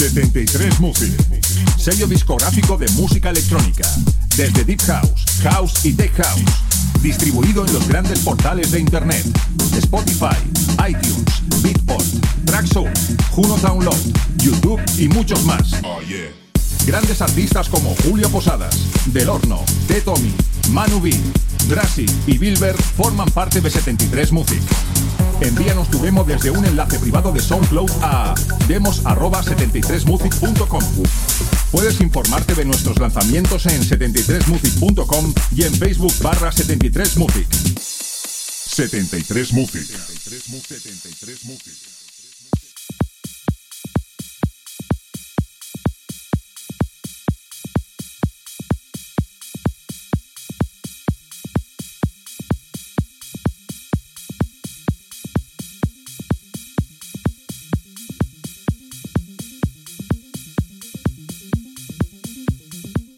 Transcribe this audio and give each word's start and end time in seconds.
73 0.00 0.80
Music, 0.80 1.12
sello 1.76 2.06
discográfico 2.06 2.78
de 2.78 2.88
música 2.92 3.28
electrónica, 3.28 3.86
desde 4.34 4.64
Deep 4.64 4.80
House, 4.86 5.26
House 5.42 5.84
y 5.84 5.92
Tech 5.92 6.10
House, 6.16 6.42
distribuido 7.02 7.66
en 7.66 7.74
los 7.74 7.86
grandes 7.86 8.20
portales 8.20 8.70
de 8.70 8.80
Internet, 8.80 9.26
Spotify, 9.76 10.38
iTunes, 10.88 11.42
Beatport, 11.62 12.06
Traxsource, 12.46 13.14
Juno 13.32 13.58
Download, 13.58 13.98
YouTube 14.38 14.80
y 14.96 15.06
muchos 15.08 15.44
más. 15.44 15.70
Grandes 16.90 17.22
artistas 17.22 17.68
como 17.68 17.94
Julio 18.02 18.28
Posadas, 18.30 18.76
Del 19.12 19.28
Horno, 19.28 19.64
T. 19.86 20.00
Tommy, 20.00 20.34
Manu 20.70 21.00
B, 21.00 21.14
Grassi 21.68 22.04
y 22.26 22.36
Bilber 22.36 22.76
forman 22.76 23.30
parte 23.30 23.60
de 23.60 23.70
73 23.70 24.32
Music. 24.32 24.60
Envíanos 25.40 25.88
tu 25.88 26.00
demo 26.00 26.24
desde 26.24 26.50
un 26.50 26.64
enlace 26.64 26.98
privado 26.98 27.30
de 27.30 27.40
SoundCloud 27.40 27.92
a 28.02 28.34
demos@73music.com. 28.66 30.82
Puedes 31.70 32.00
informarte 32.00 32.56
de 32.56 32.64
nuestros 32.64 32.98
lanzamientos 32.98 33.66
en 33.66 33.82
73music.com 33.82 35.32
y 35.54 35.62
en 35.62 35.72
Facebook 35.72 36.14
barra 36.20 36.50
73music. 36.50 37.46
73 38.66 39.52
Music. 39.52 39.86
73 39.86 40.48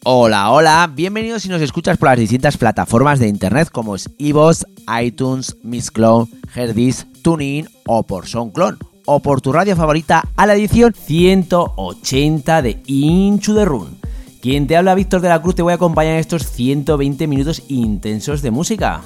Hola, 0.05 0.51
hola, 0.51 0.91
bienvenidos 0.93 1.43
si 1.43 1.49
nos 1.49 1.61
escuchas 1.61 1.95
por 1.95 2.09
las 2.09 2.19
distintas 2.19 2.57
plataformas 2.57 3.19
de 3.19 3.29
internet 3.29 3.69
como 3.71 3.95
es 3.95 4.09
iVoox, 4.17 4.65
iTunes, 5.01 5.55
Mixcloud, 5.63 6.27
Herdis, 6.53 7.07
TuneIn 7.21 7.69
o 7.87 8.03
por 8.03 8.27
SoundCloud 8.27 8.75
o 9.05 9.21
por 9.21 9.39
tu 9.39 9.53
radio 9.53 9.77
favorita 9.77 10.27
a 10.35 10.45
la 10.45 10.55
edición 10.55 10.93
180 10.93 12.61
de 12.61 12.83
Inchu 12.85 13.53
de 13.53 13.63
Run. 13.63 13.97
Quien 14.41 14.67
te 14.67 14.75
habla 14.75 14.93
Víctor 14.93 15.21
de 15.21 15.29
la 15.29 15.41
Cruz 15.41 15.55
te 15.55 15.61
voy 15.61 15.71
a 15.71 15.75
acompañar 15.75 16.15
en 16.15 16.19
estos 16.19 16.51
120 16.51 17.25
minutos 17.27 17.63
intensos 17.69 18.41
de 18.41 18.51
música. 18.51 18.99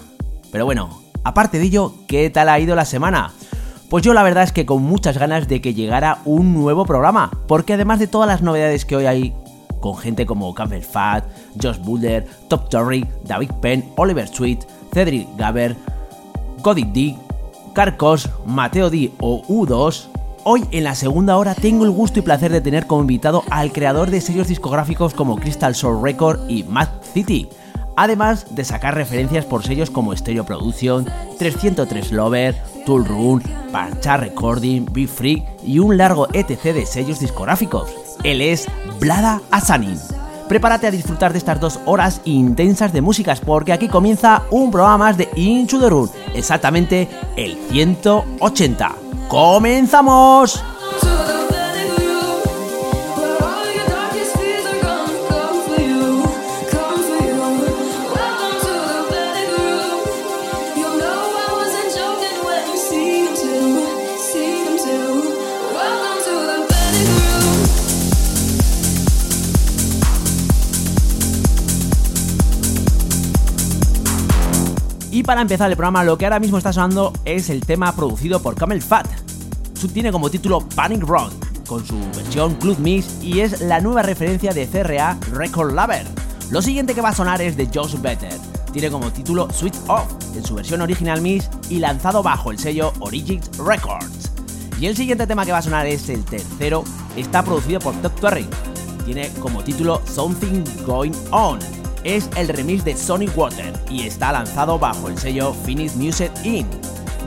Pero 0.52 0.66
bueno, 0.66 1.04
aparte 1.24 1.60
de 1.60 1.66
ello, 1.66 1.94
¿qué 2.08 2.32
tal 2.32 2.50
ha 2.50 2.60
ido 2.60 2.76
la 2.76 2.86
semana? 2.86 3.34
Pues 3.92 4.04
yo 4.04 4.16
la 4.16 4.24
verdad 4.24 4.46
es 4.46 4.52
que 4.52 4.66
con 4.66 4.82
muchas 4.82 5.20
ganas 5.20 5.48
de 5.48 5.62
que 5.62 5.76
llegara 5.76 6.22
un 6.26 6.56
nuevo 6.56 6.88
programa, 6.88 7.30
porque 7.48 7.74
además 7.74 8.00
de 8.00 8.08
todas 8.08 8.28
las 8.28 8.42
novedades 8.42 8.84
que 8.84 8.96
hoy 8.96 9.06
hay 9.06 9.34
con 9.80 9.98
gente 9.98 10.26
como 10.26 10.54
Campbell 10.54 10.84
Fat, 10.84 11.26
Josh 11.62 11.80
Buller, 11.80 12.28
Top 12.48 12.70
Torrey, 12.70 13.06
David 13.24 13.52
Penn, 13.62 13.86
Oliver 13.96 14.28
Sweet, 14.28 14.66
Cedric 14.94 15.28
Gaber, 15.38 15.76
Cody 16.62 16.84
D, 16.84 17.18
Carcos, 17.74 18.30
Mateo 18.46 18.90
D 18.90 19.12
o 19.20 19.44
U2, 19.44 20.10
Hoy 20.50 20.64
en 20.72 20.86
la 20.86 20.96
segunda 20.96 21.36
hora 21.36 21.56
tengo 21.56 21.84
el 21.84 21.92
gusto 21.92 22.20
y 22.20 22.22
placer 22.22 22.54
de 22.54 22.62
tener 22.62 22.88
como 22.88 23.02
invitado 23.02 23.44
al 23.50 23.74
creador 23.74 24.10
de 24.10 24.22
sellos 24.22 24.48
discográficos 24.48 25.14
como 25.14 25.36
Crystal 25.36 25.76
Soul 25.76 26.02
Record 26.02 26.50
y 26.50 26.64
Mad 26.64 26.88
City, 27.14 27.50
además 27.98 28.56
de 28.56 28.64
sacar 28.64 28.96
referencias 28.96 29.44
por 29.44 29.66
sellos 29.66 29.90
como 29.90 30.16
Stereo 30.16 30.46
Production, 30.46 31.06
303 31.38 32.14
Lover, 32.14 32.56
Tool 32.86 33.04
Run, 33.04 33.44
Pancha 33.74 34.16
Recording, 34.16 34.86
Be 34.94 35.06
Free 35.06 35.44
y 35.66 35.80
un 35.80 35.98
largo 35.98 36.30
etc 36.32 36.74
de 36.74 36.86
sellos 36.86 37.20
discográficos. 37.20 38.07
Él 38.24 38.42
es 38.42 38.68
Blada 39.00 39.42
Asanin. 39.52 40.00
Prepárate 40.48 40.88
a 40.88 40.92
disfrutar 40.92 41.34
de 41.34 41.40
estas 41.40 41.60
dos 41.60 41.80
horas 41.86 42.22
intensas 42.24 42.94
de 42.94 43.02
músicas 43.02 43.42
porque 43.42 43.74
aquí 43.74 43.88
comienza 43.90 44.44
un 44.50 44.72
programa 44.72 44.98
más 44.98 45.18
de 45.18 45.30
Into 45.36 46.10
exactamente 46.34 47.10
el 47.36 47.58
180. 47.70 48.96
¡Comenzamos! 49.28 50.64
Para 75.24 75.42
empezar 75.42 75.70
el 75.70 75.78
programa, 75.78 76.04
lo 76.04 76.18
que 76.18 76.26
ahora 76.26 76.40
mismo 76.40 76.58
está 76.58 76.74
sonando 76.74 77.14
es 77.26 77.50
el 77.50 77.62
tema 77.66 77.96
producido 77.96 78.42
por 78.42 78.56
Camel 78.56 78.82
Fat. 78.82 79.08
Tiene 79.94 80.12
como 80.12 80.30
título 80.30 80.60
Panic 80.76 81.04
Run, 81.04 81.30
con 81.68 81.86
su 81.86 81.98
versión 82.16 82.56
Club 82.56 82.78
Mix 82.80 83.24
y 83.24 83.40
es 83.40 83.62
la 83.62 83.80
nueva 83.80 84.02
referencia 84.02 84.52
de 84.52 84.68
CRA 84.68 85.18
Record 85.32 85.74
Lover. 85.74 86.06
Lo 86.52 86.62
siguiente 86.62 86.94
que 86.94 87.02
va 87.02 87.10
a 87.10 87.16
sonar 87.16 87.42
es 87.42 87.56
de 87.56 87.70
Josh 87.74 87.96
Better. 88.02 88.34
Tiene 88.74 88.90
como 88.90 89.12
título 89.12 89.48
Switch 89.52 89.76
Off, 89.88 90.08
en 90.36 90.44
su 90.44 90.56
versión 90.56 90.82
original 90.82 91.22
Mix 91.22 91.50
y 91.70 91.80
lanzado 91.80 92.22
bajo 92.22 92.52
el 92.52 92.60
sello 92.60 92.92
Origins 93.00 93.50
Records. 93.58 94.32
Y 94.80 94.88
el 94.88 94.96
siguiente 94.96 95.26
tema 95.26 95.46
que 95.46 95.52
va 95.52 95.60
a 95.60 95.64
sonar 95.64 95.88
es 95.88 96.10
el 96.10 96.26
tercero, 96.26 96.84
está 97.16 97.44
producido 97.44 97.80
por 97.80 97.96
Top 98.02 98.20
Terry. 98.20 98.48
Tiene 99.06 99.30
como 99.40 99.64
título 99.64 100.02
Something 100.06 100.64
Going 100.86 101.14
On 101.32 101.60
es 102.08 102.30
el 102.38 102.48
remix 102.48 102.86
de 102.86 102.96
Sonic 102.96 103.38
Water 103.38 103.74
y 103.90 104.08
está 104.08 104.32
lanzado 104.32 104.80
bajo 104.80 105.10
el 105.10 105.18
sello 105.18 105.54
Finish 105.66 105.96
Music 105.96 106.32
In. 106.44 106.66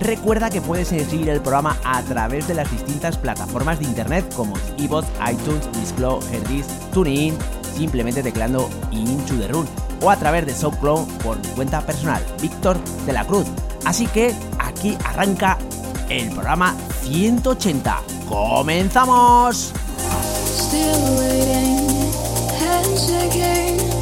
Recuerda 0.01 0.49
que 0.49 0.63
puedes 0.63 0.89
seguir 0.89 1.29
el 1.29 1.43
programa 1.43 1.77
a 1.85 2.03
través 2.03 2.49
de 2.49 2.55
las 2.55 2.71
distintas 2.71 3.19
plataformas 3.19 3.79
de 3.79 3.85
internet 3.85 4.25
como 4.35 4.55
iVoox, 4.79 5.07
iTunes, 5.31 5.71
Disclo, 5.79 6.21
Herdis, 6.33 6.67
TuneIn, 6.95 7.37
simplemente 7.77 8.23
teclando 8.23 8.71
Into 8.91 9.35
the 9.35 9.49
Run 9.49 9.69
o 10.01 10.11
a 10.11 10.17
través 10.17 10.47
de 10.47 10.55
SoundCloud 10.55 11.07
por 11.23 11.37
mi 11.39 11.49
cuenta 11.49 11.83
personal, 11.83 12.25
Víctor 12.41 12.79
de 13.05 13.13
la 13.13 13.27
Cruz. 13.27 13.47
Así 13.85 14.07
que 14.07 14.35
aquí 14.59 14.97
arranca 15.05 15.59
el 16.09 16.31
programa 16.31 16.75
180. 17.03 18.03
¡Comenzamos! 18.27 19.75
clear. 23.31 23.91
But 23.91 24.00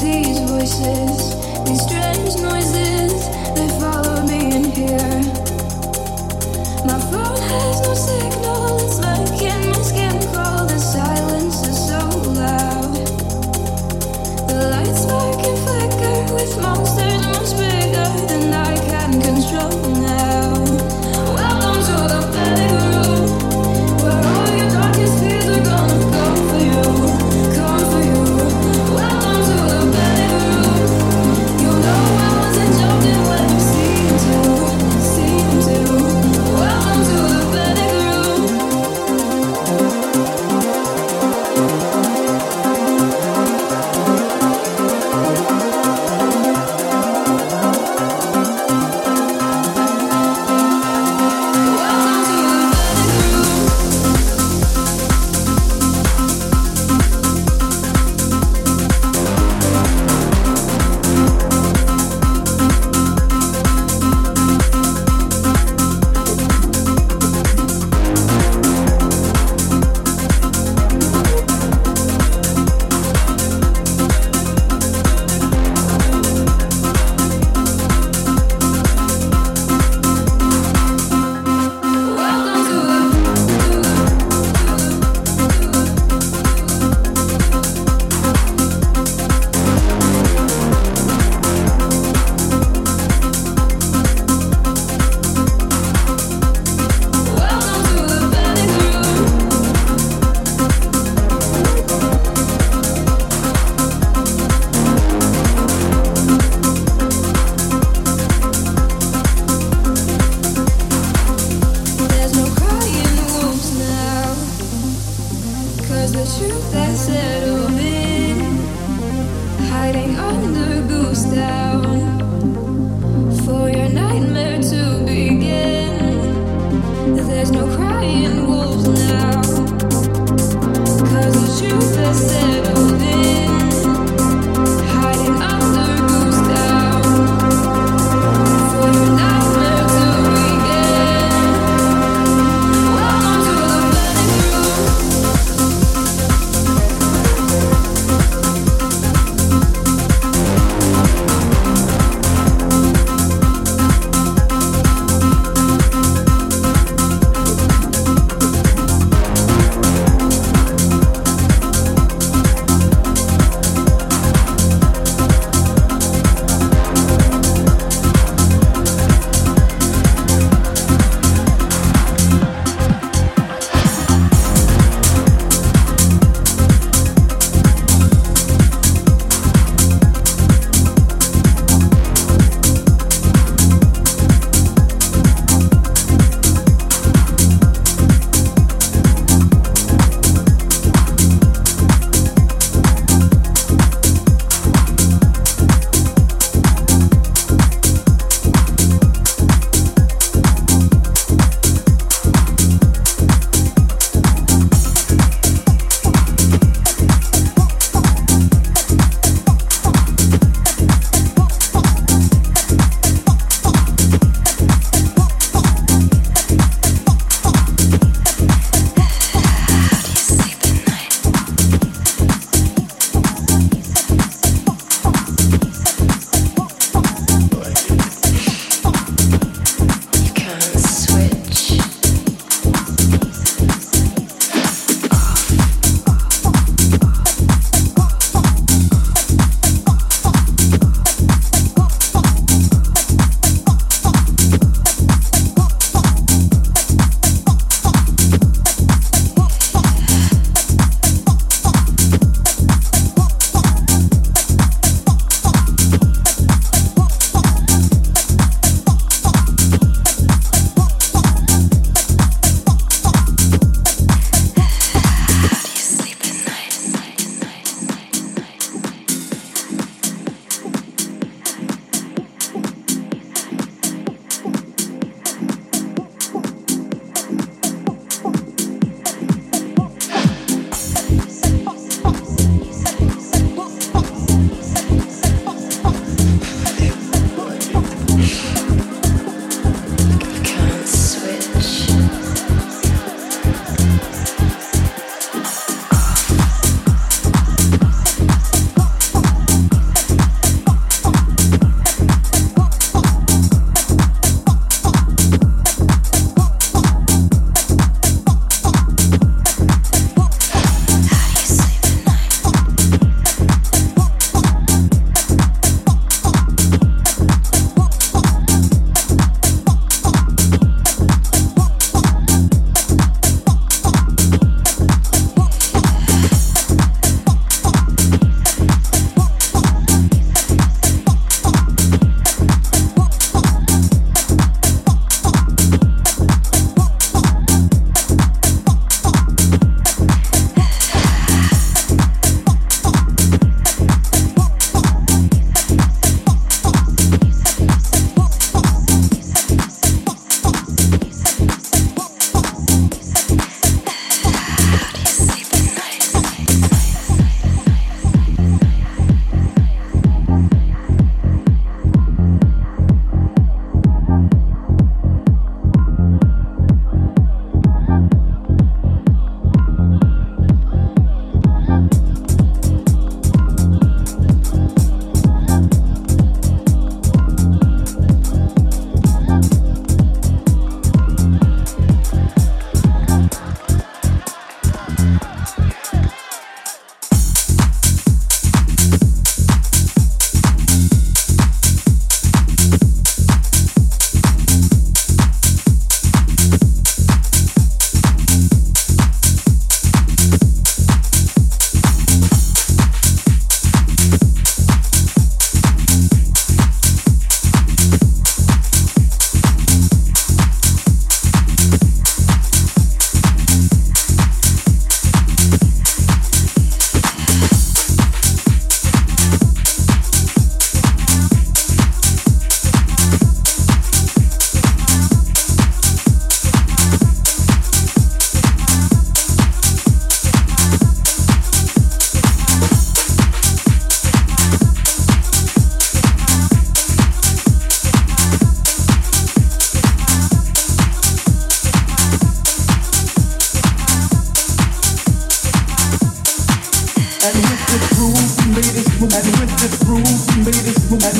these 0.00 0.38
voices, 0.40 1.34
these 1.64 1.82
strange 1.82 2.36
noises, 2.42 2.99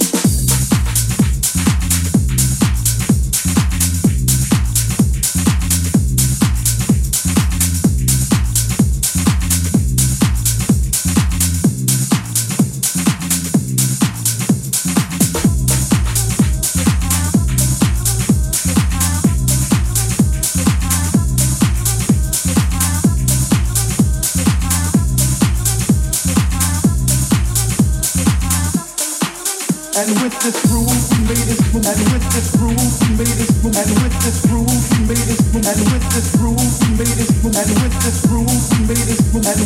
and 29.93 30.09
with 30.25 30.33
this 30.41 30.57
groove 30.65 30.89
we 30.89 31.21
made 31.29 31.45
this 31.45 31.61
move 31.69 31.85
and 31.85 32.01
with 32.09 32.25
this 32.33 32.49
groove 32.57 32.73
we 32.73 33.13
made 33.13 33.29
this 33.29 33.53
move 33.61 33.77
and 33.77 33.93
with 33.93 34.09
this 34.25 34.41
groove 34.49 34.65
we 34.89 35.05
made 35.05 35.21
this 35.21 35.37
move 35.53 35.69
and 35.69 35.85
with 35.85 36.01
this 36.09 36.33
groove 36.33 36.65
we 36.81 36.97
made 36.97 37.13
this 37.13 37.29
move 37.45 37.53
and 37.53 37.69
with 37.77 37.93
this 38.01 38.25
groove 38.25 38.49
we 38.73 38.89
made 38.89 38.97
this 38.97 39.21
move 39.21 39.45
and 39.45 39.61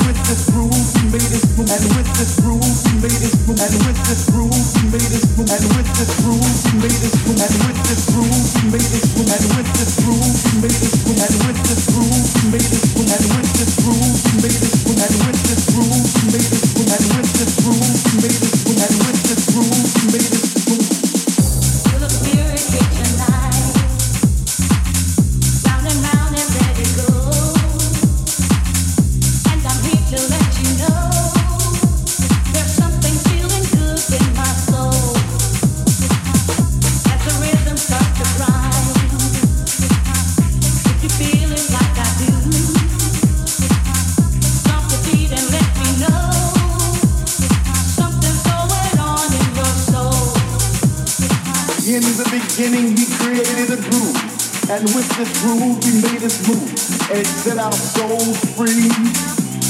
with 1.96 2.12
this 2.12 2.36
groove 2.44 2.60
we 2.60 3.08
made 3.08 3.24
this 3.24 3.48
move 3.48 3.56
and 3.56 3.72
with 3.72 4.04
this 4.04 4.28
groove 4.28 4.52
we 4.52 4.60
made 4.68 4.78
this 5.08 5.16
move 5.32 5.40
and 5.48 5.64
with 5.64 5.96
this 5.96 6.12
groove 6.20 6.44
we 6.44 6.84
made 6.84 7.00
this 7.08 7.16
move 7.24 7.40
and 7.40 7.56
with 7.64 7.80
this 7.88 8.04
groove 8.12 8.52
we 8.52 8.68
made 8.68 8.84
this 8.84 9.08
move 9.16 9.32
and 9.32 9.48
with 9.48 9.72
this 9.72 9.96
groove 10.04 10.28
we 10.28 10.52
made 10.60 10.76
this 10.76 11.08
move 11.08 11.24
and 13.08 13.24
with 13.32 13.48
this 13.56 13.80
groove 13.80 13.88
we 13.88 14.44
made 14.44 14.60
this 14.60 14.76
move 14.84 15.00
and 15.00 15.08
with 15.08 15.40
this 15.48 15.64
groove 15.72 15.88
we 15.88 16.28
made 16.28 16.52
this 16.52 16.76
move 16.76 16.92
and 16.92 17.08
with 17.16 17.32
this 17.32 17.56
groove 17.64 17.88
we 17.88 18.20
made 18.20 18.36
this 18.36 18.52
move 18.52 18.57
And 54.78 54.86
with 54.94 55.10
this 55.18 55.34
groove, 55.42 55.82
we 55.90 56.06
made 56.06 56.22
this 56.22 56.38
move. 56.46 56.70
And 57.10 57.18
it 57.18 57.26
set 57.26 57.58
our 57.58 57.74
souls 57.74 58.38
free. 58.54 58.86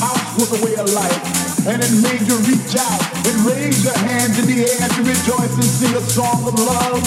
Out 0.04 0.20
was 0.36 0.52
a 0.52 0.60
way 0.60 0.76
of 0.76 0.92
life. 0.92 1.24
And 1.64 1.80
it 1.80 1.94
made 2.04 2.28
you 2.28 2.36
reach 2.44 2.76
out 2.76 3.00
and 3.24 3.36
raise 3.48 3.88
your 3.88 3.96
hands 3.96 4.36
in 4.36 4.52
the 4.52 4.68
air 4.68 4.84
to 4.84 5.02
rejoice 5.08 5.56
and 5.56 5.64
sing 5.64 5.96
a 5.96 6.04
song 6.12 6.44
of 6.44 6.60
love. 6.60 7.00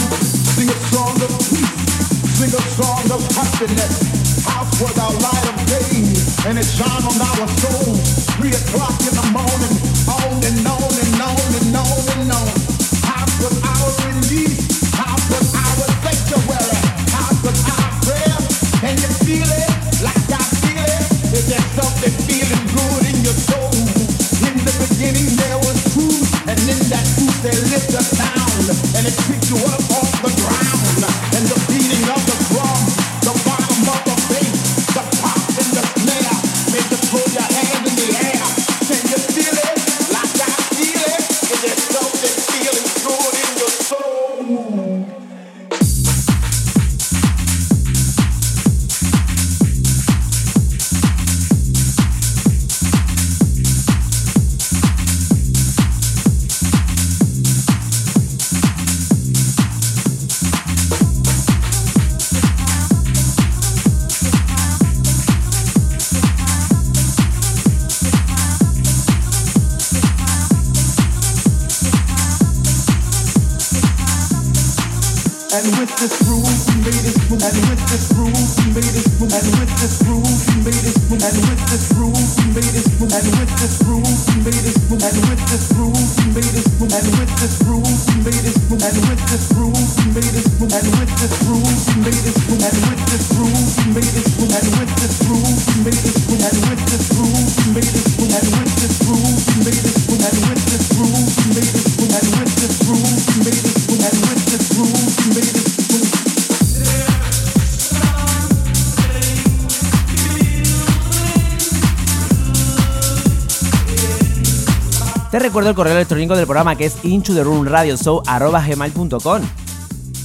Sing 0.57 0.73
a 0.73 0.78
song 0.88 1.12
of 1.21 1.28
peace. 1.45 2.40
Sing 2.40 2.49
a 2.49 2.62
song 2.73 3.04
of 3.12 3.21
happiness. 3.37 4.49
House 4.49 4.80
was 4.80 4.97
our 4.97 5.12
light 5.21 5.45
of 5.52 5.61
day. 5.69 6.00
And 6.49 6.57
it 6.57 6.64
shone 6.64 7.04
on 7.04 7.21
our 7.21 7.49
souls. 7.61 8.00
Three 8.40 8.57
o'clock 8.57 8.97
in 9.04 9.12
the 9.12 9.28
morning. 9.28 9.76
On 10.09 10.40
and 10.40 10.64
on 10.64 10.88
and 10.88 11.21
on 11.21 11.37
and 11.52 11.76
on 11.76 12.00
and 12.16 12.33
on. 12.33 12.50
and 26.50 26.59
in 26.69 26.78
that 26.90 27.07
truth 27.14 27.42
they 27.42 27.54
lifted 27.71 28.02
sound 28.02 28.97
and 28.97 29.07
it 29.07 29.16
picked 29.28 29.50
you 29.50 29.57
up 29.66 30.02
on. 30.02 30.10
Te 115.30 115.38
recuerdo 115.38 115.70
el 115.70 115.76
correo 115.76 115.94
electrónico 115.94 116.37
del 116.37 116.46
programa 116.46 116.76
que 116.76 116.84
es 116.87 116.96
inchotherunradioshow.com 117.02 119.60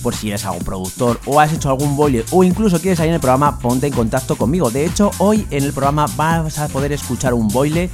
por 0.05 0.15
si 0.15 0.27
eres 0.29 0.45
algún 0.45 0.63
productor 0.63 1.19
o 1.25 1.39
has 1.39 1.51
hecho 1.51 1.67
algún 1.67 1.97
boiler 1.97 2.23
o 2.29 2.43
incluso 2.43 2.79
quieres 2.79 2.97
salir 2.97 3.09
en 3.09 3.15
el 3.15 3.19
programa, 3.19 3.57
ponte 3.57 3.87
en 3.87 3.93
contacto 3.93 4.35
conmigo. 4.35 4.69
De 4.69 4.85
hecho, 4.85 5.09
hoy 5.17 5.47
en 5.49 5.63
el 5.63 5.73
programa 5.73 6.05
vas 6.15 6.59
a 6.59 6.67
poder 6.67 6.91
escuchar 6.91 7.33
un 7.33 7.47
boiler 7.47 7.89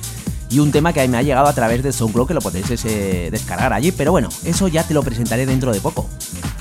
y 0.50 0.60
un 0.60 0.74
tema 0.74 0.91
que 0.91 1.08
me 1.08 1.18
ha 1.18 1.22
llegado 1.22 1.48
a 1.48 1.53
través 1.53 1.84
de 1.84 1.94
SoundCloud 1.94 2.27
que 2.27 2.34
lo 2.34 2.41
podéis 2.41 2.84
eh, 2.84 3.30
descargar 3.32 3.72
allí, 3.72 3.94
pero 3.94 4.12
bueno, 4.12 4.27
eso 4.44 4.68
ya 4.68 4.84
te 4.84 4.94
lo 4.94 5.03
presentaré 5.03 5.46
dentro 5.46 5.72
de 5.72 5.80
poco. 5.80 6.10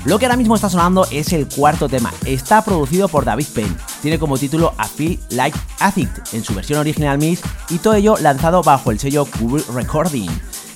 Lo 0.05 0.17
que 0.19 0.25
ahora 0.25 0.37
mismo 0.37 0.55
está 0.55 0.69
sonando 0.69 1.05
es 1.11 1.33
el 1.33 1.49
cuarto 1.49 1.89
tema. 1.89 2.13
Está 2.23 2.63
producido 2.63 3.09
por 3.09 3.25
David 3.25 3.47
Penn. 3.53 3.75
Tiene 4.01 4.19
como 4.19 4.37
título 4.37 4.73
A 4.77 4.87
Feel 4.87 5.19
Like 5.31 5.59
Acid 5.79 6.07
en 6.31 6.45
su 6.45 6.55
versión 6.55 6.79
original 6.79 7.17
Miss 7.17 7.41
y 7.69 7.79
todo 7.79 7.95
ello 7.95 8.15
lanzado 8.21 8.63
bajo 8.63 8.89
el 8.89 8.99
sello 8.99 9.25
Kubrick 9.25 9.67
Recording. 9.67 10.29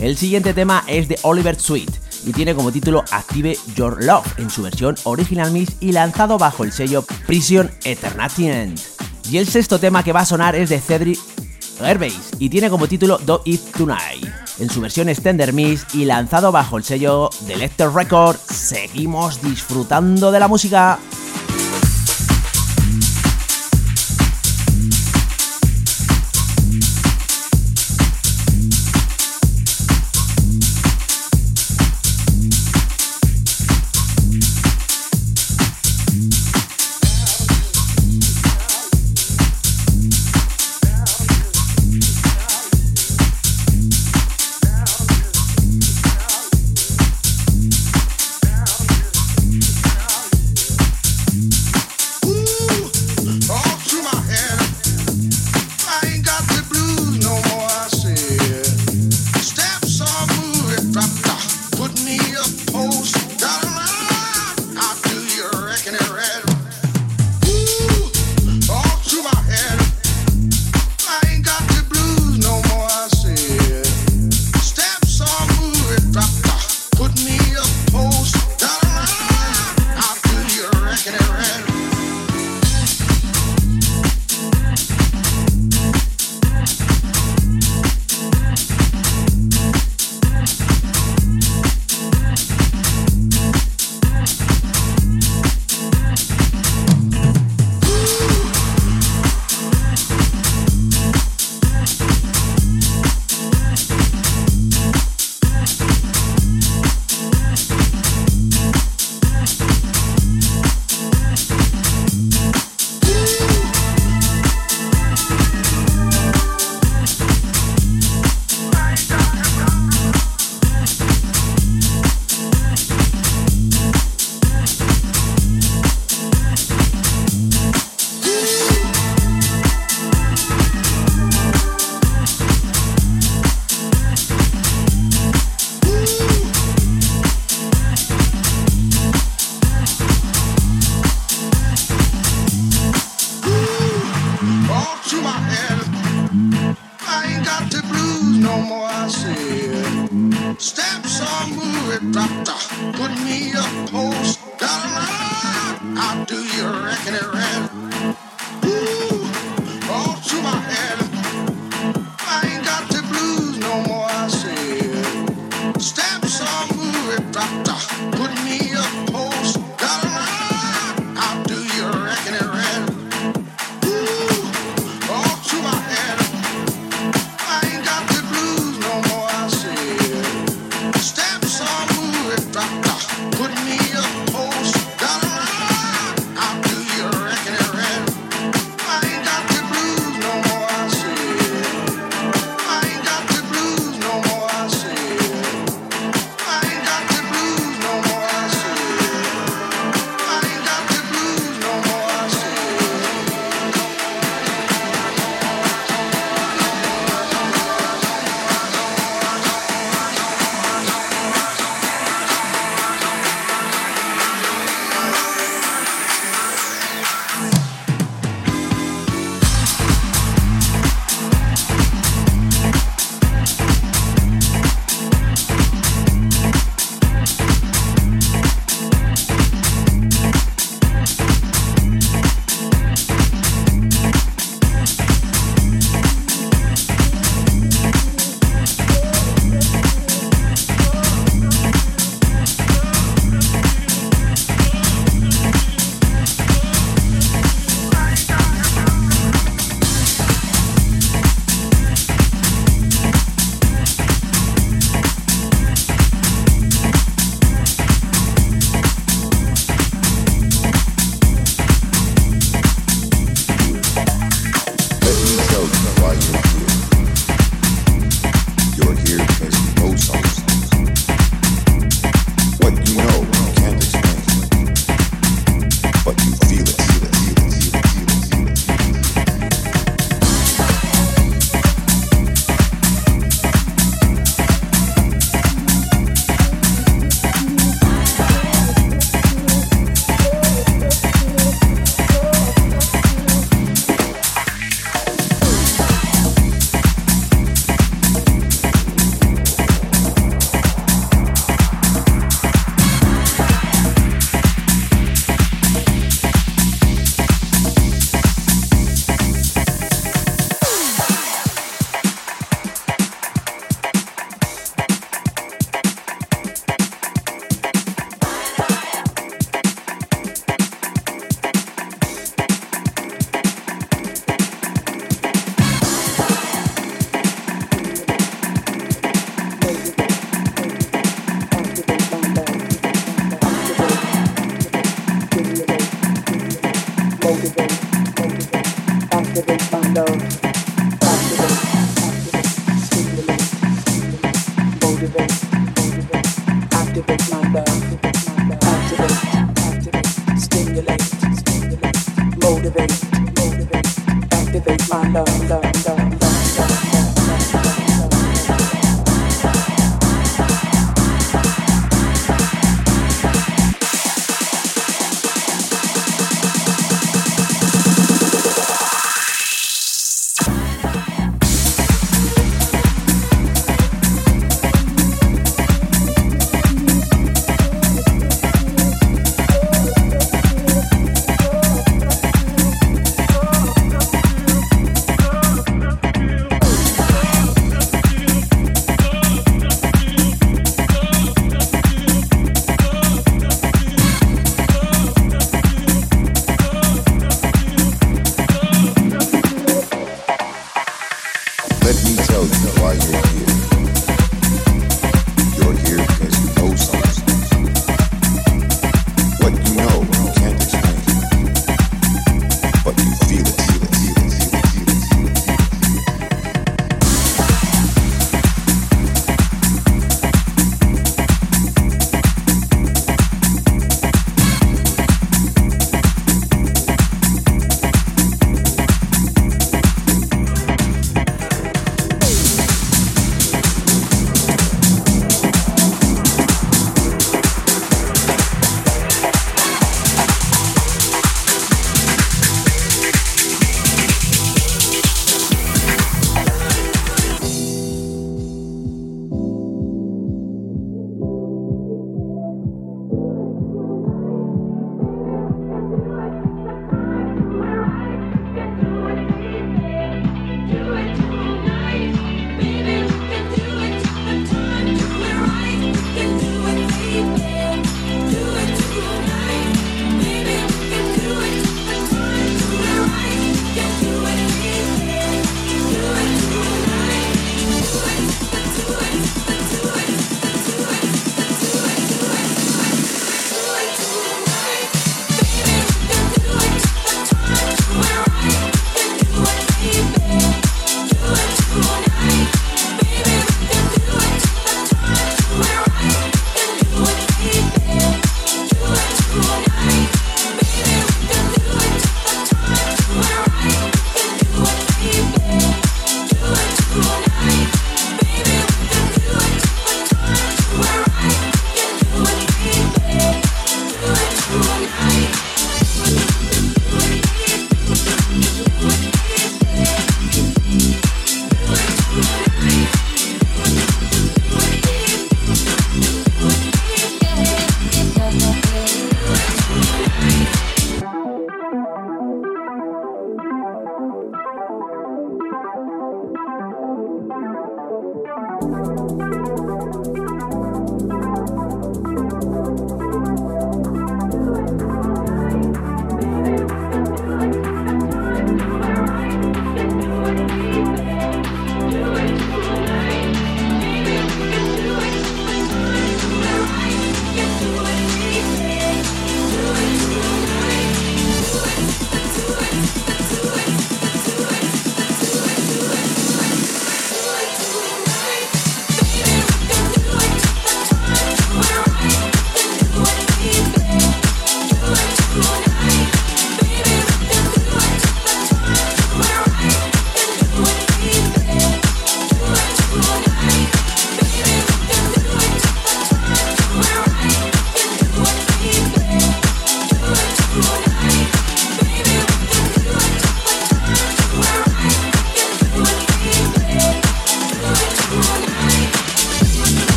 El 0.00 0.16
siguiente 0.16 0.54
tema 0.54 0.82
es 0.86 1.08
de 1.08 1.18
Oliver 1.24 1.60
Sweet 1.60 2.01
y 2.24 2.32
tiene 2.32 2.54
como 2.54 2.72
título 2.72 3.04
Active 3.10 3.56
Your 3.74 4.04
Love 4.04 4.38
en 4.38 4.50
su 4.50 4.62
versión 4.62 4.96
original 5.04 5.50
mix 5.50 5.76
y 5.80 5.92
lanzado 5.92 6.38
bajo 6.38 6.64
el 6.64 6.72
sello 6.72 7.04
Prison 7.26 7.70
Eternatient. 7.84 8.80
Y 9.30 9.38
el 9.38 9.46
sexto 9.46 9.78
tema 9.78 10.02
que 10.02 10.12
va 10.12 10.20
a 10.20 10.26
sonar 10.26 10.56
es 10.56 10.68
de 10.68 10.80
Cedric 10.80 11.18
Airbase 11.80 12.36
y 12.38 12.48
tiene 12.48 12.70
como 12.70 12.86
título 12.86 13.18
Do 13.18 13.42
It 13.44 13.60
Tonight 13.76 14.28
en 14.58 14.70
su 14.70 14.80
versión 14.80 15.08
Extender 15.08 15.52
Mix 15.52 15.86
y 15.94 16.04
lanzado 16.04 16.52
bajo 16.52 16.76
el 16.76 16.84
sello 16.84 17.30
Delector 17.46 17.94
Record. 17.94 18.36
Seguimos 18.36 19.42
disfrutando 19.42 20.30
de 20.30 20.40
la 20.40 20.48
música. 20.48 20.98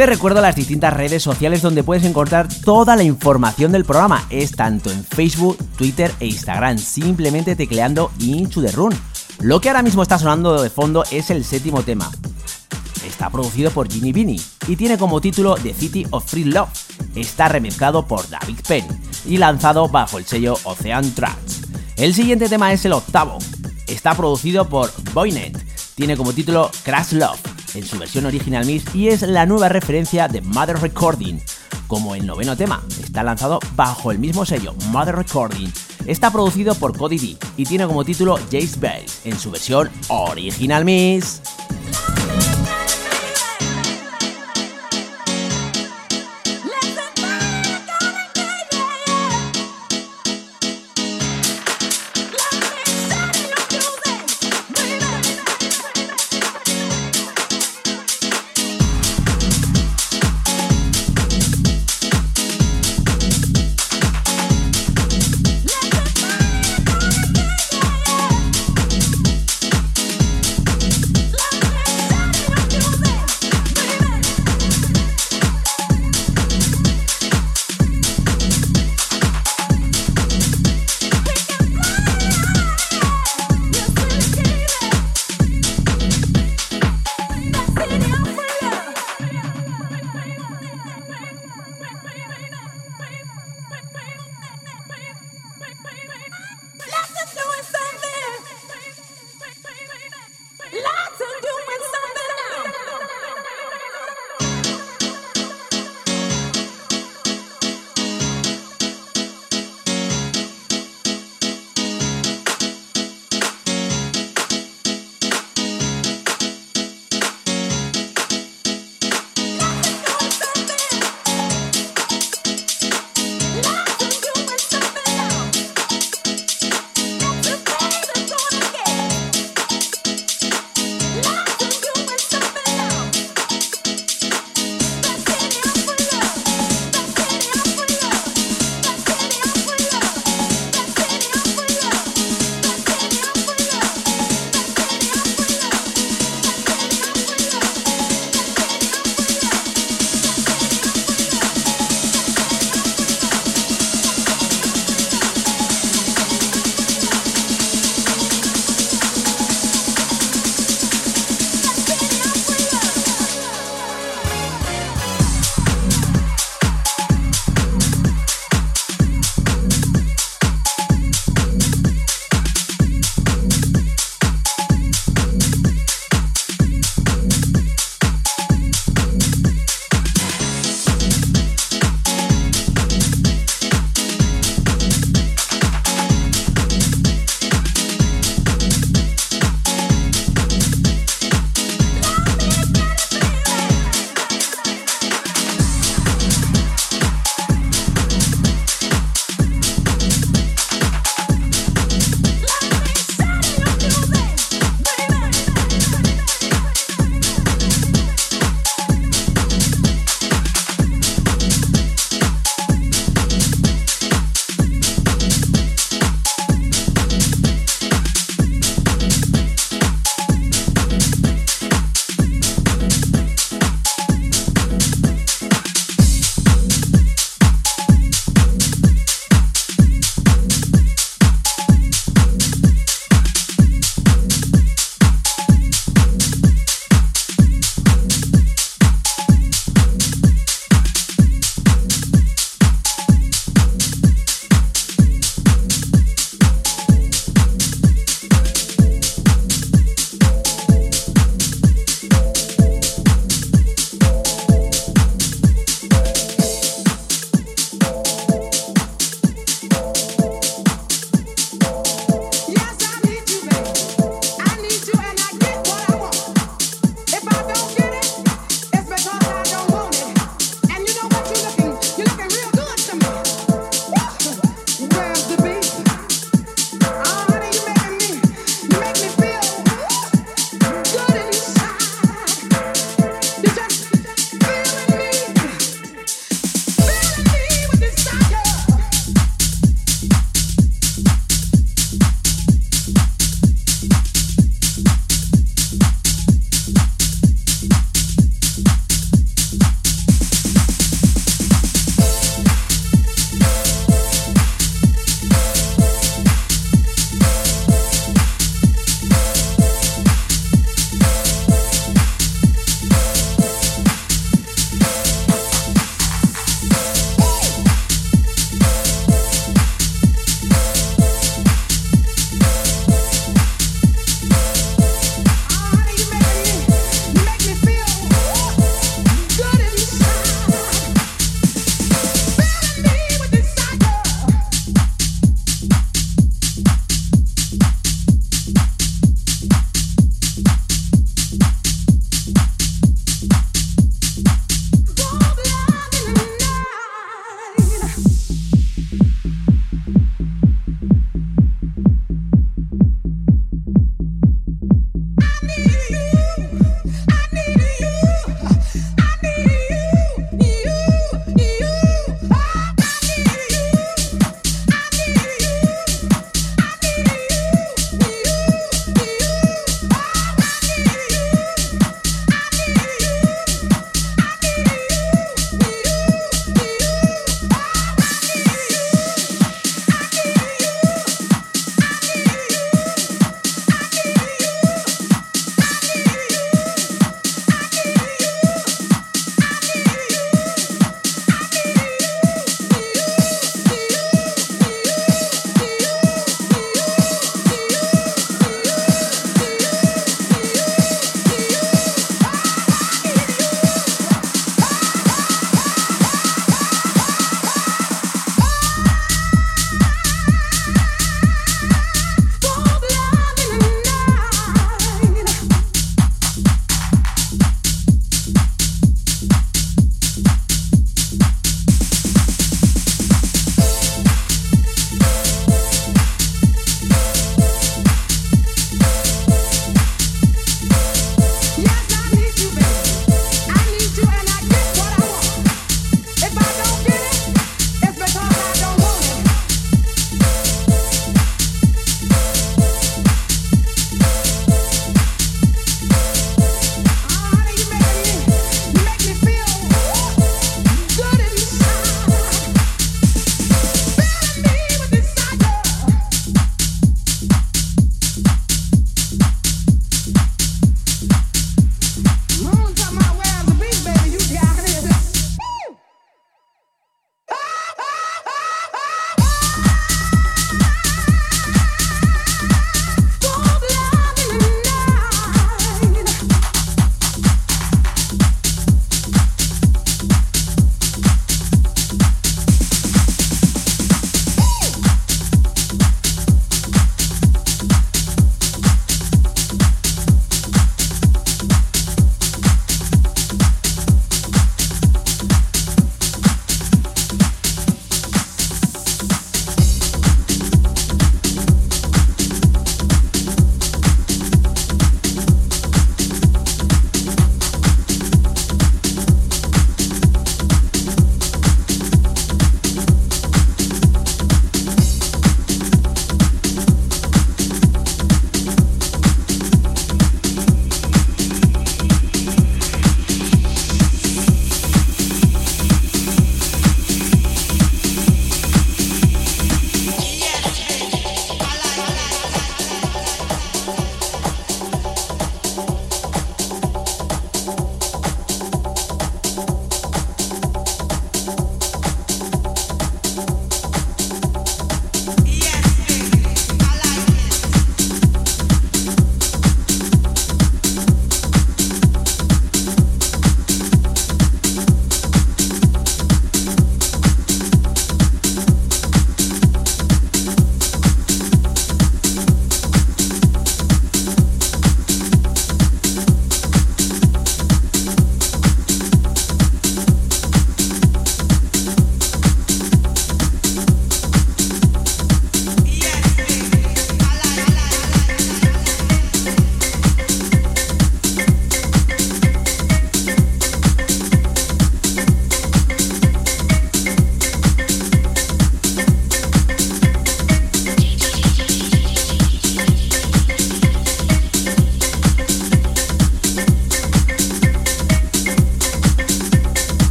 Te 0.00 0.06
recuerdo 0.06 0.40
las 0.40 0.56
distintas 0.56 0.94
redes 0.94 1.22
sociales 1.22 1.60
donde 1.60 1.82
puedes 1.82 2.04
encontrar 2.04 2.48
toda 2.64 2.96
la 2.96 3.02
información 3.02 3.70
del 3.70 3.84
programa. 3.84 4.24
Es 4.30 4.52
tanto 4.52 4.90
en 4.90 5.04
Facebook, 5.04 5.58
Twitter 5.76 6.10
e 6.20 6.26
Instagram, 6.28 6.78
simplemente 6.78 7.54
tecleando 7.54 8.10
Into 8.18 8.62
the 8.62 8.72
Run. 8.72 8.98
Lo 9.40 9.60
que 9.60 9.68
ahora 9.68 9.82
mismo 9.82 10.02
está 10.02 10.18
sonando 10.18 10.62
de 10.62 10.70
fondo 10.70 11.04
es 11.10 11.28
el 11.28 11.44
séptimo 11.44 11.82
tema. 11.82 12.10
Está 13.06 13.28
producido 13.28 13.72
por 13.72 13.92
Ginny 13.92 14.10
Vini 14.10 14.40
y 14.68 14.76
tiene 14.76 14.96
como 14.96 15.20
título 15.20 15.56
The 15.56 15.74
City 15.74 16.06
of 16.12 16.24
Free 16.24 16.44
Love. 16.44 16.70
Está 17.14 17.50
remezclado 17.50 18.06
por 18.06 18.26
David 18.30 18.60
Penn 18.66 18.86
y 19.26 19.36
lanzado 19.36 19.86
bajo 19.86 20.16
el 20.16 20.24
sello 20.24 20.56
Ocean 20.64 21.10
Tracks. 21.10 21.60
El 21.96 22.14
siguiente 22.14 22.48
tema 22.48 22.72
es 22.72 22.86
el 22.86 22.94
octavo. 22.94 23.36
Está 23.86 24.14
producido 24.14 24.66
por 24.66 24.90
Boynet. 25.12 25.62
Tiene 25.94 26.16
como 26.16 26.32
título 26.32 26.70
Crash 26.84 27.12
Love 27.12 27.49
en 27.74 27.84
su 27.84 27.98
versión 27.98 28.26
original 28.26 28.64
mix 28.66 28.94
y 28.94 29.08
es 29.08 29.22
la 29.22 29.46
nueva 29.46 29.68
referencia 29.68 30.28
de 30.28 30.40
Mother 30.40 30.80
Recording. 30.80 31.38
Como 31.86 32.14
el 32.14 32.26
noveno 32.26 32.56
tema, 32.56 32.82
está 33.02 33.22
lanzado 33.22 33.58
bajo 33.74 34.12
el 34.12 34.18
mismo 34.18 34.46
sello, 34.46 34.74
Mother 34.90 35.16
Recording. 35.16 35.68
Está 36.06 36.30
producido 36.30 36.74
por 36.74 36.96
Cody 36.96 37.18
D 37.18 37.36
y 37.56 37.64
tiene 37.64 37.86
como 37.86 38.04
título 38.04 38.36
Jace 38.50 38.78
Bells 38.78 39.26
en 39.26 39.38
su 39.38 39.50
versión 39.50 39.90
original 40.08 40.84
mix. 40.84 41.42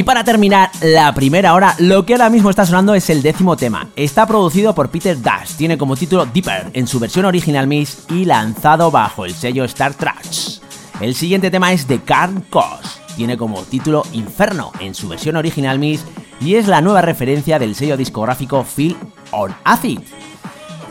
Y 0.00 0.02
para 0.02 0.24
terminar 0.24 0.70
la 0.80 1.12
primera 1.12 1.52
hora, 1.52 1.74
lo 1.78 2.06
que 2.06 2.14
ahora 2.14 2.30
mismo 2.30 2.48
está 2.48 2.64
sonando 2.64 2.94
es 2.94 3.10
el 3.10 3.20
décimo 3.20 3.54
tema. 3.54 3.90
Está 3.96 4.26
producido 4.26 4.74
por 4.74 4.88
Peter 4.88 5.20
Dash, 5.20 5.56
tiene 5.56 5.76
como 5.76 5.94
título 5.94 6.24
Deeper 6.24 6.70
en 6.72 6.86
su 6.86 6.98
versión 6.98 7.26
original 7.26 7.66
mix 7.66 8.06
y 8.08 8.24
lanzado 8.24 8.90
bajo 8.90 9.26
el 9.26 9.34
sello 9.34 9.62
Star 9.64 9.92
Tracks. 9.92 10.62
El 11.02 11.14
siguiente 11.14 11.50
tema 11.50 11.74
es 11.74 11.86
de 11.86 12.00
Carl 12.00 12.42
Koss, 12.48 12.98
tiene 13.14 13.36
como 13.36 13.60
título 13.64 14.02
Inferno 14.14 14.72
en 14.80 14.94
su 14.94 15.06
versión 15.06 15.36
original 15.36 15.78
mix 15.78 16.02
y 16.40 16.54
es 16.54 16.66
la 16.66 16.80
nueva 16.80 17.02
referencia 17.02 17.58
del 17.58 17.74
sello 17.74 17.98
discográfico 17.98 18.64
Phil 18.64 18.96
on 19.32 19.54
Acid. 19.64 20.00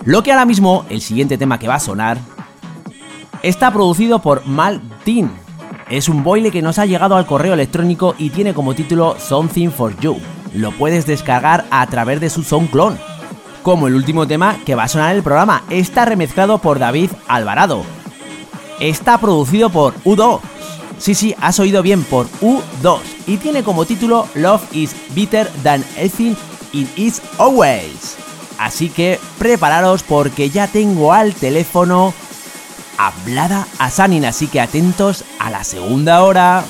Lo 0.05 0.21
que 0.21 0.33
ahora 0.33 0.45
mismo, 0.45 0.85
el 0.87 1.01
siguiente 1.01 1.39
tema 1.39 1.57
que 1.57 1.67
va 1.67 1.75
a 1.75 1.79
sonar, 1.79 2.19
está 3.41 3.71
producido 3.71 4.21
por 4.21 4.45
Mal 4.45 4.79
Dean, 5.03 5.31
es 5.89 6.07
un 6.07 6.23
boile 6.23 6.51
que 6.51 6.61
nos 6.61 6.77
ha 6.79 6.85
llegado 6.85 7.15
al 7.15 7.25
correo 7.25 7.53
electrónico 7.53 8.15
y 8.17 8.29
tiene 8.29 8.53
como 8.53 8.75
título 8.75 9.15
Something 9.19 9.69
for 9.69 9.99
You. 9.99 10.17
Lo 10.53 10.71
puedes 10.71 11.05
descargar 11.05 11.65
a 11.71 11.85
través 11.87 12.19
de 12.19 12.29
su 12.29 12.43
SoundClone. 12.43 12.97
Como 13.63 13.87
el 13.87 13.95
último 13.95 14.27
tema 14.27 14.57
que 14.65 14.75
va 14.75 14.83
a 14.83 14.87
sonar 14.87 15.11
en 15.11 15.17
el 15.17 15.23
programa, 15.23 15.63
está 15.69 16.05
remezclado 16.05 16.59
por 16.59 16.79
David 16.79 17.09
Alvarado. 17.27 17.83
Está 18.79 19.17
producido 19.17 19.69
por 19.69 19.95
U2. 20.03 20.39
Sí, 20.97 21.15
sí, 21.15 21.35
has 21.41 21.59
oído 21.59 21.81
bien, 21.81 22.03
por 22.03 22.27
U2. 22.41 22.99
Y 23.27 23.37
tiene 23.37 23.63
como 23.63 23.85
título 23.85 24.27
Love 24.35 24.63
is 24.73 24.95
Better 25.15 25.47
Than 25.63 25.83
Anything 25.97 26.35
It 26.71 26.87
Is 26.97 27.21
Always. 27.37 28.17
Así 28.59 28.89
que 28.89 29.19
prepararos 29.37 30.03
porque 30.03 30.49
ya 30.49 30.67
tengo 30.67 31.13
al 31.13 31.33
teléfono 31.33 32.13
hablada 32.99 33.65
a 33.79 33.89
Sanin, 33.89 34.25
así 34.25 34.47
que 34.47 34.59
atentos 34.59 35.23
a 35.49 35.51
la 35.51 35.63
segunda 35.63 36.23
hora. 36.23 36.63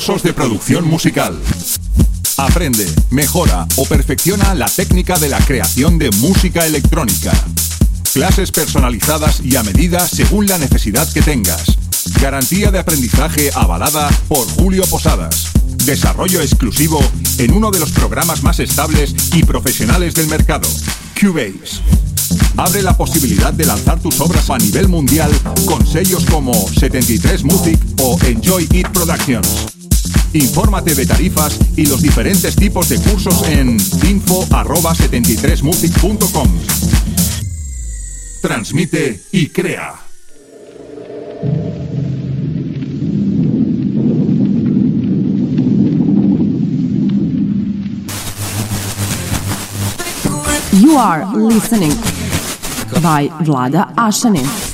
Cursos 0.00 0.22
de 0.22 0.32
producción 0.32 0.88
musical. 0.88 1.38
Aprende, 2.38 2.86
mejora 3.10 3.66
o 3.76 3.84
perfecciona 3.84 4.54
la 4.54 4.64
técnica 4.64 5.18
de 5.18 5.28
la 5.28 5.36
creación 5.40 5.98
de 5.98 6.10
música 6.12 6.64
electrónica. 6.64 7.32
Clases 8.14 8.50
personalizadas 8.50 9.42
y 9.44 9.56
a 9.56 9.62
medida 9.62 10.08
según 10.08 10.46
la 10.46 10.56
necesidad 10.56 11.06
que 11.12 11.20
tengas. 11.20 11.76
Garantía 12.18 12.70
de 12.70 12.78
aprendizaje 12.78 13.50
avalada 13.54 14.08
por 14.26 14.48
Julio 14.48 14.84
Posadas. 14.84 15.48
Desarrollo 15.84 16.40
exclusivo 16.40 16.98
en 17.36 17.52
uno 17.52 17.70
de 17.70 17.80
los 17.80 17.90
programas 17.90 18.42
más 18.42 18.58
estables 18.58 19.14
y 19.34 19.42
profesionales 19.42 20.14
del 20.14 20.28
mercado, 20.28 20.66
Cubase. 21.20 21.82
Abre 22.56 22.80
la 22.80 22.96
posibilidad 22.96 23.52
de 23.52 23.66
lanzar 23.66 24.00
tus 24.00 24.18
obras 24.22 24.48
a 24.48 24.56
nivel 24.56 24.88
mundial 24.88 25.30
con 25.66 25.86
sellos 25.86 26.24
como 26.24 26.54
73 26.54 27.44
Music 27.44 27.78
o 27.98 28.18
Enjoy 28.24 28.66
It 28.72 28.88
Productions. 28.88 29.69
Infórmate 30.32 30.94
de 30.94 31.06
tarifas 31.06 31.58
y 31.76 31.86
los 31.86 32.02
diferentes 32.02 32.54
tipos 32.54 32.88
de 32.88 33.00
cursos 33.00 33.42
en 33.48 33.76
info@73music.com. 34.08 36.48
Transmite 38.40 39.20
y 39.32 39.48
crea. 39.48 39.94
You 50.72 50.96
are 50.96 51.26
listening 51.34 51.92
by 53.02 53.28
Vlada 53.44 53.92
Ashanin. 53.96 54.69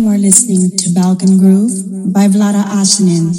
You 0.00 0.08
are 0.08 0.16
listening 0.16 0.70
to 0.78 0.90
Balkan 0.94 1.36
Groove 1.36 2.10
by 2.10 2.26
Vlada 2.26 2.64
Ashanin. 2.80 3.36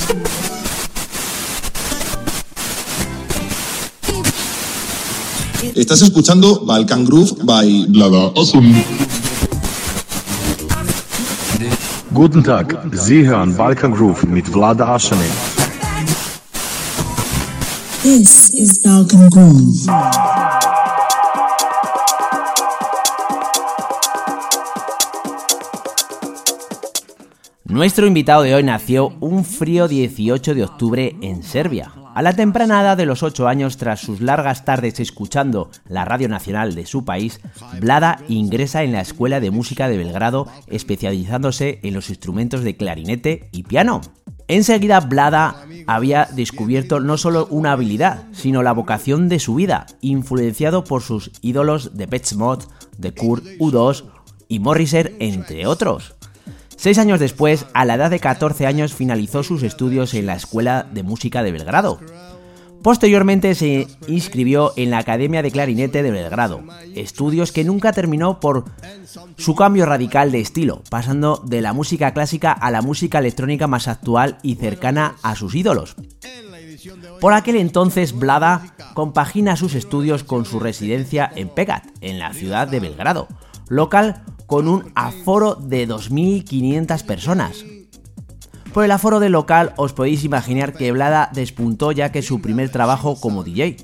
Estás 5.75 6.03
escuchando 6.03 6.63
Balkan 6.67 7.03
Groove 7.03 7.33
by 7.45 7.87
Vlada 7.89 8.31
Ashanin. 8.35 8.85
Guten 12.13 12.43
Tag, 12.43 12.77
Sie 12.93 13.27
hören 13.27 13.57
Balkan 13.57 13.93
Groove 13.93 14.27
mit 14.27 14.47
Vlada 14.47 14.93
Ashanin. 14.93 15.31
This 18.03 18.51
is 18.53 18.83
Balkan 18.83 19.31
Groove. 19.31 20.70
Nuestro 27.71 28.05
invitado 28.05 28.41
de 28.41 28.53
hoy 28.53 28.63
nació 28.63 29.13
un 29.21 29.45
frío 29.45 29.87
18 29.87 30.55
de 30.55 30.63
octubre 30.65 31.15
en 31.21 31.41
Serbia. 31.41 31.93
A 32.13 32.21
la 32.21 32.33
temprana 32.33 32.81
edad 32.81 32.97
de 32.97 33.05
los 33.05 33.23
8 33.23 33.47
años, 33.47 33.77
tras 33.77 34.01
sus 34.01 34.19
largas 34.19 34.65
tardes 34.65 34.99
escuchando 34.99 35.71
la 35.87 36.03
radio 36.03 36.27
nacional 36.27 36.75
de 36.75 36.85
su 36.85 37.05
país, 37.05 37.39
Blada 37.79 38.19
ingresa 38.27 38.83
en 38.83 38.91
la 38.91 38.99
Escuela 38.99 39.39
de 39.39 39.51
Música 39.51 39.87
de 39.87 39.95
Belgrado, 39.95 40.47
especializándose 40.67 41.79
en 41.83 41.93
los 41.93 42.09
instrumentos 42.09 42.65
de 42.65 42.75
clarinete 42.75 43.47
y 43.53 43.63
piano. 43.63 44.01
Enseguida 44.49 44.99
Blada 44.99 45.55
había 45.87 46.27
descubierto 46.35 46.99
no 46.99 47.15
solo 47.15 47.47
una 47.51 47.71
habilidad, 47.71 48.25
sino 48.33 48.63
la 48.63 48.73
vocación 48.73 49.29
de 49.29 49.39
su 49.39 49.55
vida, 49.55 49.85
influenciado 50.01 50.83
por 50.83 51.03
sus 51.03 51.31
ídolos 51.41 51.95
de 51.95 52.09
Pet 52.09 52.33
Mod, 52.33 52.63
de 52.97 53.13
Kurt 53.13 53.45
U2 53.59 54.03
y 54.49 54.59
Morriser, 54.59 55.15
entre 55.19 55.65
otros. 55.67 56.15
Seis 56.81 56.97
años 56.97 57.19
después, 57.19 57.67
a 57.75 57.85
la 57.85 57.93
edad 57.93 58.09
de 58.09 58.19
14 58.19 58.65
años, 58.65 58.95
finalizó 58.95 59.43
sus 59.43 59.61
estudios 59.61 60.15
en 60.15 60.25
la 60.25 60.33
Escuela 60.33 60.87
de 60.91 61.03
Música 61.03 61.43
de 61.43 61.51
Belgrado. 61.51 61.99
Posteriormente 62.81 63.53
se 63.53 63.85
inscribió 64.07 64.73
en 64.77 64.89
la 64.89 64.97
Academia 64.97 65.43
de 65.43 65.51
Clarinete 65.51 66.01
de 66.01 66.09
Belgrado, 66.09 66.63
estudios 66.95 67.51
que 67.51 67.63
nunca 67.63 67.91
terminó 67.91 68.39
por 68.39 68.65
su 69.37 69.53
cambio 69.53 69.85
radical 69.85 70.31
de 70.31 70.39
estilo, 70.39 70.81
pasando 70.89 71.43
de 71.45 71.61
la 71.61 71.73
música 71.73 72.13
clásica 72.13 72.51
a 72.51 72.71
la 72.71 72.81
música 72.81 73.19
electrónica 73.19 73.67
más 73.67 73.87
actual 73.87 74.39
y 74.41 74.55
cercana 74.55 75.17
a 75.21 75.35
sus 75.35 75.53
ídolos. 75.53 75.95
Por 77.19 77.33
aquel 77.33 77.57
entonces, 77.57 78.17
Blada 78.17 78.73
compagina 78.95 79.55
sus 79.55 79.75
estudios 79.75 80.23
con 80.23 80.45
su 80.45 80.59
residencia 80.59 81.31
en 81.35 81.47
Pegat, 81.49 81.85
en 82.01 82.17
la 82.17 82.33
ciudad 82.33 82.67
de 82.67 82.79
Belgrado, 82.79 83.27
local 83.69 84.23
con 84.51 84.67
un 84.67 84.91
aforo 84.95 85.55
de 85.55 85.87
2.500 85.87 87.05
personas. 87.05 87.63
Por 88.73 88.83
el 88.83 88.91
aforo 88.91 89.21
del 89.21 89.31
local 89.31 89.71
os 89.77 89.93
podéis 89.93 90.25
imaginar 90.25 90.73
que 90.73 90.91
Blada 90.91 91.29
despuntó 91.33 91.93
ya 91.93 92.11
que 92.11 92.21
su 92.21 92.41
primer 92.41 92.69
trabajo 92.69 93.17
como 93.17 93.45
DJ. 93.45 93.77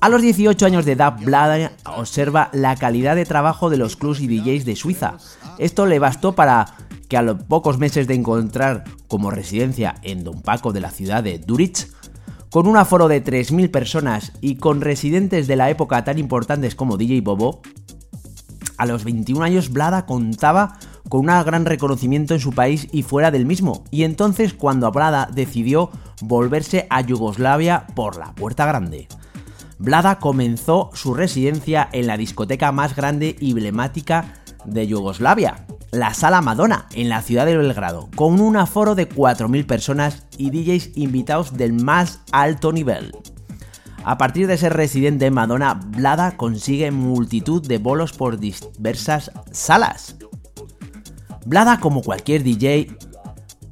A 0.00 0.08
los 0.08 0.22
18 0.22 0.64
años 0.64 0.84
de 0.84 0.92
edad, 0.92 1.16
Blada 1.20 1.72
observa 1.86 2.50
la 2.52 2.76
calidad 2.76 3.16
de 3.16 3.26
trabajo 3.26 3.68
de 3.68 3.78
los 3.78 3.96
clubs 3.96 4.20
y 4.20 4.28
DJs 4.28 4.64
de 4.64 4.76
Suiza. 4.76 5.16
Esto 5.58 5.86
le 5.86 5.98
bastó 5.98 6.36
para 6.36 6.76
que 7.08 7.16
a 7.16 7.22
los 7.22 7.42
pocos 7.42 7.78
meses 7.78 8.06
de 8.06 8.14
encontrar 8.14 8.84
como 9.08 9.32
residencia 9.32 9.96
en 10.02 10.22
Don 10.22 10.40
Paco 10.40 10.72
de 10.72 10.82
la 10.82 10.92
ciudad 10.92 11.24
de 11.24 11.40
Durich, 11.40 11.88
con 12.48 12.68
un 12.68 12.76
aforo 12.76 13.08
de 13.08 13.24
3.000 13.24 13.72
personas 13.72 14.30
y 14.40 14.54
con 14.58 14.80
residentes 14.80 15.48
de 15.48 15.56
la 15.56 15.68
época 15.68 16.04
tan 16.04 16.20
importantes 16.20 16.76
como 16.76 16.96
DJ 16.96 17.22
Bobo, 17.22 17.60
a 18.80 18.86
los 18.86 19.04
21 19.04 19.44
años 19.44 19.70
Blada 19.70 20.06
contaba 20.06 20.78
con 21.10 21.20
un 21.20 21.26
gran 21.26 21.66
reconocimiento 21.66 22.32
en 22.32 22.40
su 22.40 22.52
país 22.52 22.88
y 22.92 23.02
fuera 23.02 23.30
del 23.30 23.44
mismo, 23.44 23.84
y 23.90 24.04
entonces 24.04 24.54
cuando 24.54 24.90
Blada 24.90 25.28
decidió 25.30 25.90
volverse 26.22 26.86
a 26.88 27.02
Yugoslavia 27.02 27.86
por 27.94 28.16
la 28.16 28.34
puerta 28.34 28.64
grande. 28.64 29.06
Blada 29.78 30.18
comenzó 30.18 30.90
su 30.94 31.12
residencia 31.12 31.90
en 31.92 32.06
la 32.06 32.16
discoteca 32.16 32.72
más 32.72 32.96
grande 32.96 33.36
y 33.38 33.50
emblemática 33.50 34.42
de 34.64 34.86
Yugoslavia, 34.86 35.66
la 35.90 36.14
Sala 36.14 36.40
Madonna, 36.40 36.86
en 36.94 37.10
la 37.10 37.20
ciudad 37.20 37.44
de 37.44 37.58
Belgrado, 37.58 38.08
con 38.16 38.40
un 38.40 38.56
aforo 38.56 38.94
de 38.94 39.10
4.000 39.10 39.66
personas 39.66 40.26
y 40.38 40.50
DJs 40.50 40.96
invitados 40.96 41.54
del 41.54 41.74
más 41.74 42.20
alto 42.32 42.72
nivel. 42.72 43.12
A 44.04 44.16
partir 44.16 44.46
de 44.46 44.56
ser 44.56 44.72
residente 44.72 45.26
en 45.26 45.34
Madonna, 45.34 45.74
Blada 45.74 46.36
consigue 46.36 46.90
multitud 46.90 47.66
de 47.66 47.78
bolos 47.78 48.12
por 48.12 48.38
diversas 48.38 49.30
salas. 49.52 50.16
Blada, 51.44 51.80
como 51.80 52.02
cualquier 52.02 52.42
DJ, 52.42 52.96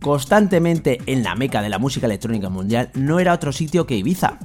constantemente 0.03 0.99
en 1.07 1.23
la 1.23 1.35
meca 1.35 1.63
de 1.63 1.71
la 1.71 1.79
música 1.79 2.07
electrónica 2.07 2.51
mundial, 2.51 2.91
no 2.95 3.21
era 3.21 3.33
otro 3.33 3.53
sitio 3.53 3.87
que 3.87 3.97
Ibiza. 3.97 4.39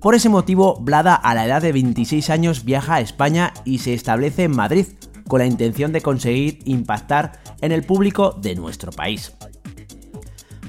Por 0.00 0.14
ese 0.14 0.28
motivo, 0.28 0.78
Blada 0.80 1.14
a 1.14 1.34
la 1.34 1.44
edad 1.44 1.60
de 1.60 1.72
26 1.72 2.30
años 2.30 2.64
viaja 2.64 2.94
a 2.94 3.00
España 3.00 3.52
y 3.64 3.78
se 3.78 3.94
establece 3.94 4.44
en 4.44 4.56
Madrid, 4.56 4.86
con 5.26 5.40
la 5.40 5.46
intención 5.46 5.92
de 5.92 6.00
conseguir 6.00 6.60
impactar 6.64 7.40
en 7.60 7.72
el 7.72 7.84
público 7.84 8.32
de 8.40 8.54
nuestro 8.54 8.92
país. 8.92 9.34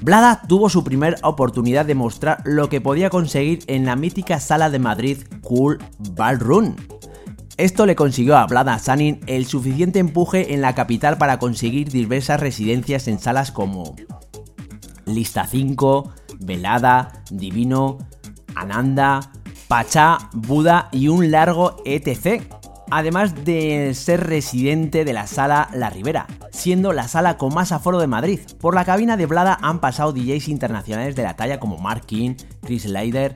Blada 0.02 0.40
tuvo 0.48 0.70
su 0.70 0.82
primera 0.82 1.18
oportunidad 1.22 1.84
de 1.84 1.94
mostrar 1.94 2.40
lo 2.44 2.70
que 2.70 2.80
podía 2.80 3.10
conseguir 3.10 3.60
en 3.66 3.84
la 3.84 3.96
mítica 3.96 4.40
sala 4.40 4.70
de 4.70 4.78
Madrid 4.78 5.18
Cool 5.42 5.78
Ballroom. 6.14 6.74
Esto 7.58 7.84
le 7.84 7.96
consiguió 7.96 8.38
a 8.38 8.46
Blada 8.46 8.78
Sanin 8.78 9.20
el 9.26 9.44
suficiente 9.44 9.98
empuje 9.98 10.54
en 10.54 10.62
la 10.62 10.74
capital 10.74 11.18
para 11.18 11.38
conseguir 11.38 11.90
diversas 11.90 12.40
residencias 12.40 13.08
en 13.08 13.18
salas 13.18 13.52
como 13.52 13.94
Lista 15.04 15.46
5, 15.46 16.10
Velada, 16.38 17.22
Divino, 17.30 17.98
Ananda, 18.54 19.20
Pachá, 19.68 20.30
Buda 20.32 20.88
y 20.92 21.08
un 21.08 21.30
largo 21.30 21.76
etc 21.84 22.59
además 22.90 23.44
de 23.44 23.92
ser 23.94 24.26
residente 24.26 25.04
de 25.04 25.12
la 25.12 25.26
sala 25.26 25.70
La 25.72 25.90
Ribera, 25.90 26.26
siendo 26.50 26.92
la 26.92 27.08
sala 27.08 27.36
con 27.36 27.54
más 27.54 27.72
aforo 27.72 27.98
de 27.98 28.06
Madrid. 28.06 28.40
Por 28.60 28.74
la 28.74 28.84
cabina 28.84 29.16
de 29.16 29.26
Blada 29.26 29.58
han 29.62 29.80
pasado 29.80 30.12
DJs 30.12 30.48
internacionales 30.48 31.16
de 31.16 31.22
la 31.22 31.36
talla 31.36 31.60
como 31.60 31.78
Mark 31.78 32.06
King, 32.06 32.34
Chris 32.62 32.86
Leider, 32.86 33.34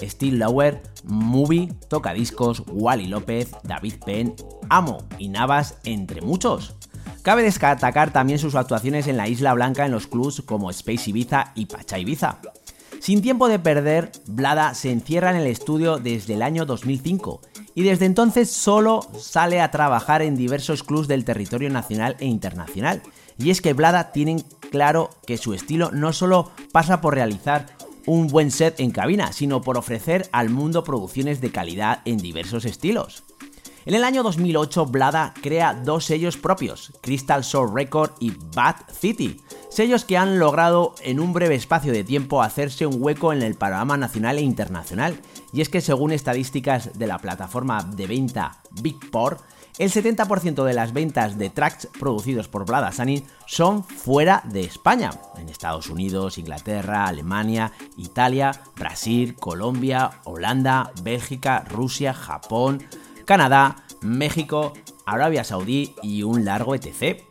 Steve 0.00 0.36
Lauer, 0.36 0.82
Movie, 1.04 1.72
Tocadiscos, 1.88 2.62
Wally 2.68 3.06
López, 3.06 3.50
David 3.62 3.94
Penn, 4.04 4.34
Amo 4.68 4.98
y 5.18 5.28
Navas, 5.28 5.78
entre 5.84 6.20
muchos. 6.20 6.74
Cabe 7.22 7.42
destacar 7.42 8.12
también 8.12 8.38
sus 8.38 8.54
actuaciones 8.54 9.06
en 9.06 9.16
la 9.16 9.28
Isla 9.28 9.54
Blanca 9.54 9.86
en 9.86 9.92
los 9.92 10.06
clubs 10.06 10.42
como 10.42 10.70
Space 10.70 11.08
Ibiza 11.08 11.52
y 11.54 11.66
Pacha 11.66 11.98
Ibiza. 11.98 12.38
Sin 13.00 13.22
tiempo 13.22 13.48
de 13.48 13.58
perder, 13.58 14.12
Blada 14.26 14.74
se 14.74 14.90
encierra 14.90 15.30
en 15.30 15.36
el 15.36 15.46
estudio 15.46 15.98
desde 15.98 16.34
el 16.34 16.42
año 16.42 16.64
2005 16.64 17.40
y 17.74 17.82
desde 17.82 18.06
entonces 18.06 18.50
solo 18.50 19.06
sale 19.18 19.60
a 19.60 19.70
trabajar 19.70 20.22
en 20.22 20.36
diversos 20.36 20.82
clubs 20.82 21.08
del 21.08 21.24
territorio 21.24 21.70
nacional 21.70 22.16
e 22.20 22.26
internacional. 22.26 23.02
Y 23.38 23.50
es 23.50 23.60
que 23.60 23.72
Blada 23.72 24.12
tienen 24.12 24.44
claro 24.70 25.10
que 25.26 25.38
su 25.38 25.54
estilo 25.54 25.90
no 25.90 26.12
solo 26.12 26.50
pasa 26.72 27.00
por 27.00 27.14
realizar 27.14 27.66
un 28.06 28.28
buen 28.28 28.50
set 28.50 28.78
en 28.80 28.90
cabina, 28.90 29.32
sino 29.32 29.62
por 29.62 29.78
ofrecer 29.78 30.28
al 30.30 30.50
mundo 30.50 30.84
producciones 30.84 31.40
de 31.40 31.50
calidad 31.50 32.00
en 32.04 32.18
diversos 32.18 32.64
estilos. 32.64 33.24
En 33.86 33.94
el 33.94 34.04
año 34.04 34.22
2008, 34.22 34.86
Blada 34.86 35.34
crea 35.42 35.74
dos 35.74 36.06
sellos 36.06 36.38
propios, 36.38 36.92
Crystal 37.02 37.44
Soul 37.44 37.74
Record 37.74 38.12
y 38.18 38.32
Bad 38.54 38.76
City, 38.90 39.40
Sellos 39.74 40.04
que 40.04 40.16
han 40.16 40.38
logrado 40.38 40.94
en 41.02 41.18
un 41.18 41.32
breve 41.32 41.56
espacio 41.56 41.92
de 41.92 42.04
tiempo 42.04 42.42
hacerse 42.42 42.86
un 42.86 43.02
hueco 43.02 43.32
en 43.32 43.42
el 43.42 43.56
panorama 43.56 43.96
nacional 43.96 44.38
e 44.38 44.42
internacional. 44.42 45.18
Y 45.54 45.60
es 45.60 45.68
que 45.68 45.80
según 45.80 46.10
estadísticas 46.10 46.98
de 46.98 47.06
la 47.06 47.18
plataforma 47.18 47.80
de 47.84 48.08
venta 48.08 48.58
Bigport, 48.82 49.40
el 49.78 49.90
70% 49.90 50.64
de 50.64 50.74
las 50.74 50.92
ventas 50.92 51.38
de 51.38 51.48
tracks 51.48 51.88
producidos 51.98 52.48
por 52.48 52.66
Vlada 52.66 52.90
Sanin 52.90 53.24
son 53.46 53.84
fuera 53.84 54.42
de 54.46 54.62
España, 54.62 55.10
en 55.36 55.48
Estados 55.48 55.88
Unidos, 55.90 56.38
Inglaterra, 56.38 57.06
Alemania, 57.06 57.70
Italia, 57.96 58.50
Brasil, 58.74 59.36
Colombia, 59.36 60.10
Holanda, 60.24 60.90
Bélgica, 61.02 61.64
Rusia, 61.68 62.14
Japón, 62.14 62.82
Canadá, 63.24 63.84
México, 64.00 64.72
Arabia 65.06 65.44
Saudí 65.44 65.94
y 66.02 66.24
un 66.24 66.44
largo 66.44 66.74
etc. 66.74 67.22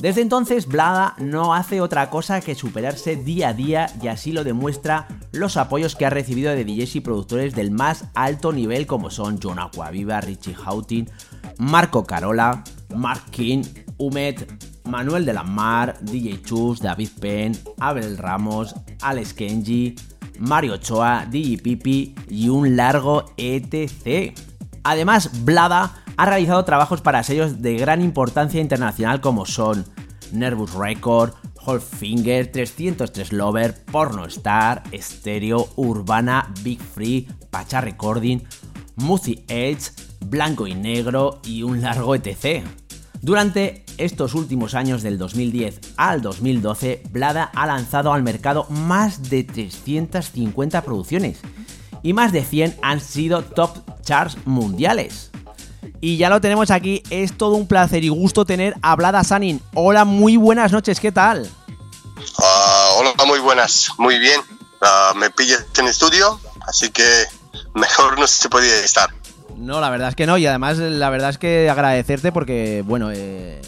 Desde 0.00 0.20
entonces, 0.22 0.66
Blada 0.66 1.14
no 1.18 1.54
hace 1.54 1.80
otra 1.80 2.10
cosa 2.10 2.40
que 2.40 2.54
superarse 2.54 3.16
día 3.16 3.50
a 3.50 3.54
día 3.54 3.86
y 4.02 4.08
así 4.08 4.32
lo 4.32 4.42
demuestra 4.42 5.06
los 5.30 5.56
apoyos 5.56 5.94
que 5.94 6.06
ha 6.06 6.10
recibido 6.10 6.50
de 6.52 6.64
DJs 6.64 6.96
y 6.96 7.00
productores 7.00 7.54
del 7.54 7.70
más 7.70 8.06
alto 8.14 8.52
nivel 8.52 8.86
como 8.86 9.10
son 9.10 9.38
John 9.40 9.58
Aquaviva, 9.58 10.20
Richie 10.20 10.54
Houghton, 10.54 11.08
Marco 11.58 12.04
Carola, 12.04 12.64
Mark 12.94 13.22
King, 13.30 13.62
Umet, 13.98 14.46
Manuel 14.84 15.24
de 15.24 15.32
la 15.32 15.44
Mar, 15.44 15.98
DJ 16.00 16.42
Chus, 16.42 16.80
David 16.80 17.10
Penn, 17.20 17.56
Abel 17.78 18.18
Ramos, 18.18 18.74
Alex 19.02 19.34
Kenji, 19.34 19.94
Mario 20.38 20.74
Ochoa, 20.74 21.26
DJ 21.30 21.58
Pipi 21.58 22.14
y 22.28 22.48
un 22.48 22.76
largo 22.76 23.32
etc. 23.36 24.36
Además, 24.82 25.44
Blada 25.44 26.01
ha 26.16 26.26
realizado 26.26 26.64
trabajos 26.64 27.00
para 27.00 27.22
sellos 27.22 27.62
de 27.62 27.76
gran 27.76 28.02
importancia 28.02 28.60
internacional 28.60 29.20
como 29.20 29.46
son 29.46 29.84
Nervous 30.32 30.74
Record, 30.74 31.34
Finger, 31.80 32.50
303 32.50 33.32
Lover, 33.32 33.84
Porno 33.84 34.26
Star, 34.26 34.82
Stereo, 34.94 35.68
Urbana, 35.76 36.52
Big 36.62 36.80
Free, 36.80 37.28
Pacha 37.50 37.80
Recording, 37.80 38.40
Muzi 38.96 39.44
Edge, 39.48 39.92
Blanco 40.20 40.66
y 40.66 40.74
Negro 40.74 41.40
y 41.44 41.62
un 41.62 41.80
largo 41.80 42.14
etc. 42.14 42.64
Durante 43.20 43.84
estos 43.98 44.34
últimos 44.34 44.74
años 44.74 45.02
del 45.02 45.18
2010 45.18 45.80
al 45.96 46.22
2012, 46.22 47.04
Blada 47.10 47.44
ha 47.54 47.66
lanzado 47.66 48.12
al 48.12 48.22
mercado 48.22 48.66
más 48.68 49.30
de 49.30 49.44
350 49.44 50.82
producciones 50.82 51.40
y 52.02 52.12
más 52.12 52.32
de 52.32 52.42
100 52.42 52.76
han 52.82 53.00
sido 53.00 53.42
top 53.42 53.78
charts 54.02 54.36
mundiales. 54.44 55.31
Y 56.00 56.16
ya 56.16 56.28
lo 56.28 56.40
tenemos 56.40 56.70
aquí, 56.70 57.02
es 57.10 57.36
todo 57.36 57.54
un 57.54 57.66
placer 57.66 58.04
y 58.04 58.08
gusto 58.08 58.44
tener 58.44 58.74
a 58.82 58.96
Blada 58.96 59.24
Sanin. 59.24 59.60
Hola, 59.74 60.04
muy 60.04 60.36
buenas 60.36 60.72
noches, 60.72 61.00
¿qué 61.00 61.12
tal? 61.12 61.48
Ah, 62.38 62.90
hola, 62.98 63.12
muy 63.26 63.40
buenas, 63.40 63.88
muy 63.98 64.18
bien. 64.18 64.40
Ah, 64.80 65.12
me 65.16 65.30
pillas 65.30 65.64
en 65.78 65.86
estudio, 65.86 66.40
así 66.66 66.90
que 66.90 67.04
mejor 67.74 68.18
no 68.18 68.26
se 68.26 68.48
podía 68.48 68.80
estar. 68.80 69.10
No, 69.56 69.80
la 69.80 69.90
verdad 69.90 70.08
es 70.08 70.16
que 70.16 70.26
no, 70.26 70.38
y 70.38 70.46
además 70.46 70.78
la 70.78 71.10
verdad 71.10 71.30
es 71.30 71.38
que 71.38 71.70
agradecerte 71.70 72.32
porque, 72.32 72.82
bueno, 72.84 73.10
eh, 73.12 73.60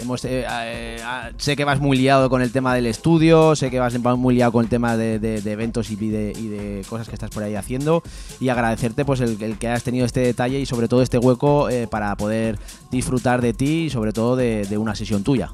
hemos, 0.00 0.24
eh, 0.24 0.46
eh, 0.48 1.02
sé 1.38 1.56
que 1.56 1.64
vas 1.64 1.80
muy 1.80 1.96
liado 1.96 2.28
con 2.30 2.42
el 2.42 2.52
tema 2.52 2.74
del 2.74 2.86
estudio, 2.86 3.54
sé 3.56 3.70
que 3.70 3.78
vas 3.78 3.94
muy 3.98 4.34
liado 4.34 4.52
con 4.52 4.64
el 4.64 4.70
tema 4.70 4.96
de, 4.96 5.14
eventos 5.44 5.90
y 5.90 5.96
de, 5.96 6.32
y 6.36 6.48
de, 6.48 6.84
cosas 6.88 7.08
que 7.08 7.14
estás 7.14 7.30
por 7.30 7.42
ahí 7.42 7.54
haciendo, 7.54 8.02
y 8.40 8.48
agradecerte 8.48 9.04
pues 9.04 9.20
el, 9.20 9.58
que 9.58 9.68
hayas 9.68 9.82
tenido 9.82 10.06
este 10.06 10.20
detalle 10.20 10.58
y 10.58 10.66
sobre 10.66 10.88
todo 10.88 11.02
este 11.02 11.18
hueco 11.18 11.68
para 11.90 12.16
poder 12.16 12.58
disfrutar 12.90 13.40
de 13.40 13.52
ti 13.52 13.84
y 13.84 13.90
sobre 13.90 14.12
todo 14.12 14.36
de 14.36 14.78
una 14.78 14.94
sesión 14.94 15.22
tuya. 15.22 15.52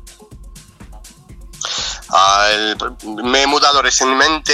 Uh, 2.09 3.25
me 3.25 3.43
he 3.43 3.47
mudado 3.49 3.83
recientemente 3.83 4.53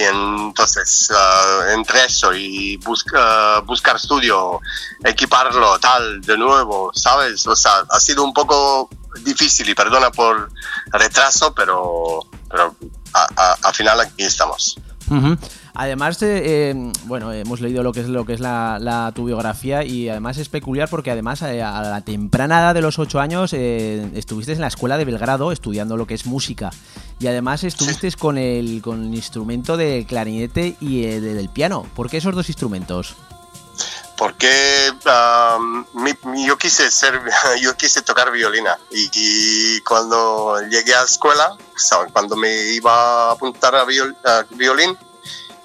y 0.00 0.02
entonces 0.02 1.10
uh, 1.10 1.70
entre 1.70 2.04
eso 2.04 2.34
y 2.34 2.76
busca, 2.76 3.60
buscar 3.60 3.96
estudio, 3.96 4.60
equiparlo 5.02 5.78
tal 5.78 6.20
de 6.20 6.36
nuevo, 6.36 6.90
¿sabes? 6.94 7.46
O 7.46 7.56
sea, 7.56 7.84
ha 7.88 8.00
sido 8.00 8.22
un 8.22 8.34
poco 8.34 8.90
difícil 9.24 9.68
y 9.68 9.74
perdona 9.74 10.10
por 10.10 10.50
retraso, 10.92 11.54
pero, 11.54 12.26
pero 12.48 12.74
al 13.12 13.74
final 13.74 14.00
aquí 14.00 14.22
estamos. 14.22 14.76
Además, 15.74 16.22
eh, 16.22 16.70
eh, 16.70 16.92
bueno, 17.04 17.32
hemos 17.32 17.60
leído 17.60 17.82
lo 17.82 17.92
que 17.92 18.00
es 18.00 18.08
lo 18.08 18.24
que 18.24 18.34
es 18.34 18.40
la, 18.40 19.12
tu 19.14 19.24
biografía 19.24 19.84
y 19.84 20.08
además 20.08 20.38
es 20.38 20.48
peculiar 20.48 20.88
porque 20.88 21.10
además 21.10 21.42
eh, 21.42 21.62
a 21.62 21.82
la 21.82 22.00
temprana 22.02 22.60
edad 22.60 22.74
de 22.74 22.82
los 22.82 22.98
8 22.98 23.20
años 23.20 23.52
estuviste 23.52 24.52
en 24.52 24.60
la 24.60 24.68
escuela 24.68 24.98
de 24.98 25.04
Belgrado 25.04 25.52
estudiando 25.52 25.96
lo 25.96 26.06
que 26.06 26.14
es 26.14 26.26
música 26.26 26.70
y 27.18 27.26
además 27.26 27.64
estuviste 27.64 28.10
con 28.12 28.38
el 28.38 28.82
con 28.82 29.06
el 29.06 29.14
instrumento 29.14 29.76
de 29.76 30.04
clarinete 30.08 30.76
y 30.80 31.02
del 31.02 31.48
piano. 31.48 31.86
¿Por 31.94 32.08
qué 32.08 32.18
esos 32.18 32.34
dos 32.34 32.48
instrumentos? 32.48 33.16
Porque 34.20 34.92
yo 36.46 36.58
quise 36.58 36.90
ser 36.90 37.18
yo 37.62 37.74
quise 37.74 38.02
tocar 38.02 38.30
violina. 38.30 38.78
Y, 38.90 39.80
cuando 39.80 40.60
llegué 40.68 40.94
a 40.94 41.00
la 41.00 41.06
escuela 41.06 41.56
cuando 42.12 42.36
me 42.36 42.52
iba 42.72 42.92
a 42.92 43.30
apuntar 43.32 43.74
a, 43.74 43.86
violín 44.50 44.94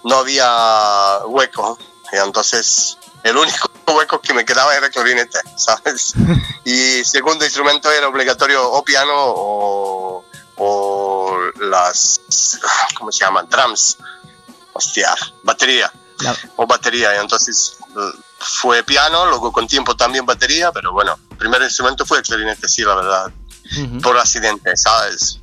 no 0.06 0.16
había 0.20 1.20
hueco. 1.26 1.78
Y 2.14 2.16
entonces 2.16 2.98
el 3.24 3.36
único 3.36 3.70
hueco 3.94 4.22
que 4.22 4.34
me 4.34 4.46
quedaba 4.46 4.74
era 4.74 4.90
clarinete 4.90 5.40
sabes 5.58 6.14
y 6.64 7.04
segundo 7.04 7.44
instrumento 7.44 7.92
era 7.92 8.08
obligatorio 8.08 8.72
o 8.72 8.86
piano 8.86 9.12
o, 9.16 10.24
o 10.56 11.38
las 11.60 12.22
cómo 12.98 13.12
se 13.12 13.26
llaman 13.26 13.50
drums. 13.50 13.98
Hostia 14.72 15.14
batería. 15.44 15.92
O 16.56 16.66
batería. 16.66 17.14
Y 17.16 17.20
entonces 17.20 17.78
fue 18.46 18.84
piano, 18.84 19.26
luego 19.26 19.52
con 19.52 19.68
tiempo 19.68 19.96
también 19.96 20.26
batería, 20.26 20.72
pero 20.72 20.92
bueno, 20.92 21.18
el 21.32 21.38
primer 21.38 21.62
instrumento 21.62 22.06
fue 22.06 22.20
el 22.20 22.24
clarinete, 22.24 22.68
sí, 22.68 22.84
la 22.84 22.96
verdad, 22.96 23.32
por 24.02 24.18
accidente, 24.18 24.76
¿sabes? 24.78 25.40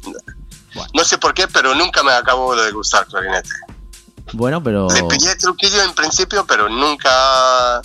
No 0.94 1.04
sé 1.04 1.18
por 1.18 1.34
qué, 1.34 1.48
pero 1.48 1.74
nunca 1.74 2.02
me 2.02 2.12
acabó 2.12 2.56
de 2.56 2.70
gustar 2.72 3.06
clarinete. 3.06 3.50
Bueno, 4.32 4.62
pero... 4.62 4.88
Le 4.88 5.04
pillé 5.04 5.34
truquillo 5.36 5.82
en 5.82 5.92
principio, 5.94 6.46
pero 6.46 6.68
nunca, 6.68 7.82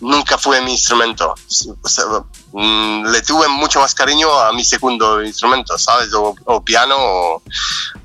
nunca 0.00 0.38
fue 0.38 0.60
mi 0.60 0.72
instrumento. 0.72 1.34
Mm, 2.52 3.06
le 3.06 3.22
tuve 3.22 3.48
mucho 3.48 3.80
más 3.80 3.94
cariño 3.94 4.32
a 4.38 4.52
mi 4.52 4.64
segundo 4.64 5.22
instrumento, 5.22 5.76
¿sabes? 5.78 6.10
O, 6.14 6.62
piano 6.62 7.42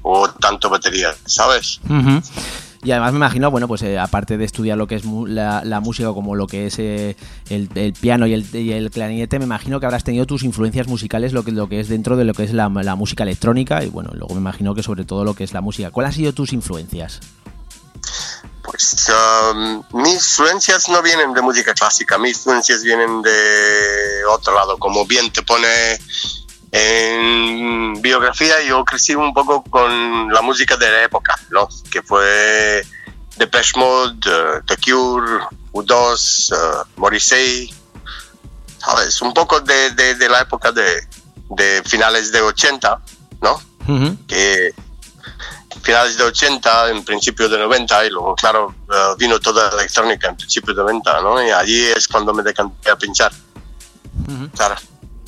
o, 0.01 0.30
tanto 0.39 0.70
batería, 0.70 1.16
¿sabes? 1.26 1.80
Y 2.86 2.92
además 2.92 3.14
me 3.14 3.18
imagino, 3.18 3.50
bueno, 3.50 3.68
pues 3.68 3.82
eh, 3.82 3.98
aparte 3.98 4.38
de 4.38 4.46
estudiar 4.46 4.78
lo 4.78 4.86
que 4.86 4.94
es 4.94 5.04
la, 5.06 5.80
música 5.82 6.10
como 6.10 6.36
lo 6.36 6.46
que 6.46 6.68
es 6.68 6.78
eh, 6.78 7.18
el, 7.50 7.68
piano 8.00 8.28
y 8.28 8.34
el, 8.34 8.92
clarinete, 8.92 9.40
me 9.40 9.46
imagino 9.46 9.80
que 9.80 9.88
habrás 9.88 10.04
tenido 10.04 10.28
tus 10.28 10.44
influencias 10.44 10.88
musicales, 10.88 11.34
lo 11.34 11.44
que, 11.44 11.52
lo 11.52 11.68
que 11.68 11.80
es 11.80 11.90
dentro 11.90 12.16
de 12.16 12.26
lo 12.26 12.36
que 12.36 12.44
es 12.44 12.54
la, 12.54 12.70
música 12.70 13.24
electrónica 13.24 13.84
y 13.84 13.88
bueno, 13.88 14.12
luego 14.14 14.36
me 14.36 14.40
imagino 14.40 14.76
que 14.76 14.84
sobre 14.84 15.04
todo 15.04 15.26
lo 15.26 15.34
que 15.34 15.44
es 15.44 15.52
la 15.52 15.62
música. 15.62 15.90
¿Cuáles 15.90 16.10
han 16.10 16.16
sido 16.18 16.34
tus 16.34 16.54
influencias? 16.54 17.22
Pues 18.62 19.08
um, 19.52 19.84
mis 20.04 20.14
influencias 20.14 20.88
no 20.88 21.02
vienen 21.02 21.34
de 21.34 21.42
música 21.42 21.74
clásica, 21.74 22.20
mis 22.20 22.38
influencias 22.38 22.84
vienen 22.84 23.24
de 23.24 24.26
otro 24.30 24.54
lado, 24.54 24.78
como 24.78 25.08
bien 25.08 25.32
te 25.32 25.42
pone 25.42 25.68
en 26.78 28.02
biografía 28.02 28.62
yo 28.68 28.84
crecí 28.84 29.16
un 29.16 29.34
poco 29.34 29.64
con 29.64 30.34
la 30.34 30.42
música 30.42 30.76
de 30.76 30.92
la 30.92 31.04
época, 31.04 31.40
¿no? 31.50 31.70
Que 31.90 32.02
fue 32.02 32.86
Depeche 33.38 33.80
Mode, 33.80 34.30
uh, 34.30 34.62
The 34.66 34.76
Cure, 34.76 35.46
U2, 35.72 36.52
uh, 36.52 36.86
Morrissey, 36.98 37.74
¿sabes? 38.78 39.22
Un 39.22 39.34
poco 39.34 39.62
de, 39.62 39.92
de, 39.92 40.30
la 40.30 40.42
época 40.42 40.74
de, 40.74 41.08
de, 41.52 41.82
finales 41.86 42.34
de 42.34 42.42
80, 42.42 43.02
¿no? 43.42 43.62
Que 44.28 44.74
finales 45.82 46.18
de 46.18 46.26
80, 46.26 46.90
en 46.90 47.06
principio 47.06 47.48
de 47.48 47.58
90, 47.58 48.06
y 48.06 48.10
luego, 48.10 48.36
claro, 48.36 48.76
uh, 48.90 49.16
vino 49.18 49.40
toda 49.40 49.70
la 49.70 49.82
electrónica 49.82 50.28
en 50.28 50.36
principio 50.36 50.74
de 50.74 50.82
90, 50.82 51.22
¿no? 51.22 51.42
Y 51.42 51.52
allí 51.52 51.86
es 51.86 52.06
cuando 52.10 52.34
me 52.34 52.44
decanté 52.44 52.90
a 52.90 52.98
pinchar. 52.98 53.32
Claro. 54.56 54.76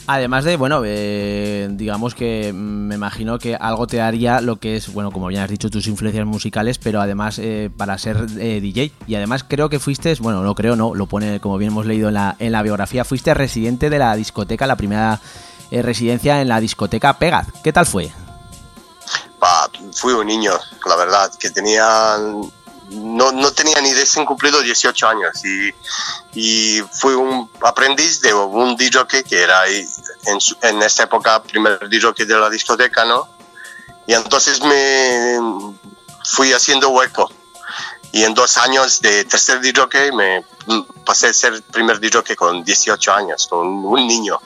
Además 0.10 0.46
de, 0.46 0.56
bueno, 0.56 0.84
eh, 0.86 1.68
digamos 1.72 2.16
que 2.16 2.54
me 2.54 2.96
imagino 2.96 3.38
que 3.40 3.56
algo 3.56 3.88
te 3.88 4.00
haría 4.00 4.40
lo 4.40 4.56
que 4.56 4.78
es, 4.78 4.94
bueno, 4.94 5.12
como 5.12 5.28
bien 5.28 5.42
has 5.42 5.50
dicho, 5.50 5.70
tus 5.70 5.86
influencias 5.88 6.26
musicales, 6.26 6.78
pero 6.78 7.02
además 7.02 7.40
eh, 7.40 7.70
para 7.76 7.98
ser 7.98 8.26
eh, 8.40 8.62
DJ. 8.62 8.94
Y 9.06 9.16
además 9.16 9.44
creo 9.46 9.68
que 9.68 9.80
fuiste, 9.80 10.16
bueno, 10.22 10.42
no 10.44 10.56
creo, 10.56 10.78
no, 10.78 10.96
lo 10.96 11.08
pone, 11.08 11.42
como 11.42 11.58
bien 11.58 11.72
hemos 11.72 11.86
leído 11.86 12.08
en 12.08 12.14
la, 12.14 12.38
en 12.40 12.54
la 12.54 12.64
biografía, 12.64 13.04
fuiste 13.04 13.34
residente 13.34 13.90
de 13.90 14.00
la 14.00 14.16
discoteca, 14.16 14.66
la 14.66 14.78
primera 14.78 15.20
residencia 15.72 16.40
en 16.42 16.48
la 16.48 16.62
discoteca 16.62 17.20
Pegaz. 17.20 17.48
¿Qué 17.62 17.74
tal 17.74 17.86
fue? 17.86 18.10
fui 19.94 20.14
un 20.14 20.28
niño, 20.28 20.54
la 20.86 20.96
verdad, 20.96 21.32
que 21.40 21.50
tenía 21.50 22.18
no, 22.90 23.32
no, 23.32 23.52
tenía 23.52 23.82
ni 23.82 23.94
recién 23.94 24.26
cumplido 24.26 24.62
18 24.62 25.08
años 25.08 25.44
y, 25.44 25.74
y 26.34 26.82
fui 26.94 27.14
un 27.14 27.50
aprendiz 27.62 28.22
de 28.22 28.34
un 28.34 28.76
DJ 28.78 29.24
que 29.24 29.42
era 29.42 29.68
en, 29.68 30.40
en 30.62 30.82
esa 30.82 31.04
época 31.04 31.42
primer 31.44 31.90
DJ 31.90 32.26
de 32.26 32.40
la 32.40 32.50
discoteca, 32.50 33.04
¿no? 33.06 33.28
Y 34.08 34.14
entonces 34.14 34.62
me 34.62 35.38
fui 36.24 36.54
haciendo 36.54 36.90
hueco. 36.90 37.30
Y 38.14 38.24
en 38.24 38.34
dos 38.34 38.58
años 38.58 39.02
de 39.02 39.26
tercer 39.26 39.60
DJ 39.60 40.14
me 40.14 40.46
pasé 41.06 41.28
a 41.28 41.34
ser 41.34 41.62
primer 41.64 42.00
DJ 42.00 42.36
con 42.38 42.64
18 42.64 43.14
años, 43.14 43.48
con 43.48 43.68
un 43.68 44.08
niño. 44.08 44.40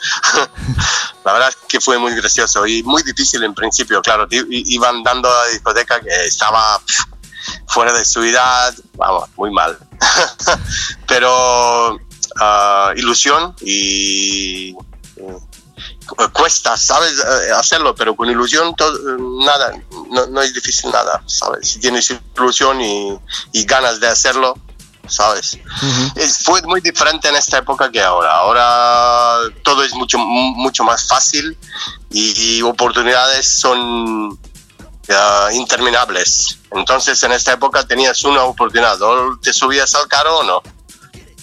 la 1.24 1.34
verdad 1.34 1.54
que 1.68 1.80
fue 1.80 2.00
muy 2.00 2.16
gracioso 2.16 2.66
y 2.66 2.82
muy 2.84 3.04
difícil 3.04 3.44
en 3.44 3.54
principio, 3.54 4.02
claro. 4.02 4.28
Iban 4.32 5.04
dando 5.04 5.30
a 5.30 5.46
la 5.46 5.52
discoteca 5.52 6.02
que 6.02 6.26
estaba 6.26 6.82
fuera 7.68 7.94
de 7.94 8.06
su 8.06 8.24
edad, 8.24 8.74
vamos, 8.96 9.30
muy 9.38 9.52
mal. 9.52 9.78
Pero 11.08 12.00
ah, 12.40 12.92
ilusión 12.96 13.56
y 13.62 14.76
cuesta, 16.34 16.78
¿sabes? 16.78 17.14
Eh, 17.20 17.52
hacerlo, 17.56 17.96
pero 17.96 18.16
con 18.16 18.30
ilusión 18.30 18.76
nada, 19.46 19.74
no, 20.30 20.42
es 20.42 20.54
difícil 20.54 20.92
nada, 20.92 21.24
¿sabes? 21.26 21.70
Si 21.70 21.80
tienes 21.80 22.14
ilusión 22.36 22.82
y, 22.82 23.20
ganas 23.66 24.00
de 24.00 24.08
hacerlo, 24.08 24.58
¿sabes? 25.08 25.58
fue 26.44 26.62
muy 26.64 26.82
diferente 26.82 27.30
en 27.30 27.36
esta 27.36 27.58
época 27.60 27.92
que 27.92 28.02
ahora. 28.02 28.36
Ahora 28.36 29.38
todo 29.64 29.84
es 29.84 29.94
mucho, 29.94 30.18
mucho 30.18 30.84
más 30.84 31.08
fácil 31.08 31.58
y, 32.10 32.62
oportunidades 32.62 33.60
son 33.60 34.38
interminables. 35.54 36.60
Entonces 36.72 37.22
en 37.24 37.32
esta 37.32 37.54
época 37.54 37.86
tenías 37.86 38.24
una 38.24 38.44
oportunidad, 38.44 39.02
o 39.02 39.38
te 39.38 39.54
subías 39.54 39.94
al 39.96 40.08
carro 40.08 40.40
o 40.40 40.44
no. 40.44 40.62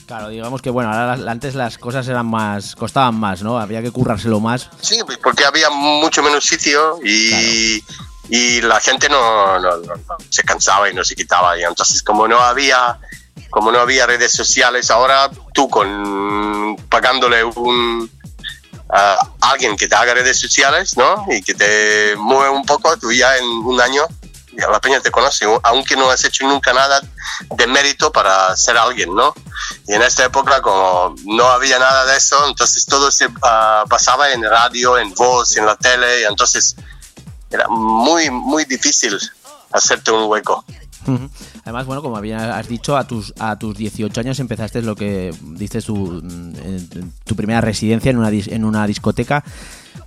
Claro, 0.07 0.29
digamos 0.29 0.63
que 0.63 0.71
bueno, 0.71 0.91
ahora 0.91 1.31
antes 1.31 1.55
las 1.55 1.77
cosas 1.77 2.09
eran 2.09 2.25
más, 2.27 2.75
costaban 2.75 3.15
más, 3.15 3.43
¿no? 3.43 3.59
Había 3.59 3.83
que 3.83 3.91
currárselo 3.91 4.41
más. 4.41 4.71
Sí, 4.81 4.99
porque 5.23 5.45
había 5.45 5.69
mucho 5.69 6.23
menos 6.23 6.45
sitio 6.45 6.99
y, 7.05 7.85
y 8.31 8.63
la 8.63 8.81
gente 8.81 9.11
no, 9.11 9.59
no, 9.59 9.71
se 10.31 10.43
cansaba 10.45 10.89
y 10.89 10.95
no 10.95 11.05
se 11.05 11.15
quitaba. 11.15 11.59
Y 11.59 11.63
entonces 11.65 12.03
como 12.03 12.27
no 12.27 12.39
había, 12.41 12.99
como 13.51 13.71
no 13.71 13.81
había 13.81 14.07
redes 14.07 14.33
sociales, 14.33 14.91
ahora 14.91 15.31
tú 15.53 15.69
con 15.69 16.77
pagándole 16.89 17.45
un 17.45 18.11
alguien 19.41 19.77
que 19.77 19.89
te 19.89 19.95
haga 19.95 20.15
redes 20.15 20.39
sociales, 20.39 20.97
¿no? 20.97 21.27
Y 21.29 21.43
que 21.43 21.55
te 21.55 22.17
mueve 22.17 22.51
un 22.51 22.65
poco, 22.65 22.97
tú 22.97 23.13
ya 23.13 23.37
en 23.37 23.45
un 23.45 23.81
año 23.81 24.07
la 24.67 24.81
peña 24.81 25.01
te 25.01 25.11
conoce, 25.11 25.47
aunque 25.63 25.95
no 25.95 26.11
has 26.11 26.25
hecho 26.25 26.45
nunca 26.45 26.73
nada 26.73 27.01
de 27.51 27.67
mérito 27.67 28.11
para 28.11 28.57
ser 28.57 28.77
alguien, 28.77 29.15
¿no? 29.15 29.33
Y 29.87 29.95
en 29.95 30.03
esta 30.03 30.25
época, 30.25 30.61
como 30.61 31.15
no 31.27 31.49
había 31.49 31.79
nada 31.79 32.05
de 32.07 32.17
eso, 32.17 32.45
entonces 32.49 32.85
todo 32.87 33.11
se 33.11 33.29
pasaba 33.89 34.33
en 34.33 34.43
radio, 34.43 34.99
en 34.99 35.15
voz, 35.15 35.57
en 35.57 35.67
la 35.67 35.77
tele, 35.77 36.23
y 36.23 36.25
entonces 36.25 36.75
era 37.51 37.69
muy, 37.69 38.31
muy 38.31 38.65
difícil 38.65 39.17
hacerte 39.73 40.11
un 40.11 40.25
hueco. 40.25 40.65
Además, 41.65 41.87
bueno, 41.87 42.03
como 42.03 42.17
has 42.17 42.69
dicho, 42.69 42.97
a 42.97 43.07
tus, 43.07 43.33
a 43.39 43.59
tus 43.59 43.77
18 43.77 44.21
años 44.21 44.41
empezaste 44.41 44.83
lo 44.83 44.95
que 44.95 45.35
dices 45.43 45.85
tu, 45.85 45.97
mm, 45.97 46.53
tu 47.25 47.37
primera 47.37 47.61
residencia 47.61 48.11
en 48.11 48.19
una, 48.19 48.31
en 48.31 48.65
una 48.65 48.87
discoteca 48.87 49.45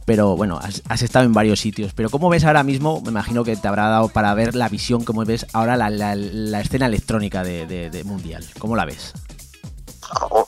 pero 0.06 0.36
bueno, 0.36 0.60
has, 0.60 1.02
estado 1.02 1.26
en 1.26 1.34
varios 1.34 1.60
sitios. 1.60 1.94
Pero 1.94 2.10
¿cómo 2.10 2.30
ves 2.30 2.44
ahora 2.44 2.64
mismo? 2.64 3.02
Me 3.02 3.10
imagino 3.10 3.44
que 3.44 3.56
te 3.56 3.68
habrá 3.68 3.88
dado 3.88 4.10
para 4.10 4.34
ver 4.34 4.56
la 4.56 4.70
visión, 4.70 5.04
cómo 5.04 5.24
ves 5.26 5.46
ahora 5.54 5.78
la, 5.78 6.62
escena 6.62 6.88
electrónica 6.88 7.44
de, 7.44 8.02
mundial. 8.06 8.46
¿Cómo 8.60 8.76
la 8.76 8.86
ves? 8.86 9.14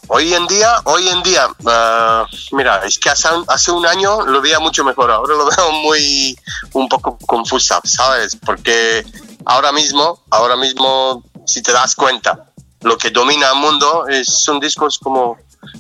Hoy 0.08 0.34
en 0.34 0.46
día, 0.48 0.70
hoy 0.84 1.08
en 1.08 1.24
día, 1.24 1.48
ah, 1.66 2.26
mira, 2.52 2.82
es 2.86 3.00
que 3.00 3.10
hace, 3.10 3.30
hace, 3.48 3.72
un 3.72 3.86
año 3.86 4.26
lo 4.26 4.42
veía 4.42 4.60
mucho 4.60 4.84
mejor, 4.84 5.10
ahora 5.10 5.36
lo 5.36 5.46
veo 5.56 5.72
muy, 5.84 6.38
un 6.74 6.90
poco 6.90 7.18
confusa, 7.26 7.80
¿sabes? 7.86 8.36
Porque 8.36 9.06
ahora 9.46 9.72
mismo, 9.72 10.24
ahora 10.30 10.56
mismo, 10.56 11.24
si 11.46 11.62
te 11.62 11.72
das 11.72 11.96
cuenta, 11.96 12.52
lo 12.82 12.98
que 12.98 13.10
domina 13.10 13.50
el 13.52 13.56
mundo 13.56 14.08
es, 14.08 14.28
son 14.28 14.60
discos 14.60 15.00
como 15.00 15.38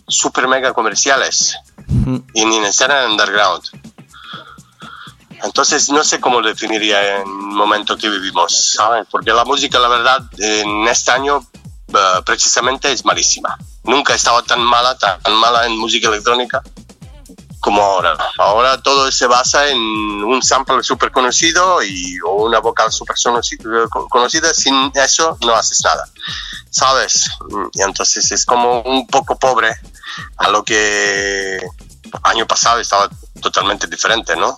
super 0.07 0.47
mega 0.47 0.73
comerciales 0.73 1.57
y 2.33 2.45
ni 2.45 2.57
escena 2.57 3.05
underground. 3.05 3.63
Entonces 5.43 5.89
no 5.89 6.03
sé 6.03 6.21
cómo 6.21 6.41
definiría 6.41 7.17
en 7.17 7.21
el 7.21 7.27
momento 7.27 7.97
que 7.97 8.09
vivimos, 8.09 8.71
¿sabes? 8.71 9.05
Porque 9.11 9.31
la 9.31 9.43
música, 9.43 9.77
la 9.77 9.89
verdad, 9.89 10.21
en 10.37 10.87
este 10.87 11.11
año 11.11 11.45
eh, 11.89 12.21
precisamente 12.25 12.91
es 12.91 13.03
malísima. 13.03 13.57
Nunca 13.83 14.13
he 14.13 14.15
estado 14.15 14.41
tan 14.43 14.61
mala, 14.61 14.97
tan 14.97 15.33
mala 15.35 15.65
en 15.65 15.77
música 15.77 16.07
electrónica 16.07 16.63
como 17.63 17.81
ahora. 17.81 18.17
Ahora 18.37 18.81
todo 18.81 19.09
se 19.09 19.25
basa 19.25 19.69
en 19.69 19.77
un 19.77 20.43
sample 20.43 20.83
súper 20.83 21.11
conocido 21.11 21.81
y, 21.81 22.19
o 22.19 22.43
una 22.43 22.59
vocal 22.59 22.91
súper 22.91 23.15
conocida. 24.09 24.53
Sin 24.53 24.91
eso 24.93 25.37
no 25.45 25.55
haces 25.55 25.81
nada, 25.81 26.05
¿sabes? 26.69 27.29
Y 27.73 27.81
entonces 27.81 28.29
es 28.33 28.45
como 28.45 28.81
un 28.81 29.07
poco 29.07 29.39
pobre 29.39 29.73
a 30.37 30.49
lo 30.49 30.65
que 30.65 31.65
año 32.23 32.45
pasado 32.45 32.81
estaba 32.81 33.09
totalmente 33.41 33.87
diferente, 33.87 34.35
¿no? 34.35 34.53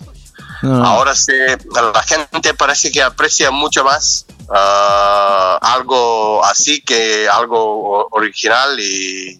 Ahora 0.62 1.14
se, 1.14 1.58
la 1.92 2.02
gente 2.02 2.54
parece 2.54 2.90
que 2.90 3.02
aprecia 3.02 3.52
mucho 3.52 3.84
más 3.84 4.26
ah, 4.52 5.58
algo 5.62 6.44
así 6.44 6.80
que 6.80 7.28
algo 7.28 8.08
original 8.10 8.80
y 8.80 9.38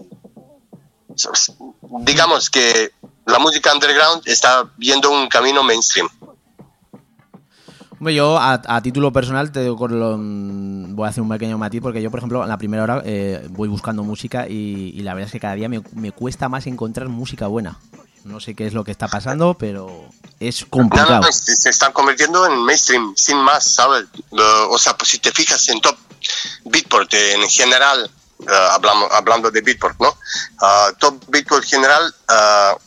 digamos 2.04 2.50
que 2.50 2.92
la 3.26 3.38
música 3.38 3.72
underground 3.74 4.22
está 4.26 4.70
viendo 4.76 5.10
un 5.10 5.28
camino 5.28 5.62
mainstream. 5.62 6.08
yo 8.00 8.38
a, 8.38 8.80
título 8.82 9.12
personal 9.12 9.52
te 9.52 9.62
digo, 9.62 9.76
voy 9.76 11.06
a 11.06 11.10
hacer 11.10 11.22
un 11.22 11.28
pequeño 11.28 11.58
matiz 11.58 11.82
porque 11.82 12.00
yo, 12.00 12.10
por 12.10 12.20
ejemplo, 12.20 12.42
en 12.42 12.48
la 12.48 12.56
primera 12.56 12.82
hora 12.84 13.02
eh, 13.04 13.46
voy 13.50 13.68
buscando 13.68 14.02
música 14.02 14.46
y, 14.48 15.00
la 15.02 15.14
verdad 15.14 15.26
es 15.26 15.32
que 15.32 15.40
cada 15.40 15.54
día 15.54 15.68
me, 15.68 15.82
me, 15.92 16.12
cuesta 16.12 16.48
más 16.48 16.66
encontrar 16.66 17.08
música 17.08 17.46
buena. 17.46 17.78
No 18.24 18.40
sé 18.40 18.54
qué 18.54 18.66
es 18.66 18.74
lo 18.74 18.82
que 18.82 18.90
está 18.90 19.06
pasando, 19.06 19.54
pero 19.54 20.08
es 20.40 20.64
complicado. 20.64 21.22
se 21.30 21.70
están 21.70 21.92
convirtiendo 21.92 22.46
en 22.46 22.60
mainstream, 22.62 23.14
sin 23.16 23.38
más, 23.38 23.74
¿sabes? 23.74 24.06
o 24.30 24.78
sea, 24.78 24.96
pues 24.96 25.10
si 25.10 25.18
te 25.18 25.30
fijas 25.32 25.68
en 25.68 25.80
top 25.80 25.96
Beatport 26.64 27.12
en 27.14 27.48
general, 27.48 28.10
uh, 28.40 28.72
hablamos, 28.72 29.08
hablando 29.12 29.50
de 29.50 29.60
Beatport, 29.60 29.98
¿no? 30.00 30.08
Uh, 30.08 30.92
top 30.98 31.24
Beatport 31.28 31.64
general, 31.64 32.14
uh, 32.28 32.78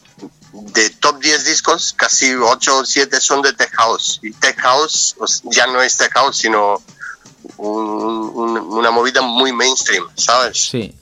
de 0.53 0.89
top 0.89 1.19
10 1.19 1.45
discos, 1.45 1.93
casi 1.95 2.33
8 2.33 2.77
o 2.77 2.85
7 2.85 3.19
son 3.21 3.41
de 3.41 3.53
Tech 3.53 3.71
House. 3.75 4.19
Y 4.21 4.31
Tech 4.31 4.57
House 4.59 5.15
pues, 5.17 5.41
ya 5.45 5.67
no 5.67 5.81
es 5.81 5.97
Tech 5.97 6.11
House, 6.13 6.37
sino 6.37 6.81
una 7.57 8.91
movida 8.91 9.21
muy 9.21 9.53
mainstream, 9.53 10.07
¿sabes? 10.15 10.69
Sí. 10.69 10.95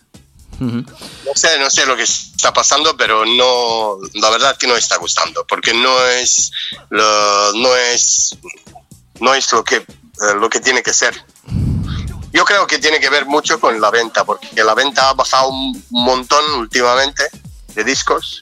No 0.59 1.35
sé, 1.35 1.59
no 1.59 1.69
sé 1.69 1.85
lo 1.85 1.95
que 1.95 2.03
está 2.03 2.51
pasando, 2.51 2.97
pero 2.97 3.25
no, 3.25 3.97
la 4.15 4.29
verdad 4.29 4.57
que 4.57 4.67
no 4.67 4.75
está 4.75 4.97
gustando, 4.97 5.45
porque 5.47 5.73
no 5.73 6.05
es 6.07 6.51
lo, 6.89 7.53
no 7.53 7.75
es, 7.75 8.35
no 9.19 9.35
es 9.35 9.51
lo 9.51 9.63
que, 9.63 9.75
eh, 9.75 9.85
lo 10.39 10.49
que 10.49 10.59
tiene 10.59 10.81
que 10.81 10.93
ser. 10.93 11.23
Yo 12.33 12.43
creo 12.43 12.65
que 12.65 12.79
tiene 12.79 12.99
que 12.99 13.09
ver 13.09 13.25
mucho 13.25 13.59
con 13.59 13.79
la 13.79 13.91
venta, 13.91 14.25
porque 14.25 14.63
la 14.63 14.73
venta 14.73 15.09
ha 15.09 15.13
bajado 15.13 15.49
un 15.49 15.83
montón 15.89 16.43
últimamente 16.55 17.23
de 17.75 17.83
discos, 17.83 18.41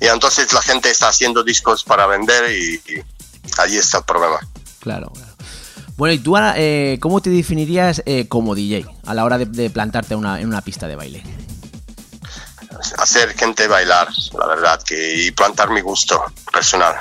y 0.00 0.06
entonces 0.06 0.52
la 0.52 0.62
gente 0.62 0.90
está 0.90 1.08
haciendo 1.08 1.42
discos 1.44 1.84
para 1.84 2.06
vender 2.06 2.50
y, 2.50 2.74
y 2.86 3.04
ahí 3.58 3.76
está 3.76 3.98
el 3.98 4.04
problema. 4.04 4.40
Claro, 4.80 5.10
claro. 5.12 5.30
Bueno, 6.00 6.14
¿y 6.14 6.18
tú 6.18 6.34
eh, 6.38 6.98
cómo 6.98 7.20
te 7.20 7.28
definirías 7.28 8.02
eh, 8.06 8.26
como 8.26 8.54
DJ 8.54 8.86
a 9.04 9.12
la 9.12 9.22
hora 9.22 9.36
de, 9.36 9.68
plantarte 9.68 10.14
una, 10.14 10.40
en 10.40 10.48
una 10.48 10.62
pista 10.62 10.88
de 10.88 10.96
baile? 10.96 11.22
Hacer 12.96 13.34
gente 13.36 13.68
bailar, 13.68 14.08
la 14.38 14.46
verdad, 14.46 14.82
que, 14.82 15.26
y 15.26 15.30
plantar 15.32 15.68
mi 15.68 15.82
gusto 15.82 16.24
personal. 16.50 16.94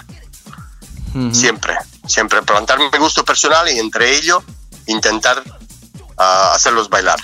Siempre, 1.31 1.77
siempre 2.05 2.41
plantar 2.41 2.77
mi 2.77 2.97
gusto 2.99 3.23
personal 3.23 3.69
y 3.69 3.79
entre 3.79 4.17
ello 4.17 4.43
intentar 4.87 5.41
ah, 6.17 6.51
hacerlos 6.53 6.89
bailar. 6.89 7.19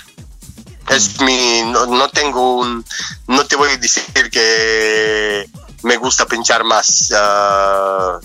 Es 0.88 1.20
mi, 1.20 1.60
no, 1.62 2.08
tengo 2.08 2.56
un, 2.56 2.82
no 3.26 3.44
te 3.44 3.54
voy 3.54 3.68
a 3.72 3.76
decir 3.76 4.30
que 4.30 5.46
me 5.86 5.96
gusta 5.98 6.26
pinchar 6.26 6.64
más 6.64 7.12
uh, 7.12 8.18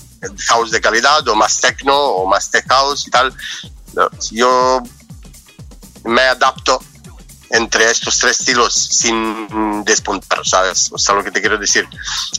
house 0.47 0.71
de 0.71 0.81
calidad 0.81 1.27
o 1.27 1.35
más 1.35 1.61
techno 1.61 1.95
o 1.95 2.25
más 2.25 2.49
tech 2.49 2.67
house 2.67 3.07
y 3.07 3.11
tal. 3.11 3.31
Yo 4.31 4.81
me 6.05 6.23
adapto 6.23 6.81
entre 7.51 7.91
estos 7.91 8.17
tres 8.17 8.39
estilos 8.39 8.73
sin 8.73 9.83
despuntar, 9.85 10.41
¿sabes? 10.43 10.89
O 10.91 10.97
sea, 10.97 11.13
lo 11.13 11.23
que 11.23 11.29
te 11.29 11.39
quiero 11.39 11.59
decir. 11.59 11.88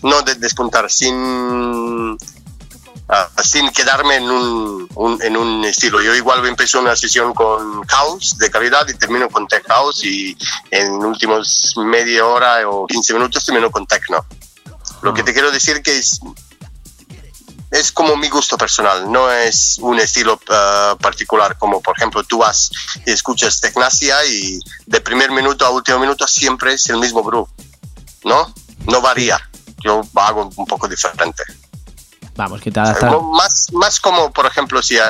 No 0.02 0.22
de 0.22 0.34
despuntar, 0.34 0.90
sin, 0.90 2.18
ah, 3.08 3.28
sin 3.44 3.70
quedarme 3.70 4.16
en 4.16 4.28
un, 4.28 5.18
en 5.22 5.36
un 5.36 5.64
estilo. 5.64 6.02
Yo 6.02 6.16
igual 6.16 6.44
empiezo 6.44 6.80
una 6.80 6.96
sesión 6.96 7.32
con 7.32 7.84
house 7.86 8.36
de 8.38 8.50
calidad 8.50 8.88
y 8.88 8.94
termino 8.94 9.28
con 9.28 9.46
tech 9.46 9.64
house 9.68 10.02
y 10.02 10.36
en 10.72 10.94
últimos 10.94 11.74
media 11.76 12.26
hora 12.26 12.68
o 12.68 12.88
15 12.88 13.14
minutos 13.14 13.44
termino 13.44 13.70
con 13.70 13.86
techno. 13.86 14.26
Lo 15.02 15.12
que 15.12 15.22
te 15.22 15.32
quiero 15.32 15.50
decir 15.50 15.82
que 15.82 15.98
es 15.98 16.20
es 17.72 17.90
como 17.90 18.16
mi 18.16 18.28
gusto 18.28 18.58
personal, 18.58 19.10
no 19.10 19.32
es 19.32 19.78
un 19.80 19.98
estilo 19.98 20.34
uh, 20.34 20.96
particular, 20.98 21.56
como 21.56 21.80
por 21.80 21.96
ejemplo 21.96 22.22
tú 22.22 22.38
vas 22.38 22.70
y 23.06 23.10
escuchas 23.10 23.60
Tecnacia 23.62 24.24
y 24.26 24.60
de 24.86 25.00
primer 25.00 25.30
minuto 25.30 25.64
a 25.64 25.70
último 25.70 25.98
minuto 25.98 26.26
siempre 26.28 26.74
es 26.74 26.90
el 26.90 26.98
mismo 26.98 27.22
groove, 27.22 27.50
¿no? 28.24 28.52
No 28.86 29.00
varía, 29.00 29.40
yo 29.82 30.02
hago 30.16 30.50
un 30.54 30.66
poco 30.66 30.86
diferente. 30.86 31.42
Vamos, 32.36 32.60
que 32.60 32.70
te 32.70 32.78
adaptas. 32.78 33.10
Más, 33.32 33.72
más 33.72 34.00
como 34.00 34.30
por 34.30 34.44
ejemplo 34.44 34.82
si 34.82 34.98
uh, 34.98 35.00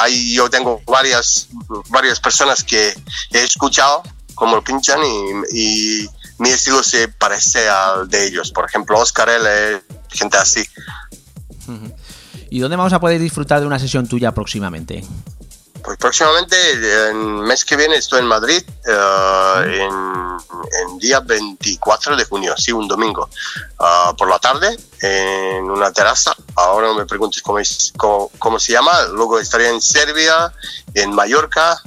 hay, 0.00 0.32
yo 0.32 0.48
tengo 0.48 0.80
varias, 0.86 1.48
varias 1.88 2.20
personas 2.20 2.62
que 2.62 2.94
he 3.32 3.42
escuchado 3.42 4.04
como 4.36 4.56
lo 4.56 4.62
pinchan 4.62 5.00
y, 5.02 6.02
y 6.02 6.10
mi 6.38 6.50
estilo 6.50 6.82
se 6.82 7.08
parece 7.08 7.68
al 7.68 8.08
de 8.08 8.26
ellos, 8.26 8.50
por 8.50 8.64
ejemplo 8.64 8.98
Oscar 8.98 9.28
L, 9.28 9.82
gente 10.10 10.36
así. 10.36 10.64
¿Y 12.50 12.60
dónde 12.60 12.76
vamos 12.76 12.92
a 12.92 13.00
poder 13.00 13.20
disfrutar 13.20 13.60
de 13.60 13.66
una 13.66 13.78
sesión 13.78 14.06
tuya 14.06 14.32
próximamente? 14.32 15.04
Pues 15.84 15.98
próximamente, 15.98 16.56
el 17.10 17.14
mes 17.14 17.62
que 17.62 17.76
viene 17.76 17.96
estoy 17.96 18.20
en 18.20 18.26
Madrid, 18.26 18.62
uh, 18.86 19.62
en, 19.64 19.90
en, 20.80 20.98
día 20.98 21.20
24 21.20 22.16
de 22.16 22.24
junio, 22.24 22.54
sí, 22.56 22.72
un 22.72 22.88
domingo, 22.88 23.28
uh, 23.80 24.16
por 24.16 24.30
la 24.30 24.38
tarde, 24.38 24.78
en 25.02 25.70
una 25.70 25.92
terraza. 25.92 26.34
Ahora 26.54 26.86
no 26.86 26.94
me 26.94 27.04
preguntes 27.04 27.42
cómo, 27.42 27.58
es, 27.58 27.92
cómo, 27.98 28.30
cómo, 28.38 28.58
se 28.58 28.72
llama. 28.72 28.92
Luego 29.12 29.38
estaría 29.38 29.68
en 29.68 29.82
Serbia, 29.82 30.54
en 30.94 31.14
Mallorca, 31.14 31.82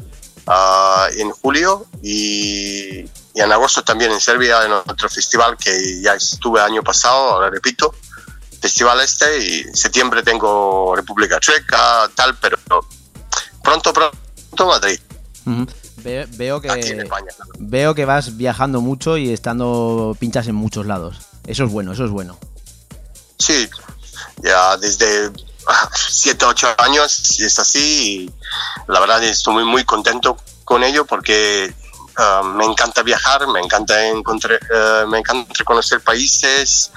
uh, 0.46 1.12
en 1.18 1.32
julio 1.32 1.88
y, 2.04 3.10
y, 3.38 3.42
en 3.42 3.52
agosto 3.52 3.84
también 3.84 4.12
en 4.12 4.20
Serbia, 4.20 4.64
en 4.66 4.72
otro 4.72 5.10
festival 5.10 5.58
que 5.58 6.02
ya 6.02 6.14
estuve 6.14 6.60
año 6.62 6.84
pasado, 6.84 7.32
ahora 7.32 7.50
repito 7.50 7.94
festival 8.60 9.00
este 9.02 9.46
y 9.46 9.62
en 9.62 9.76
septiembre 9.76 10.24
tengo 10.24 10.96
República 10.96 11.40
Checa, 11.40 12.10
tal, 12.16 12.36
pero 12.38 12.58
pronto, 13.64 13.94
pronto 13.94 14.66
Madrid. 14.66 15.00
Uh 15.46 15.52
-huh. 15.52 15.70
Ve, 15.98 16.28
veo 16.38 16.62
que 16.62 16.68
España, 16.68 17.28
claro. 17.36 17.52
veo 17.60 17.96
que 17.96 18.06
vas 18.06 18.38
viajando 18.38 18.82
mucho 18.82 19.18
y 19.18 19.32
estando 19.34 20.16
pinchas 20.20 20.48
en 20.48 20.56
muchos 20.56 20.86
lados. 20.86 21.18
Eso 21.46 21.64
es 21.66 21.72
bueno, 21.72 21.94
eso 21.94 22.06
es 22.06 22.12
bueno. 22.12 22.38
Sí, 23.40 23.70
ya 24.44 24.78
desde 24.78 25.32
7, 26.10 26.46
8 26.46 26.76
años 26.78 27.40
es 27.40 27.60
así 27.60 27.80
y 27.80 28.92
la 28.92 29.00
verdad 29.00 29.24
estoy 29.24 29.54
muy, 29.56 29.64
muy 29.66 29.84
contento 29.86 30.38
con 30.64 30.84
ello 30.84 31.06
porque 31.06 31.74
uh, 32.18 32.44
me 32.44 32.66
encanta 32.66 33.04
viajar, 33.04 33.48
me 33.48 33.60
encanta 33.60 34.08
encontrar, 34.08 34.60
uh, 34.72 35.08
me 35.08 35.20
encanta 35.20 35.64
conocer 35.64 36.02
países 36.02 36.92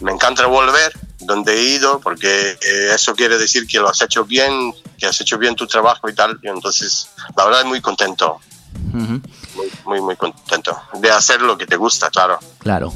me 0.00 0.12
encanta 0.12 0.46
volver 0.46 0.92
donde 1.20 1.54
he 1.54 1.62
ido 1.74 2.00
porque 2.00 2.52
eh, 2.52 2.94
eso 2.94 3.14
quiere 3.14 3.38
decir 3.38 3.66
que 3.66 3.78
lo 3.78 3.88
has 3.88 4.00
hecho 4.00 4.24
bien, 4.24 4.72
que 4.98 5.06
has 5.06 5.20
hecho 5.20 5.38
bien 5.38 5.54
tu 5.54 5.66
trabajo 5.66 6.08
y 6.08 6.14
tal. 6.14 6.38
Y 6.42 6.48
entonces, 6.48 7.08
la 7.36 7.44
verdad, 7.44 7.64
muy 7.64 7.80
contento. 7.80 8.40
Uh 8.92 8.96
-huh. 8.96 9.22
muy, 9.54 9.70
muy, 9.84 10.00
muy, 10.00 10.16
contento 10.16 10.76
de 10.94 11.10
hacer 11.10 11.42
lo 11.42 11.56
que 11.56 11.66
te 11.66 11.76
gusta, 11.76 12.08
claro. 12.10 12.38
Claro. 12.58 12.92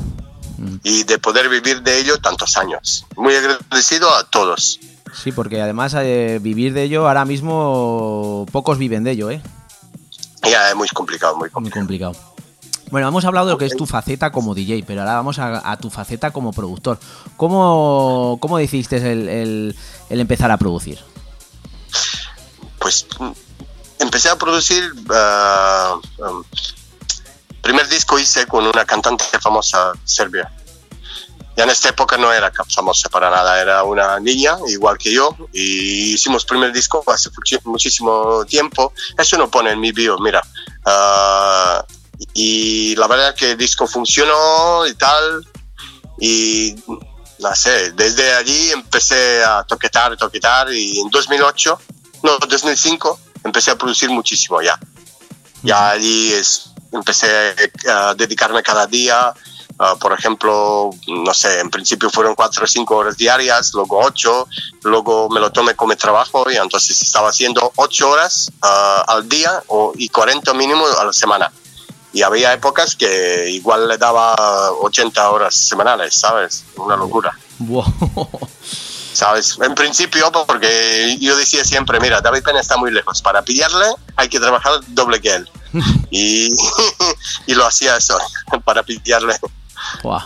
-huh. 0.58 0.80
Y 0.82 1.04
de 1.04 1.18
poder 1.18 1.48
vivir 1.48 1.82
de 1.82 1.98
ello 1.98 2.18
tantos 2.18 2.56
años. 2.56 3.06
Muy 3.16 3.34
agradecido 3.34 4.14
a 4.14 4.24
todos. 4.24 4.80
Sí, 5.12 5.30
porque 5.30 5.60
además 5.60 5.94
eh, 5.94 6.38
vivir 6.40 6.72
de 6.72 6.84
ello 6.84 7.06
ahora 7.06 7.24
mismo 7.24 8.46
pocos 8.50 8.78
viven 8.78 9.04
de 9.04 9.12
ello, 9.12 9.30
¿eh? 9.30 9.42
Ya, 10.44 10.70
es 10.70 10.76
muy 10.76 10.88
complicado, 10.88 11.36
muy 11.36 11.50
complicado. 11.50 11.84
Muy 11.84 12.10
complicado. 12.10 12.34
Bueno, 12.90 13.08
hemos 13.08 13.24
hablado 13.24 13.46
de 13.46 13.52
lo 13.52 13.58
que 13.58 13.66
es 13.66 13.76
tu 13.76 13.86
faceta 13.86 14.30
como 14.30 14.54
DJ, 14.54 14.84
pero 14.86 15.00
ahora 15.00 15.14
vamos 15.14 15.38
a, 15.38 15.70
a 15.70 15.76
tu 15.76 15.90
faceta 15.90 16.30
como 16.30 16.52
productor. 16.52 16.98
¿Cómo, 17.36 18.38
cómo 18.40 18.58
decidiste 18.58 18.96
el, 18.98 19.28
el, 19.28 19.76
el, 20.10 20.20
empezar 20.20 20.50
a 20.50 20.58
producir? 20.58 20.98
Pues 22.78 23.06
empecé 23.98 24.28
a 24.28 24.36
producir. 24.36 24.92
Uh, 25.08 26.24
um, 26.24 26.44
primer 27.62 27.88
disco 27.88 28.18
hice 28.18 28.46
con 28.46 28.66
una 28.66 28.84
cantante 28.84 29.24
famosa 29.40 29.92
serbia. 30.04 30.52
Ya 31.56 31.64
en 31.64 31.70
esta 31.70 31.90
época 31.90 32.16
no 32.16 32.32
era 32.32 32.52
famosa 32.68 33.08
para 33.08 33.30
nada, 33.30 33.60
era 33.60 33.84
una 33.84 34.18
niña 34.18 34.56
igual 34.66 34.98
que 34.98 35.12
yo 35.12 35.36
y 35.52 36.14
hicimos 36.14 36.44
primer 36.44 36.72
disco 36.72 37.04
hace 37.06 37.30
muchísimo 37.64 38.44
tiempo. 38.44 38.92
Eso 39.16 39.38
no 39.38 39.50
pone 39.50 39.70
en 39.70 39.80
mi 39.80 39.92
bio, 39.92 40.18
mira. 40.18 40.42
Uh, 40.84 41.84
y 42.32 42.96
la 42.96 43.06
verdad 43.06 43.34
que 43.34 43.52
el 43.52 43.58
disco 43.58 43.86
funcionó 43.86 44.86
y 44.86 44.94
tal 44.94 45.46
y 46.20 46.74
no 47.38 47.54
sé, 47.54 47.92
desde 47.92 48.32
allí 48.34 48.70
empecé 48.70 49.42
a 49.44 49.64
toquetar, 49.64 50.16
toquetar 50.16 50.72
y 50.72 51.00
en 51.00 51.10
2008, 51.10 51.80
no, 52.22 52.38
2005 52.38 53.20
empecé 53.44 53.70
a 53.70 53.76
producir 53.76 54.10
muchísimo 54.10 54.60
ya. 54.62 54.78
Ya 55.62 55.90
allí 55.90 56.32
es, 56.32 56.70
empecé 56.92 57.54
a 57.88 58.14
dedicarme 58.14 58.62
cada 58.62 58.86
día, 58.86 59.34
uh, 59.78 59.98
por 59.98 60.12
ejemplo, 60.12 60.90
no 61.06 61.34
sé, 61.34 61.60
en 61.60 61.70
principio 61.70 62.10
fueron 62.10 62.34
cuatro 62.34 62.64
o 62.64 62.66
cinco 62.66 62.96
horas 62.96 63.16
diarias, 63.16 63.72
luego 63.74 64.00
ocho, 64.00 64.48
luego 64.82 65.28
me 65.30 65.40
lo 65.40 65.50
tomé 65.50 65.74
como 65.74 65.96
trabajo 65.96 66.50
y 66.50 66.56
entonces 66.56 67.00
estaba 67.02 67.30
haciendo 67.30 67.72
ocho 67.76 68.10
horas 68.10 68.50
uh, 68.62 69.10
al 69.10 69.28
día 69.28 69.62
o, 69.68 69.92
y 69.96 70.08
40 70.08 70.52
mínimo 70.54 70.84
a 70.98 71.04
la 71.04 71.12
semana 71.12 71.50
y 72.14 72.22
había 72.22 72.52
épocas 72.52 72.94
que 72.94 73.50
igual 73.50 73.88
le 73.88 73.98
daba 73.98 74.70
80 74.80 75.30
horas 75.30 75.54
semanales, 75.54 76.14
¿sabes? 76.14 76.64
Una 76.76 76.96
locura. 76.96 77.36
Wow. 77.58 77.84
¿Sabes? 79.12 79.58
En 79.60 79.74
principio, 79.74 80.30
porque 80.46 81.18
yo 81.20 81.36
decía 81.36 81.64
siempre, 81.64 81.98
mira, 82.00 82.20
David 82.20 82.42
Penn 82.44 82.56
está 82.56 82.76
muy 82.76 82.92
lejos, 82.92 83.20
para 83.20 83.42
pillarle 83.42 83.86
hay 84.16 84.28
que 84.28 84.38
trabajar 84.38 84.72
doble 84.88 85.20
que 85.20 85.34
él. 85.34 85.48
y, 86.10 86.48
y 87.46 87.54
lo 87.54 87.66
hacía 87.66 87.96
eso, 87.96 88.16
para 88.64 88.84
pillarle. 88.84 89.36
Wow. 90.02 90.20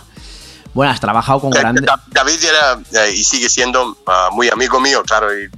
Bueno, 0.74 0.92
has 0.92 1.00
trabajado 1.00 1.40
con 1.40 1.50
grandes... 1.50 1.84
David 2.08 2.44
era 2.44 2.78
eh, 3.04 3.12
y 3.12 3.24
sigue 3.24 3.48
siendo 3.48 3.84
uh, 3.90 4.32
muy 4.32 4.48
amigo 4.48 4.78
mío, 4.80 5.02
claro, 5.02 5.36
y 5.36 5.48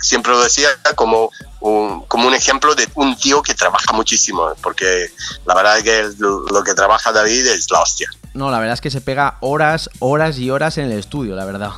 siempre 0.00 0.32
lo 0.32 0.42
decía 0.42 0.68
como 0.94 1.30
un, 1.60 2.04
como 2.06 2.28
un 2.28 2.34
ejemplo 2.34 2.74
de 2.74 2.88
un 2.94 3.16
tío 3.16 3.42
que 3.42 3.54
trabaja 3.54 3.92
muchísimo, 3.92 4.52
porque 4.62 5.10
la 5.46 5.54
verdad 5.54 5.78
es 5.78 5.84
que 5.84 6.10
lo, 6.18 6.46
lo 6.46 6.62
que 6.62 6.74
trabaja 6.74 7.10
David 7.10 7.46
es 7.46 7.70
la 7.70 7.80
hostia. 7.80 8.10
No, 8.34 8.50
la 8.50 8.58
verdad 8.58 8.74
es 8.74 8.80
que 8.80 8.90
se 8.90 9.00
pega 9.00 9.38
horas, 9.40 9.90
horas 9.98 10.38
y 10.38 10.50
horas 10.50 10.78
en 10.78 10.84
el 10.84 10.98
estudio, 10.98 11.34
la 11.34 11.44
verdad. 11.46 11.72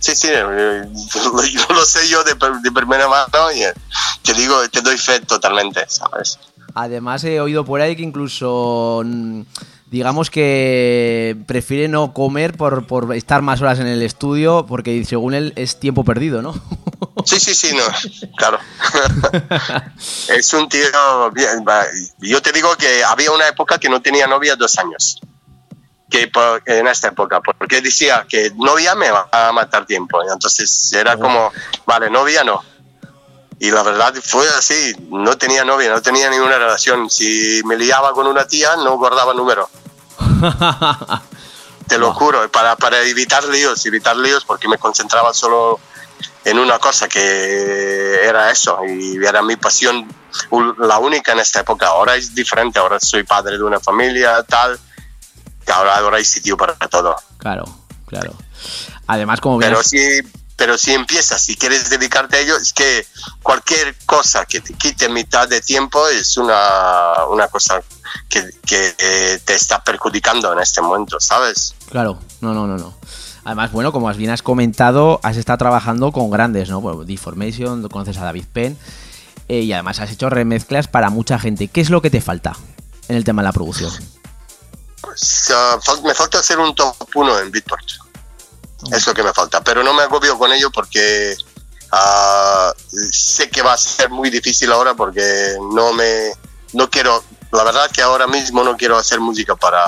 Sí, 0.00 0.16
sí, 0.16 0.28
yo 0.32 1.74
lo 1.74 1.84
sé 1.84 2.08
yo 2.08 2.24
de, 2.24 2.34
de 2.34 2.72
primera 2.72 3.06
mano 3.08 3.52
y 3.52 3.62
te 4.22 4.34
digo, 4.34 4.68
te 4.68 4.80
doy 4.80 4.98
fe 4.98 5.20
totalmente, 5.20 5.84
¿sabes? 5.86 6.40
Además 6.74 7.22
he 7.22 7.40
oído 7.40 7.64
por 7.64 7.80
ahí 7.80 7.94
que 7.94 8.02
incluso 8.02 9.04
digamos 9.92 10.30
que 10.30 11.36
prefiere 11.46 11.86
no 11.86 12.14
comer 12.14 12.56
por, 12.56 12.86
por, 12.86 13.14
estar 13.14 13.42
más 13.42 13.60
horas 13.60 13.78
en 13.78 13.86
el 13.86 14.02
estudio 14.02 14.64
porque 14.66 15.04
según 15.04 15.34
él 15.34 15.52
es 15.54 15.78
tiempo 15.78 16.02
perdido, 16.02 16.42
¿no? 16.42 16.54
Sí, 17.24 17.38
sí, 17.38 17.54
sí, 17.54 17.76
no, 17.76 17.84
claro. 18.36 18.58
es 20.28 20.52
un 20.54 20.68
tío, 20.68 20.82
yo 22.18 22.42
te 22.42 22.50
digo 22.50 22.74
que 22.74 23.04
había 23.04 23.30
una 23.30 23.46
época 23.46 23.78
que 23.78 23.88
no 23.88 24.02
tenía 24.02 24.26
novia 24.26 24.56
dos 24.56 24.76
años. 24.78 25.20
Que 26.10 26.30
en 26.66 26.88
esta 26.88 27.08
época, 27.08 27.40
porque 27.40 27.80
decía 27.80 28.26
que 28.28 28.50
novia 28.56 28.96
me 28.96 29.10
va 29.10 29.28
a 29.30 29.52
matar 29.52 29.86
tiempo. 29.86 30.20
Entonces 30.22 30.92
era 30.94 31.16
como, 31.16 31.52
vale, 31.86 32.10
novia 32.10 32.42
no. 32.42 32.60
Y 33.60 33.70
la 33.70 33.84
verdad 33.84 34.14
fue 34.20 34.48
así, 34.58 34.92
no 35.10 35.38
tenía 35.38 35.64
novia, 35.64 35.90
no 35.90 36.02
tenía 36.02 36.28
ninguna 36.28 36.58
relación. 36.58 37.08
Si 37.08 37.62
me 37.64 37.76
liaba 37.76 38.12
con 38.12 38.26
una 38.26 38.46
tía, 38.46 38.74
no 38.76 38.96
guardaba 38.96 39.32
número. 39.32 39.68
Te 41.88 41.98
lo 41.98 42.12
juro, 42.14 42.50
para, 42.50 42.76
para 42.76 43.02
evitar 43.02 43.44
líos, 43.44 43.84
evitar 43.86 44.16
líos, 44.16 44.44
porque 44.44 44.68
me 44.68 44.78
concentraba 44.78 45.34
solo 45.34 45.80
en 46.44 46.58
una 46.58 46.78
cosa 46.78 47.08
que 47.08 48.24
era 48.24 48.50
eso, 48.50 48.78
y 48.86 49.16
era 49.24 49.42
mi 49.42 49.56
pasión, 49.56 50.08
la 50.78 50.98
única 50.98 51.32
en 51.32 51.40
esta 51.40 51.60
época. 51.60 51.88
Ahora 51.88 52.16
es 52.16 52.34
diferente, 52.34 52.78
ahora 52.78 52.98
soy 53.00 53.24
padre 53.24 53.58
de 53.58 53.64
una 53.64 53.80
familia, 53.80 54.42
tal, 54.44 54.78
que 55.64 55.72
ahora, 55.72 55.98
ahora 55.98 56.16
hay 56.16 56.24
sitio 56.24 56.56
para 56.56 56.74
todo. 56.74 57.16
Claro, 57.38 57.64
claro. 58.06 58.34
Además, 59.06 59.40
como 59.40 59.58
Pero 59.58 59.78
ves... 59.78 59.88
sí 59.88 60.20
pero 60.62 60.78
si 60.78 60.92
empiezas, 60.92 61.42
si 61.42 61.56
quieres 61.56 61.90
dedicarte 61.90 62.36
a 62.36 62.40
ello, 62.40 62.56
es 62.56 62.72
que 62.72 63.04
cualquier 63.42 63.96
cosa 64.06 64.44
que 64.46 64.60
te 64.60 64.74
quite 64.74 65.08
mitad 65.08 65.48
de 65.48 65.60
tiempo 65.60 66.06
es 66.06 66.36
una, 66.36 67.24
una 67.28 67.48
cosa 67.48 67.82
que, 68.28 68.50
que 68.66 68.94
eh, 68.98 69.40
te 69.44 69.54
está 69.54 69.82
perjudicando 69.82 70.52
en 70.52 70.60
este 70.60 70.80
momento, 70.80 71.20
¿sabes? 71.20 71.74
Claro, 71.90 72.18
no, 72.40 72.54
no, 72.54 72.66
no, 72.66 72.76
no. 72.78 72.94
Además, 73.44 73.72
bueno, 73.72 73.92
como 73.92 74.12
bien 74.14 74.30
has 74.30 74.42
comentado, 74.42 75.20
has 75.22 75.36
estado 75.36 75.58
trabajando 75.58 76.12
con 76.12 76.30
grandes, 76.30 76.68
¿no? 76.68 76.80
Bueno, 76.80 77.04
Deformation, 77.04 77.88
conoces 77.88 78.18
a 78.18 78.24
David 78.24 78.44
Penn, 78.52 78.78
eh, 79.48 79.60
y 79.60 79.72
además 79.72 80.00
has 80.00 80.10
hecho 80.10 80.30
remezclas 80.30 80.88
para 80.88 81.10
mucha 81.10 81.38
gente. 81.38 81.68
¿Qué 81.68 81.80
es 81.80 81.90
lo 81.90 82.00
que 82.00 82.10
te 82.10 82.20
falta 82.20 82.56
en 83.08 83.16
el 83.16 83.24
tema 83.24 83.42
de 83.42 83.48
la 83.48 83.52
producción? 83.52 83.92
Pues 85.00 85.50
uh, 85.50 86.06
me 86.06 86.14
falta 86.14 86.38
hacer 86.38 86.58
un 86.58 86.74
top 86.74 86.96
1 87.14 87.40
en 87.40 87.50
Beatport. 87.50 87.84
Es 88.92 89.06
lo 89.06 89.14
que 89.14 89.22
me 89.22 89.32
falta. 89.32 89.62
Pero 89.62 89.82
no 89.82 89.92
me 89.94 90.02
agobio 90.02 90.38
con 90.38 90.52
ello 90.52 90.70
porque 90.70 91.36
ah, 91.90 92.72
sé 93.10 93.50
que 93.50 93.62
va 93.62 93.74
a 93.74 93.76
ser 93.76 94.10
muy 94.10 94.30
difícil 94.30 94.72
ahora 94.72 94.94
porque 94.94 95.56
no 95.72 95.92
me 95.92 96.32
no 96.72 96.88
quiero, 96.88 97.22
la 97.52 97.64
verdad 97.64 97.90
que 97.90 98.02
ahora 98.02 98.26
mismo 98.26 98.64
no 98.64 98.76
quiero 98.76 98.96
hacer 98.96 99.20
música 99.20 99.54
para 99.56 99.84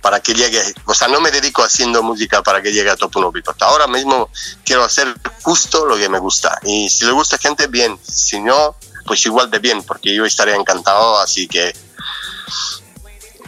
para 0.00 0.20
que 0.20 0.32
llegue, 0.32 0.62
o 0.86 0.94
sea, 0.94 1.08
no 1.08 1.20
me 1.20 1.30
dedico 1.32 1.62
haciendo 1.62 2.02
música 2.04 2.40
para 2.42 2.62
que 2.62 2.72
llegue 2.72 2.88
a 2.88 2.96
Top 2.96 3.16
1 3.16 3.32
Billboard. 3.32 3.56
Ahora 3.62 3.88
mismo 3.88 4.30
quiero 4.64 4.84
hacer 4.84 5.12
justo 5.42 5.86
lo 5.86 5.96
que 5.96 6.08
me 6.08 6.20
gusta. 6.20 6.56
Y 6.62 6.88
si 6.88 7.04
le 7.04 7.10
gusta 7.10 7.34
a 7.34 7.38
gente, 7.40 7.66
bien. 7.66 7.98
Si 8.08 8.40
no, 8.40 8.76
pues 9.04 9.26
igual 9.26 9.50
de 9.50 9.58
bien, 9.58 9.82
porque 9.82 10.14
yo 10.14 10.24
estaría 10.24 10.54
encantado. 10.54 11.18
Así 11.18 11.48
que, 11.48 11.70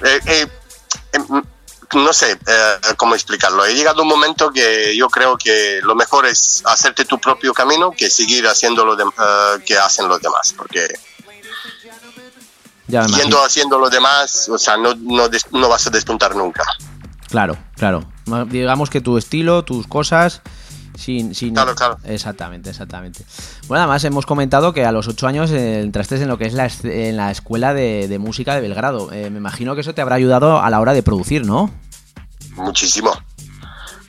eh, 0.03 0.21
eh, 0.27 0.47
em, 1.13 1.43
no 1.95 2.13
sé 2.13 2.33
eh, 2.33 2.77
cómo 2.97 3.15
explicarlo. 3.15 3.65
He 3.65 3.75
llegado 3.75 4.01
a 4.01 4.03
un 4.03 4.09
momento 4.09 4.51
que 4.51 4.95
yo 4.97 5.09
creo 5.09 5.39
que 5.39 5.79
lo 5.85 5.95
mejor 5.95 6.27
es 6.27 6.63
hacerte 6.65 7.05
tu 7.05 7.21
propio 7.21 7.55
camino 7.55 7.93
que 7.93 8.11
seguir 8.11 8.47
haciendo 8.49 8.85
lo 8.85 8.97
de- 8.97 9.05
que 9.65 9.79
hacen 9.79 10.09
los 10.09 10.21
demás. 10.21 10.53
Porque 10.57 10.89
Ya 12.91 13.01
me 13.03 13.07
imagino. 13.07 13.23
yendo 13.25 13.45
haciendo 13.45 13.79
lo 13.79 13.89
demás, 13.89 14.49
o 14.49 14.59
sea, 14.59 14.77
no, 14.77 14.95
no, 14.95 15.29
des- 15.29 15.51
no 15.53 15.69
vas 15.69 15.87
a 15.87 15.91
despuntar 15.91 16.35
nunca. 16.37 16.65
Claro, 17.29 17.57
claro. 17.77 18.05
Digamos 18.49 18.91
que 18.91 19.01
tu 19.01 19.17
estilo, 19.19 19.65
tus 19.65 19.87
cosas, 19.87 20.43
sin... 20.97 21.35
sin... 21.35 21.55
Claro, 21.55 21.75
claro. 21.75 21.99
Exactamente, 22.05 22.71
exactamente. 22.71 23.25
Bueno, 23.69 23.83
además 23.85 24.03
hemos 24.05 24.27
comentado 24.27 24.73
que 24.73 24.85
a 24.85 24.93
los 24.93 25.07
ocho 25.09 25.27
años 25.27 25.51
eh, 25.51 25.81
entraste 25.81 26.17
en 26.21 26.29
lo 26.29 26.39
que 26.39 26.47
es 26.47 26.55
la, 26.55 26.69
en 26.85 27.17
la 27.17 27.31
Escuela 27.31 27.73
de, 27.73 28.09
de 28.09 28.19
Música 28.19 28.55
de 28.55 28.61
Belgrado. 28.61 29.13
Eh, 29.13 29.31
me 29.31 29.39
imagino 29.39 29.75
que 29.75 29.81
eso 29.83 29.95
te 29.95 30.03
habrá 30.03 30.17
ayudado 30.17 30.61
a 30.61 30.69
la 30.71 30.81
hora 30.81 30.93
de 30.93 31.03
producir, 31.03 31.47
¿no? 31.47 31.73
Muchísimo, 32.57 33.13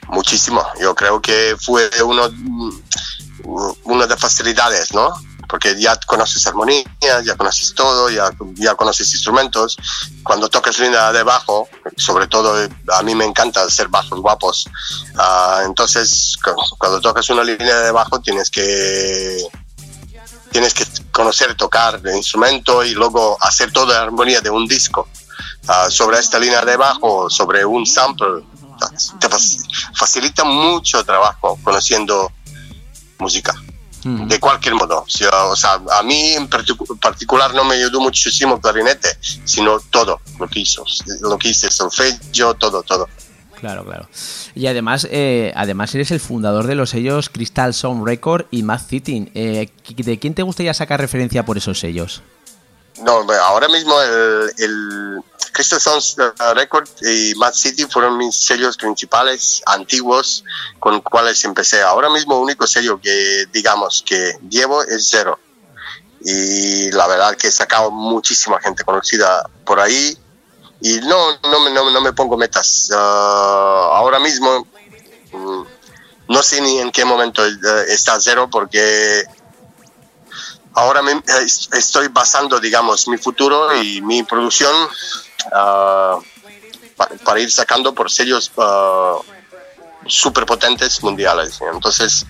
muchísimo. 0.09 0.63
Yo 0.81 0.93
creo 0.95 1.21
que 1.21 1.55
fue 1.59 1.89
uno, 2.03 2.23
una 3.83 4.03
de 4.03 4.09
las 4.09 4.19
facilidades, 4.19 4.93
¿no? 4.93 5.09
Porque 5.51 5.77
ya 5.79 5.97
conoces 6.07 6.47
armonía, 6.47 6.85
ya 7.25 7.35
conoces 7.35 7.75
todo, 7.75 8.09
ya, 8.09 8.31
ya 8.55 8.73
conoces 8.75 9.11
instrumentos. 9.11 9.75
Cuando 10.23 10.47
tocas 10.49 10.79
línea 10.79 11.11
de 11.11 11.23
bajo, 11.23 11.67
sobre 11.97 12.27
todo 12.27 12.63
eh, 12.63 12.69
a 12.93 13.03
mí 13.03 13.13
me 13.15 13.25
encanta 13.25 13.61
hacer 13.63 13.89
bajos 13.89 14.21
guapos. 14.21 14.65
Ah, 15.17 15.63
entonces, 15.65 16.37
cu- 16.41 16.55
cuando 16.77 17.01
tocas 17.01 17.29
una 17.29 17.43
línea 17.43 17.79
de 17.81 17.91
bajo 17.91 18.21
tienes 18.21 18.49
que 18.49 19.45
tienes 20.51 20.73
que 20.73 20.85
conocer 21.11 21.55
tocar 21.55 21.99
el 22.03 22.15
instrumento 22.15 22.83
y 22.83 22.93
luego 22.93 23.37
hacer 23.41 23.71
toda 23.73 23.95
la 23.97 24.01
armonía 24.03 24.41
de 24.41 24.49
un 24.49 24.65
disco 24.67 25.07
ah, 25.67 25.87
sobre 25.89 26.19
esta 26.19 26.39
línea 26.39 26.61
de 26.61 26.77
bajo, 26.77 27.29
sobre 27.29 27.65
un 27.65 27.85
sample. 27.85 28.43
Te 29.19 29.29
fac- 29.29 29.93
facilita 29.95 30.43
mucho 30.45 31.03
trabajo 31.03 31.59
conociendo 31.63 32.31
música, 33.19 33.53
de 34.03 34.39
cualquier 34.39 34.75
modo. 34.75 35.05
O 35.07 35.55
sea, 35.55 35.81
a 35.97 36.03
mí 36.03 36.31
en 36.33 36.49
particu- 36.49 36.99
particular 36.99 37.53
no 37.53 37.63
me 37.63 37.75
ayudó 37.75 37.99
muchísimo 38.01 38.55
el 38.55 38.61
clarinete, 38.61 39.09
sino 39.45 39.79
todo 39.79 40.19
lo 40.39 40.47
que 40.47 40.59
hizo, 40.61 40.83
lo 41.21 41.37
que 41.37 41.49
hice, 41.49 41.69
solfeggio, 41.69 42.53
todo, 42.55 42.81
todo. 42.83 43.07
Claro, 43.59 43.85
claro. 43.85 44.09
Y 44.55 44.65
además, 44.65 45.07
eh, 45.11 45.53
además 45.55 45.93
eres 45.93 46.09
el 46.09 46.19
fundador 46.19 46.65
de 46.65 46.73
los 46.73 46.89
sellos 46.89 47.29
Crystal 47.29 47.75
Sound 47.75 48.03
Record 48.03 48.45
y 48.49 48.63
Mad 48.63 48.81
City. 48.81 49.29
Eh, 49.35 49.69
¿De 49.97 50.17
quién 50.17 50.33
te 50.33 50.41
gustaría 50.41 50.73
sacar 50.73 50.99
referencia 50.99 51.45
por 51.45 51.57
esos 51.57 51.79
sellos? 51.79 52.23
No, 53.01 53.25
ahora 53.31 53.67
mismo 53.67 53.99
el, 54.01 54.53
el 54.57 55.23
Crystal 55.51 55.81
Sounds 55.81 56.15
Record 56.55 56.87
y 57.01 57.33
Mad 57.35 57.53
City 57.53 57.85
fueron 57.85 58.17
mis 58.17 58.35
sellos 58.35 58.77
principales, 58.77 59.61
antiguos, 59.65 60.43
con 60.79 60.95
los 60.95 61.03
cuales 61.03 61.43
empecé. 61.43 61.81
Ahora 61.81 62.09
mismo 62.09 62.35
el 62.35 62.43
único 62.43 62.67
sello 62.67 62.99
que, 62.99 63.45
digamos, 63.51 64.03
que 64.05 64.37
llevo 64.49 64.83
es 64.83 65.09
Zero. 65.09 65.39
Y 66.23 66.91
la 66.91 67.07
verdad 67.07 67.35
que 67.35 67.47
he 67.47 67.51
sacado 67.51 67.91
muchísima 67.91 68.59
gente 68.59 68.83
conocida 68.83 69.49
por 69.65 69.79
ahí. 69.79 70.17
Y 70.81 70.99
no, 71.01 71.37
no, 71.43 71.69
no, 71.69 71.91
no 71.91 72.01
me 72.01 72.13
pongo 72.13 72.37
metas. 72.37 72.89
Uh, 72.91 72.95
ahora 72.95 74.19
mismo 74.19 74.67
mm, 75.31 75.63
no 76.29 76.41
sé 76.41 76.61
ni 76.61 76.79
en 76.79 76.91
qué 76.91 77.05
momento 77.05 77.45
eh, 77.45 77.51
está 77.89 78.19
Zero 78.19 78.49
porque 78.49 79.23
ahora 80.75 81.01
me- 81.01 81.11
eh, 81.13 81.45
estoy 81.73 82.07
basando, 82.09 82.59
digamos, 82.59 83.07
mi 83.07 83.17
futuro 83.17 83.75
y 83.81 84.01
mi 84.01 84.23
producción 84.23 84.73
ah, 85.53 86.17
pa- 86.95 87.09
para 87.23 87.39
ir 87.39 87.51
sacando 87.51 87.93
por 87.93 88.09
sellos 88.11 88.51
super 90.07 90.45
potentes 90.45 91.01
mundiales. 91.03 91.59
Entonces, 91.73 92.25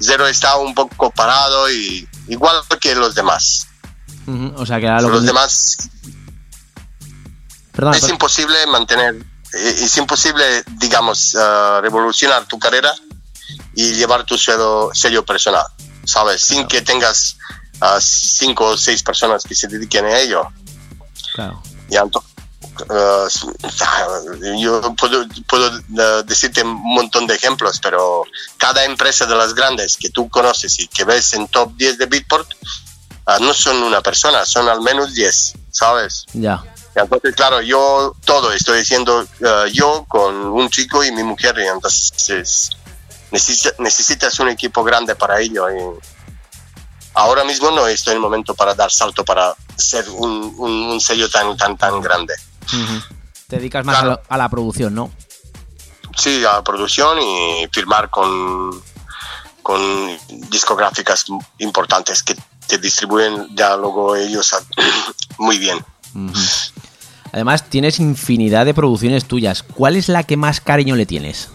Zero 0.00 0.26
está 0.26 0.56
un 0.56 0.74
poco 0.74 1.10
parado 1.10 1.70
y 1.70 2.06
igual 2.28 2.56
que 2.80 2.94
los 2.94 3.14
demás. 3.14 3.68
O 4.56 4.66
sea, 4.66 4.80
que 4.80 4.86
lo 4.86 5.08
Los 5.08 5.20
que- 5.20 5.26
demás 5.26 5.76
es 7.96 8.08
imposible 8.08 8.66
mantener, 8.66 9.14
eh, 9.52 9.74
es 9.82 9.96
imposible, 9.96 10.64
digamos, 10.78 11.36
ah, 11.38 11.78
revolucionar 11.82 12.46
tu 12.46 12.58
carrera 12.58 12.92
y 13.74 13.92
llevar 13.94 14.24
tu 14.24 14.36
sello, 14.38 14.90
sello 14.94 15.24
personal, 15.24 15.66
¿sabes? 16.04 16.40
Sin 16.42 16.66
que 16.66 16.82
tengas 16.82 17.36
ah, 17.84 17.98
cinco 18.00 18.64
o 18.66 18.76
seis 18.76 19.02
personas 19.02 19.42
que 19.44 19.54
se 19.54 19.66
dediquen 19.68 20.04
a 20.06 20.18
ello. 20.20 20.40
claro. 21.34 21.62
Y 21.90 21.94
ento- 21.96 22.24
eh, 22.90 24.56
yo 24.58 24.94
puedo, 24.96 25.26
puedo 25.48 25.78
eh, 25.78 26.22
decirte 26.26 26.62
un 26.62 26.80
montón 26.82 27.26
de 27.26 27.34
ejemplos, 27.34 27.78
pero 27.80 28.24
cada 28.58 28.84
empresa 28.84 29.26
de 29.26 29.36
las 29.36 29.54
grandes 29.54 29.96
que 29.96 30.10
tú 30.10 30.28
conoces 30.28 30.78
y 30.80 30.88
que 30.88 31.04
ves 31.04 31.32
en 31.34 31.46
top 31.48 31.72
10 31.76 31.98
de 31.98 32.06
Beatport 32.06 32.48
ah, 33.26 33.38
no 33.40 33.52
son 33.54 33.76
una 33.82 34.00
persona, 34.00 34.44
son 34.44 34.68
al 34.68 34.80
menos 34.80 35.14
10, 35.14 35.54
¿sabes? 35.70 36.24
Ya. 36.32 36.62
Y 36.96 37.00
Entonces, 37.00 37.34
claro, 37.34 37.60
yo 37.60 38.14
todo 38.24 38.52
estoy 38.52 38.78
diciendo 38.80 39.26
eh, 39.40 39.70
yo 39.72 40.04
con 40.08 40.34
un 40.34 40.68
chico 40.70 41.04
y 41.04 41.10
mi 41.12 41.22
mujer, 41.22 41.56
y 41.58 41.66
entonces 41.66 42.70
necesita- 43.30 43.74
necesitas 43.78 44.38
un 44.40 44.48
equipo 44.48 44.82
grande 44.84 45.14
para 45.14 45.40
ello. 45.40 45.66
Y 45.70 45.80
ahora 47.14 47.44
mismo 47.44 47.70
no 47.70 47.86
estoy 47.86 48.12
en 48.12 48.16
el 48.16 48.22
momento 48.22 48.54
para 48.54 48.74
dar 48.74 48.90
salto 48.90 49.24
para 49.24 49.54
ser 49.76 50.08
un, 50.10 50.54
un- 50.58 50.72
un 50.90 51.00
sello 51.00 51.28
tan, 51.30 51.56
tan, 51.56 51.76
tan 51.76 52.00
grande. 52.00 52.34
Te 53.48 53.56
dedicas 53.56 53.84
más 53.84 53.96
Claro. 53.98 54.12
a, 54.12 54.14
la, 54.14 54.22
a 54.28 54.38
la 54.38 54.48
producción, 54.48 54.94
¿no? 54.94 55.10
Sí, 56.16 56.44
a 56.44 56.62
producción 56.62 57.18
y 57.20 57.66
firmar 57.72 58.08
con, 58.10 58.70
con 59.62 59.80
discográficas 60.50 61.24
importantes 61.58 62.22
que 62.22 62.36
te 62.66 62.78
distribuyen 62.78 63.48
ya 63.54 63.76
luego 63.76 64.14
ellos 64.16 64.52
a- 64.52 64.62
muy 65.38 65.58
bien. 65.58 65.84
Además, 67.32 67.68
tienes 67.68 67.98
infinidad 67.98 68.64
de 68.64 68.74
producciones 68.74 69.26
tuyas. 69.26 69.62
¿Cuál 69.64 69.96
es 69.96 70.08
la 70.08 70.22
que 70.22 70.36
más 70.36 70.60
cariño 70.60 70.94
le 70.94 71.04
tienes? 71.06 71.48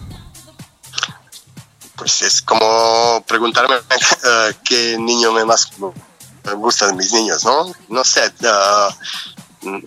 Pues 2.00 2.22
es 2.22 2.40
como 2.40 3.22
preguntarme 3.28 3.76
eh, 4.24 4.54
qué 4.64 4.96
niño 4.98 5.32
me 5.32 5.44
más 5.44 5.68
gusta 6.56 6.86
de 6.86 6.94
mis 6.94 7.12
niños, 7.12 7.44
¿no? 7.44 7.70
No 7.90 8.04
sé, 8.04 8.32
mm, 9.60 9.78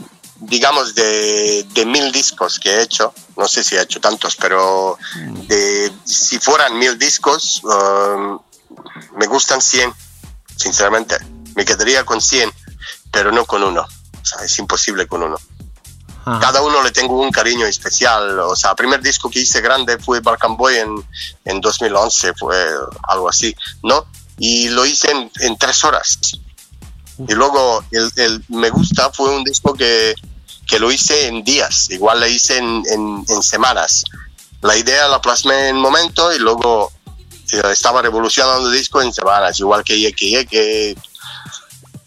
digamos 0.41 0.93
de, 0.93 1.63
de 1.63 1.85
mil 1.87 2.11
discos 2.11 2.59
que 2.59 2.69
he 2.69 2.81
hecho, 2.83 3.15
no 3.35 3.47
sé 3.47 3.63
si 3.63 3.75
he 3.75 3.81
hecho 3.81 3.99
tantos, 3.99 4.35
pero 4.35 4.99
de, 5.47 5.91
si 6.03 6.37
fueran 6.37 6.77
mil 6.77 6.99
discos, 6.99 7.63
eh, 7.67 8.37
me 9.15 9.25
gustan 9.25 9.59
100, 9.59 9.91
sinceramente. 10.55 11.17
Me 11.55 11.65
quedaría 11.65 12.05
con 12.05 12.21
100, 12.21 12.53
pero 13.11 13.31
no 13.31 13.43
con 13.47 13.63
uno. 13.63 13.81
O 13.81 14.25
sea, 14.25 14.45
es 14.45 14.59
imposible 14.59 15.07
con 15.07 15.23
uno 15.23 15.37
Ajá. 16.25 16.39
cada 16.39 16.61
uno 16.61 16.81
le 16.81 16.91
tengo 16.91 17.19
un 17.19 17.31
cariño 17.31 17.65
especial. 17.65 18.39
O 18.39 18.55
sea, 18.55 18.71
el 18.71 18.75
primer 18.75 19.01
disco 19.01 19.29
que 19.29 19.39
hice 19.39 19.61
grande 19.61 19.97
fue 19.97 20.19
Balkan 20.19 20.55
Boy 20.55 20.77
en, 20.77 20.95
en 21.45 21.61
2011, 21.61 22.33
fue 22.35 22.57
algo 23.07 23.29
así, 23.29 23.55
¿no? 23.83 24.05
Y 24.37 24.69
lo 24.69 24.85
hice 24.85 25.11
en, 25.11 25.31
en 25.39 25.57
tres 25.57 25.83
horas. 25.83 26.19
Y 27.27 27.33
luego 27.33 27.83
el, 27.91 28.11
el 28.15 28.43
Me 28.49 28.69
Gusta 28.69 29.11
fue 29.11 29.29
un 29.29 29.43
disco 29.43 29.73
que, 29.73 30.15
que 30.67 30.79
lo 30.79 30.91
hice 30.91 31.27
en 31.27 31.43
días, 31.43 31.89
igual 31.89 32.19
lo 32.19 32.27
hice 32.27 32.57
en, 32.57 32.83
en, 32.89 33.23
en 33.27 33.43
semanas. 33.43 34.03
La 34.61 34.75
idea 34.77 35.07
la 35.07 35.21
plasmé 35.21 35.69
en 35.69 35.75
un 35.75 35.81
momento 35.81 36.33
y 36.33 36.39
luego 36.39 36.91
eh, 37.51 37.61
estaba 37.71 38.01
revolucionando 38.01 38.69
el 38.69 38.77
disco 38.77 39.01
en 39.01 39.13
semanas, 39.13 39.59
igual 39.59 39.83
que 39.83 39.99
Yeke 39.99 40.29
Yeke. 40.29 40.97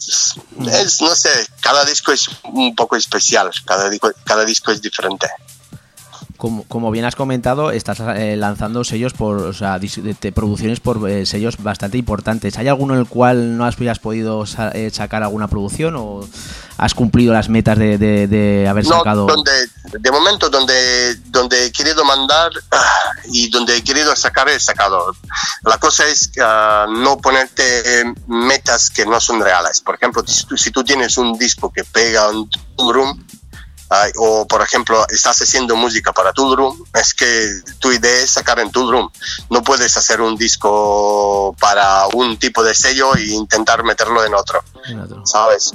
Es, 0.09 1.01
no 1.01 1.15
sé, 1.15 1.31
cada 1.61 1.85
disco 1.85 2.12
es 2.12 2.28
un 2.45 2.74
poco 2.74 2.97
especial, 2.97 3.51
cada 3.65 3.91
cada 4.24 4.45
disco 4.45 4.70
es 4.70 4.81
diferente. 4.81 5.28
Como, 6.36 6.64
como 6.64 6.90
bien 6.90 7.04
has 7.04 7.16
comentado, 7.16 7.70
estás 7.70 8.00
eh, 8.00 8.36
lanzando 8.36 8.84
sellos 8.84 9.12
por, 9.12 9.36
o 9.38 9.52
sea, 9.52 9.78
producciones 10.34 10.80
por 10.80 11.08
eh, 11.08 11.26
sellos 11.26 11.56
bastante 11.62 11.98
importantes. 11.98 12.56
¿Hay 12.58 12.68
alguno 12.68 12.94
en 12.94 13.00
el 13.00 13.06
cual 13.06 13.56
no 13.56 13.64
has, 13.64 13.80
hayas 13.80 13.98
podido 13.98 14.46
sa- 14.46 14.70
eh, 14.70 14.90
sacar 14.92 15.22
alguna 15.22 15.48
producción 15.48 15.94
o 15.96 16.20
has 16.78 16.94
cumplido 16.94 17.32
las 17.32 17.48
metas 17.48 17.78
de, 17.78 17.96
de- 17.98 18.26
de 18.28 18.68
haber 18.68 18.84
No, 18.84 18.98
sacado? 18.98 19.26
donde, 19.26 19.50
de 19.98 20.10
momento 20.10 20.50
donde, 20.50 21.16
donde 21.26 21.66
he 21.66 21.72
querido 21.72 22.04
mandar 22.04 22.50
ah, 22.72 22.84
y 23.30 23.48
donde 23.50 23.76
he 23.76 23.82
querido 23.82 24.14
sacar, 24.14 24.48
he 24.48 24.60
sacado. 24.60 25.14
La 25.64 25.78
cosa 25.78 26.06
es 26.06 26.30
ah, 26.42 26.86
no 26.88 27.16
ponerte 27.18 28.04
metas 28.26 28.90
que 28.90 29.06
no 29.06 29.20
son 29.20 29.40
reales. 29.40 29.80
Por 29.80 29.94
ejemplo, 29.94 30.22
si 30.26 30.44
tú, 30.46 30.56
si 30.56 30.70
tú 30.70 30.84
tienes 30.84 31.16
un 31.16 31.38
disco 31.38 31.72
que 31.72 31.82
pega 31.84 32.28
tu 32.76 32.92
room, 32.92 33.24
ah, 33.90 34.06
o 34.16 34.46
por 34.46 34.62
ejemplo 34.62 35.06
estás 35.08 35.40
haciendo 35.42 35.76
música 35.76 36.12
para 36.12 36.32
tu 36.32 36.54
room, 36.56 36.84
es 36.94 37.14
que 37.14 37.60
tu 37.78 37.92
idea 37.92 38.22
es 38.22 38.30
sacar 38.32 38.58
en 38.60 38.70
tu 38.70 38.90
room. 38.90 39.10
No 39.50 39.62
puedes 39.62 39.96
hacer 39.96 40.20
un 40.20 40.36
disco 40.36 41.54
para 41.60 42.06
un 42.14 42.38
tipo 42.38 42.62
de 42.62 42.74
sello 42.74 43.14
e 43.16 43.24
intentar 43.26 43.82
meterlo 43.84 44.24
en 44.24 44.34
otro. 44.34 44.62
En 44.86 45.00
otro. 45.00 45.26
¿sabes? 45.26 45.72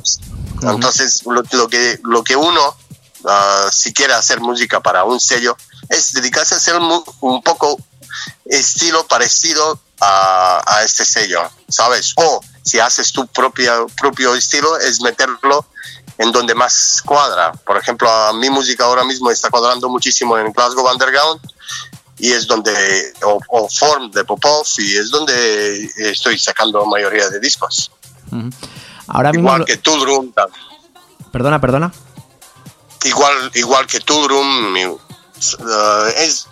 Entonces, 0.63 1.21
lo, 1.25 1.43
lo 1.51 1.67
que, 1.67 1.99
lo 2.03 2.23
que 2.23 2.35
uno, 2.35 2.75
ah, 3.25 3.67
si 3.71 3.93
quiere 3.93 4.13
hacer 4.13 4.39
música 4.41 4.79
para 4.79 5.03
un 5.03 5.19
sello, 5.19 5.55
es 5.89 6.13
dedicarse 6.13 6.53
a 6.53 6.57
hacer 6.57 6.79
mu- 6.79 7.03
un 7.21 7.41
poco 7.41 7.77
estilo 8.45 9.05
parecido 9.07 9.79
a, 9.99 10.61
a 10.65 10.83
este 10.83 11.05
sello, 11.05 11.41
¿sabes? 11.69 12.13
O 12.17 12.41
si 12.63 12.79
haces 12.79 13.11
tu 13.11 13.25
propia, 13.27 13.73
propio 13.99 14.35
estilo, 14.35 14.77
es 14.77 15.01
meterlo 15.01 15.65
en 16.21 16.31
donde 16.31 16.53
más 16.55 17.01
cuadra. 17.05 17.51
Por 17.51 17.77
ejemplo, 17.77 18.09
a 18.09 18.31
mi 18.33 18.49
música 18.49 18.83
ahora 18.85 19.03
mismo 19.03 19.29
está 19.31 19.49
cuadrando 19.49 19.89
muchísimo 19.89 20.37
en 20.37 20.51
Glasgow 20.51 20.87
Underground 20.91 21.39
y 22.17 22.31
es 22.31 22.45
donde, 22.45 22.73
o, 23.23 23.39
o 23.49 23.67
Form 23.69 24.11
de 24.11 24.23
Popov, 24.23 24.65
y 24.77 24.95
es 24.95 25.09
donde 25.09 25.89
estoy 25.97 26.37
sacando 26.37 26.85
mayoría 26.85 27.29
de 27.29 27.39
discos. 27.39 27.91
Ujú. 28.31 28.49
Ahora 29.07 29.31
mismo... 29.31 29.47
Igual 29.47 29.59
lo- 29.61 29.65
que 29.65 29.77
Tudrum. 29.77 30.31
Perdona, 31.31 31.59
perdona. 31.59 31.91
igual 33.05 33.51
igual 33.55 33.87
que 33.87 33.99
Tudrum 34.01 34.75
uh, 34.75 34.99
es 36.17 36.47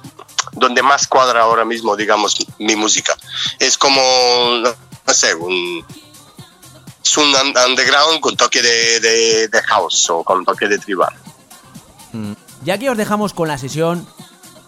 donde 0.54 0.82
más 0.82 1.06
cuadra 1.06 1.42
ahora 1.42 1.64
mismo 1.64 1.96
digamos 1.96 2.38
mi 2.58 2.76
música 2.76 3.16
es 3.60 3.78
como 3.78 4.02
no 5.06 5.14
sé 5.14 5.36
un 5.36 5.86
es 7.10 7.18
un 7.18 7.30
un- 7.34 7.58
underground 7.70 8.20
con 8.20 8.36
toque 8.36 8.62
de, 8.62 9.00
de, 9.00 9.48
de 9.48 9.62
house 9.64 10.10
o 10.10 10.24
con 10.24 10.46
toque 10.46 10.68
de 10.68 10.78
tribal 10.78 11.14
Ya 12.64 12.78
que 12.78 12.90
os 12.90 12.98
dejamos 12.98 13.34
con 13.34 13.48
la 13.48 13.58
sesión 13.58 14.06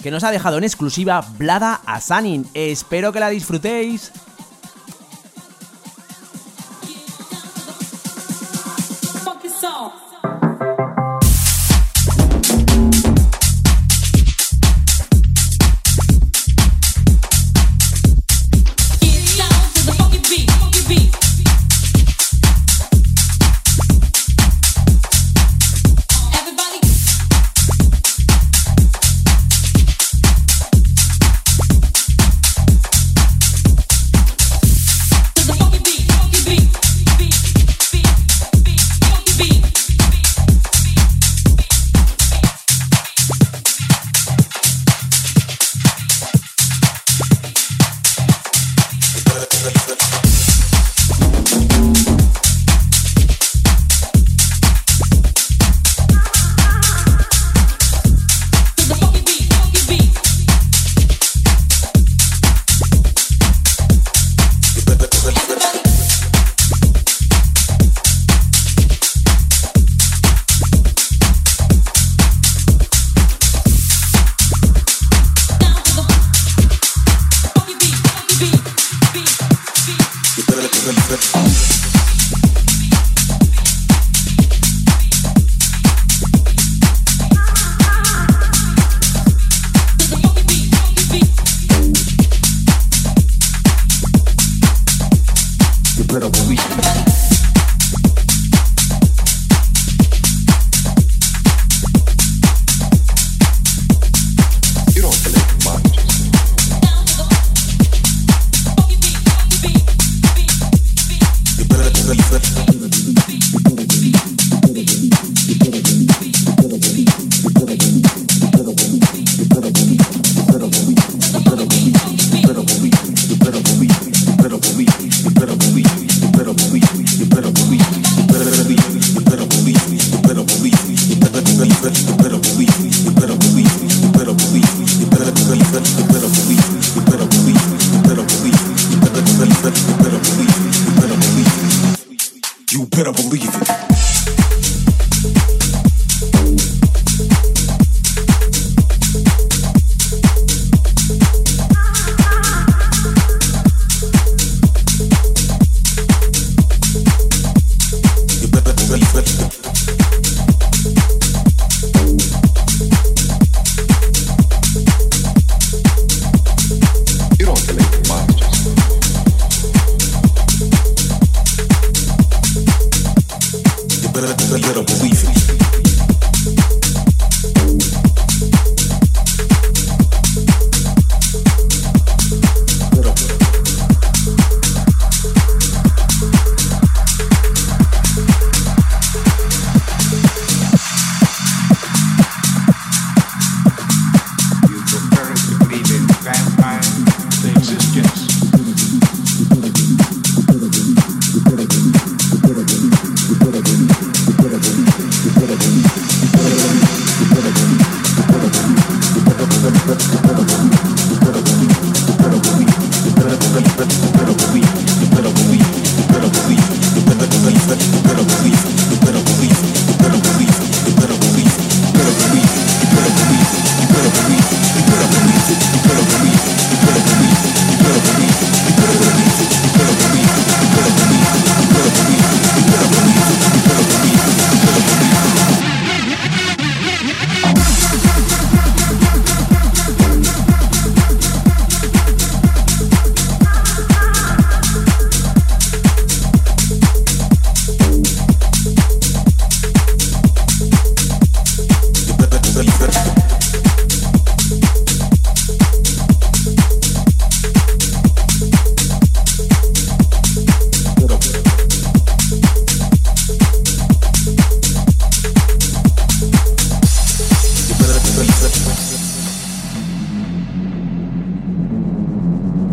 que 0.01 0.11
nos 0.11 0.23
ha 0.23 0.31
dejado 0.31 0.57
en 0.57 0.63
exclusiva 0.63 1.23
Blada 1.37 1.81
Asanin. 1.85 2.49
Espero 2.53 3.11
que 3.11 3.19
la 3.19 3.29
disfrutéis. 3.29 4.11
You 9.61 10.10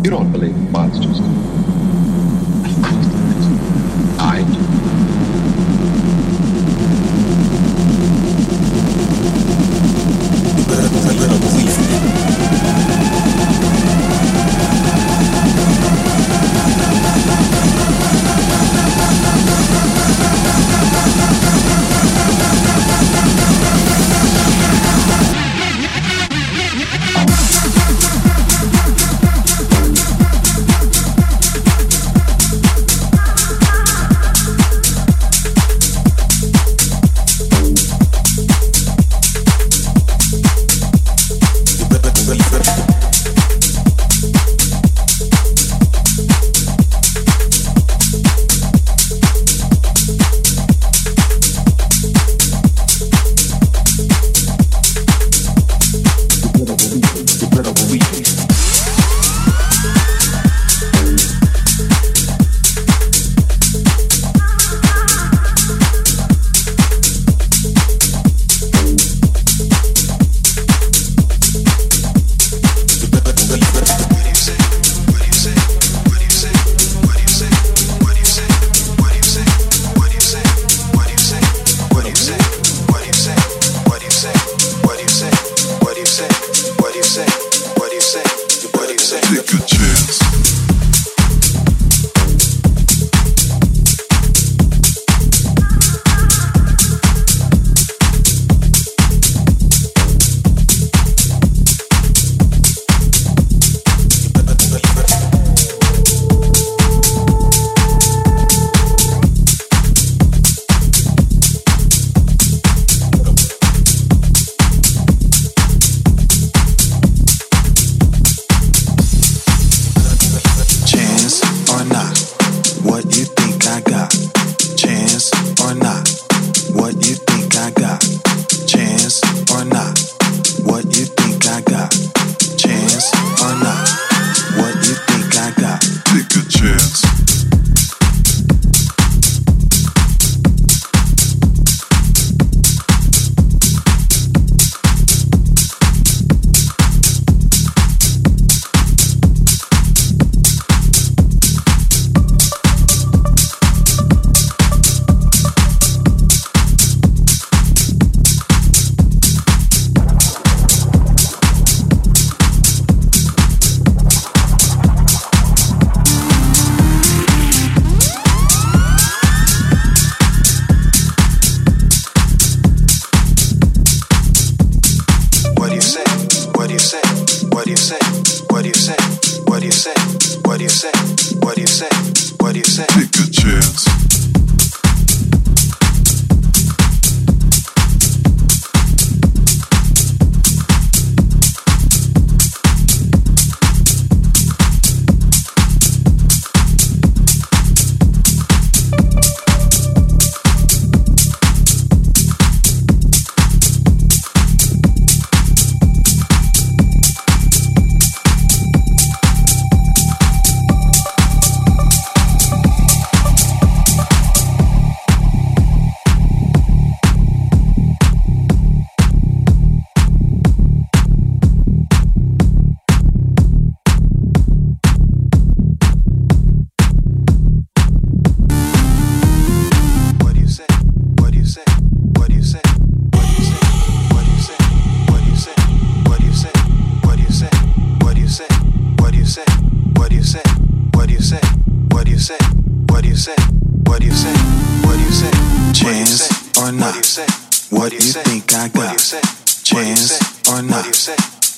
You 0.01 0.11
don't 0.11 0.31
believe 0.31 0.55
in 0.55 0.71
monsters, 0.71 1.19
I 4.17 4.41
do. 4.41 4.53
You 11.19 11.27
believe 11.39 12.13
in. 12.13 12.18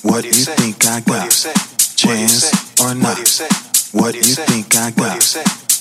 What 0.04 0.26
you 0.26 0.32
think 0.34 0.84
I 0.88 1.00
got? 1.02 1.30
Chance 1.30 2.82
or 2.82 2.96
not? 2.96 3.20
What 3.94 4.16
you 4.16 4.24
think 4.24 4.76
I 4.76 4.90
got? 4.90 5.22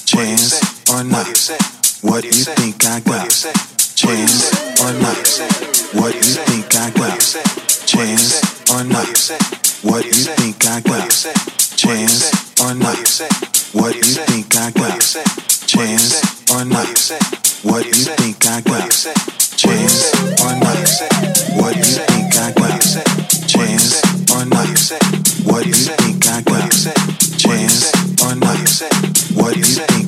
Chance 0.04 0.90
or 0.92 1.04
not? 1.04 1.26
What 2.02 2.24
you 2.24 2.32
think 2.32 2.84
I 2.84 3.00
got? 3.00 3.30
Chance 3.96 4.52
or 4.82 4.92
not? 5.00 5.16
What 5.96 6.14
you 6.14 6.20
think 6.20 6.76
I 6.76 6.90
got? 6.90 7.18
Chance 7.86 8.70
or 8.70 8.84
not? 8.84 9.08
What 9.88 10.04
you 10.04 10.12
think 10.12 10.66
I 10.66 10.80
got? 10.80 11.10
Chance 11.76 12.60
or 12.60 12.74
not? 12.74 12.98
What 13.72 13.96
you 13.96 14.02
think 14.02 14.54
I 14.56 14.70
got? 14.70 15.00
Chance 15.66 16.50
or 16.52 16.64
not? 16.66 16.88
What 17.64 17.86
you 17.86 17.92
think 17.92 18.46
I 18.46 18.60
got? 18.60 18.90
Chance 19.56 20.12
or 20.44 20.54
not? 20.60 20.76
What 21.56 21.76
you 21.76 21.84
think 21.84 22.36
I 22.36 22.52
got? 22.52 22.80
Chance 23.48 24.09
not? 24.50 24.68
What 25.44 25.62
do 25.62 25.68
you 25.68 25.74
think 25.74 26.26
I 26.28 26.42
got? 26.42 26.70
Chance 27.38 27.92
or 28.22 28.34
not? 28.36 28.58
What 29.34 29.54
do 29.54 29.58
you 29.60 29.64
think 29.64 29.99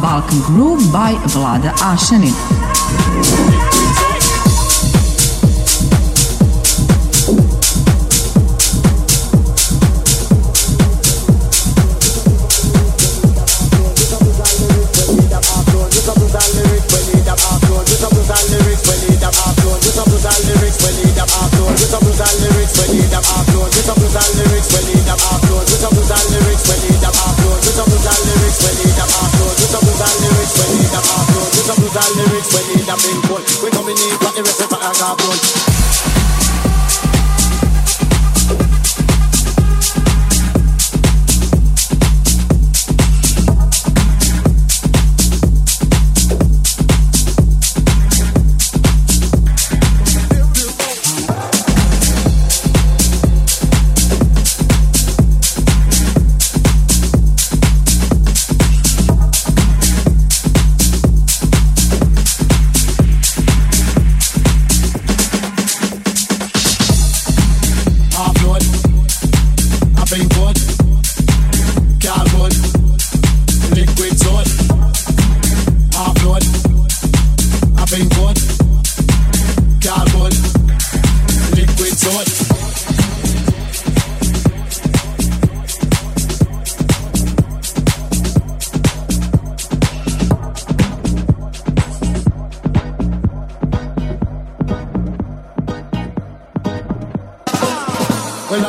Balkan 0.00 0.40
Groove 0.42 0.90
by 0.92 1.14
Vlada 1.26 1.72
Ashanin. 1.80 2.34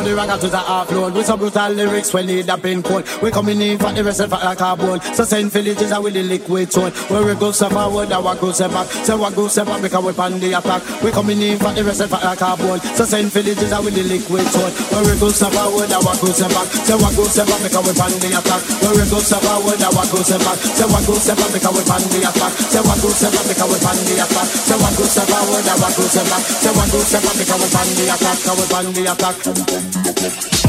The 0.10 0.16
ragga 0.16 0.40
to 0.42 0.50
the 0.50 0.58
offload 0.58 1.14
with 1.14 1.26
some 1.26 1.38
brutal 1.38 1.70
lyrics 1.70 2.14
when 2.14 2.26
need 2.26 2.50
a 2.50 2.58
pin 2.58 2.82
code. 2.82 3.06
We 3.22 3.30
coming 3.30 3.62
in 3.62 3.78
for 3.78 3.94
the 3.94 4.04
rest 4.04 4.22
of 4.22 4.34
our 4.34 4.56
carbon. 4.56 5.02
So 5.14 5.24
send 5.24 5.52
villages 5.52 5.92
out 5.92 6.02
with 6.02 6.14
the 6.18 6.24
liquid 6.24 6.74
soul. 6.74 6.90
Where 7.14 7.22
we 7.22 7.38
go 7.38 7.52
step 7.52 7.72
forward, 7.72 8.12
our 8.12 8.34
go 8.36 8.52
step 8.52 8.72
back. 8.72 8.88
So 9.06 9.18
what 9.18 9.36
go 9.36 9.48
step 9.48 9.68
back 9.68 9.82
because 9.82 10.02
we 10.02 10.14
pan 10.14 10.40
the 10.40 10.58
attack. 10.58 10.82
We 11.04 11.12
coming 11.12 11.42
in 11.42 11.60
for 11.60 11.70
the 11.74 11.84
rest 11.84 12.02
of 12.02 12.14
our 12.14 12.36
carbon. 12.36 12.80
So 12.98 13.06
send 13.06 13.30
villages 13.30 13.70
out 13.72 13.86
with 13.86 13.94
the 13.94 14.02
liquid 14.02 14.46
soul. 14.50 14.70
Where 14.90 15.06
we 15.06 15.14
go 15.20 15.30
step 15.30 15.54
forward, 15.54 15.92
our 15.94 16.16
go 16.18 16.30
step 16.34 16.50
back. 16.58 16.68
So 16.90 16.98
what 16.98 17.14
go 17.14 17.24
step 17.30 17.46
back 17.46 17.62
because 17.62 17.86
we 17.86 17.94
pan 17.94 18.14
the 18.18 18.30
attack. 18.34 18.62
Where 18.82 18.96
we 18.98 19.06
go 19.14 19.20
step 19.22 19.46
forward, 19.46 19.78
our 19.78 20.06
go 20.10 20.20
step 20.26 20.42
back. 20.42 20.58
So 20.58 20.86
what 20.90 21.06
go 21.06 21.14
step 21.22 21.38
back 21.38 21.52
because 21.54 21.76
we 21.78 21.84
pan 21.86 22.02
the 22.10 22.20
attack. 22.26 22.54
So 22.74 22.82
what 22.82 22.98
go 22.98 23.10
step 23.14 23.32
back 23.38 23.46
because 23.46 23.70
we 23.70 23.78
pan 23.78 23.98
the 24.10 24.16
attack. 24.26 24.48
So 24.66 24.76
what 24.82 24.94
go 24.98 25.06
step 25.06 25.28
forward, 25.30 25.70
our 25.70 25.92
go 25.94 26.04
step 26.10 26.26
back. 26.34 26.42
So 26.66 26.70
what 26.74 26.88
go 26.90 26.98
step 27.06 27.22
back 27.22 27.38
because 27.38 27.60
we 27.62 27.68
pan 27.70 27.88
the 27.94 28.06
attack. 28.10 28.38
Because 28.42 28.58
we 28.58 28.66
pan 28.74 28.86
the 28.98 29.04
attack. 29.14 29.99
Thank 30.02 30.64
you. 30.64 30.69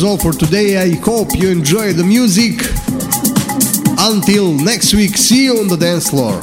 Was 0.00 0.04
all 0.04 0.18
for 0.18 0.32
today. 0.32 0.78
I 0.78 0.94
hope 1.00 1.28
you 1.36 1.50
enjoyed 1.50 1.96
the 1.96 2.04
music. 2.04 2.60
Until 3.98 4.52
next 4.52 4.94
week, 4.94 5.16
see 5.16 5.44
you 5.46 5.58
on 5.58 5.68
the 5.68 5.76
dance 5.76 6.08
floor. 6.08 6.40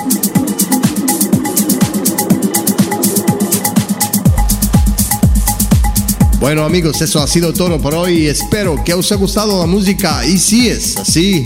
Bueno 6.39 6.65
amigos, 6.65 7.01
eso 7.01 7.19
ha 7.19 7.27
sido 7.27 7.53
todo 7.53 7.79
por 7.81 7.95
hoy. 7.95 8.27
Espero 8.27 8.83
que 8.83 8.93
os 8.93 9.11
haya 9.11 9.19
gustado 9.19 9.59
la 9.59 9.65
música 9.65 10.25
y 10.25 10.37
si 10.37 10.67
es 10.69 10.97
así, 10.97 11.43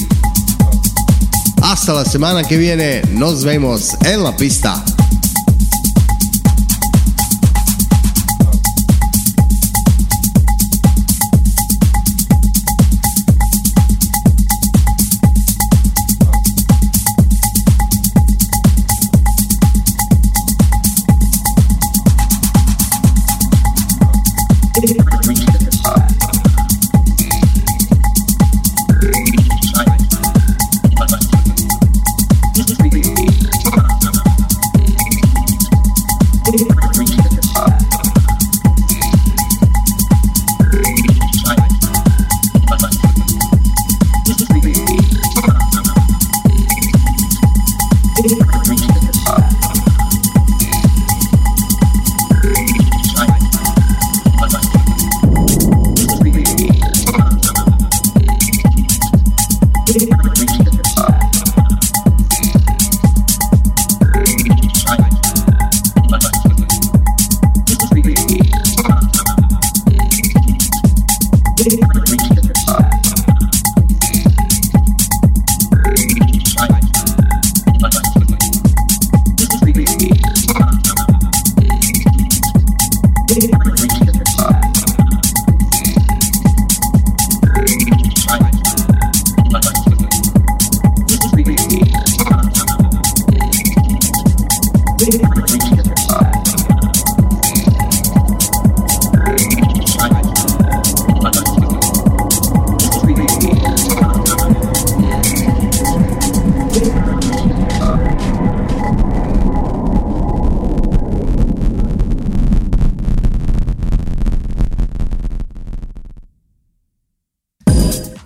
hasta 1.62 1.94
la 1.94 2.06
semana 2.06 2.44
que 2.44 2.58
viene. 2.58 3.02
Nos 3.12 3.44
vemos 3.44 3.96
en 4.06 4.24
la 4.24 4.36
pista. 4.36 4.84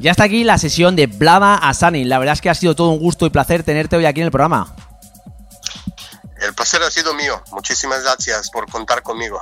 Ya 0.05 0.11
está 0.11 0.25
aquí 0.25 0.43
la 0.43 0.59
sesión 0.59 0.95
de 0.95 1.07
Blada 1.07 1.55
a 1.55 1.73
Sunny. 1.73 2.03
La 2.03 2.19
verdad 2.19 2.33
es 2.33 2.41
que 2.41 2.51
ha 2.51 2.53
sido 2.53 2.75
todo 2.75 2.89
un 2.89 2.99
gusto 2.99 3.25
y 3.25 3.31
placer 3.31 3.63
tenerte 3.63 3.95
hoy 3.95 4.05
aquí 4.05 4.19
en 4.19 4.27
el 4.27 4.31
programa. 4.31 4.75
El 6.39 6.53
placer 6.53 6.83
ha 6.83 6.91
sido 6.91 7.15
mío. 7.15 7.41
Muchísimas 7.51 8.03
gracias 8.03 8.51
por 8.51 8.69
contar 8.69 9.01
conmigo. 9.01 9.39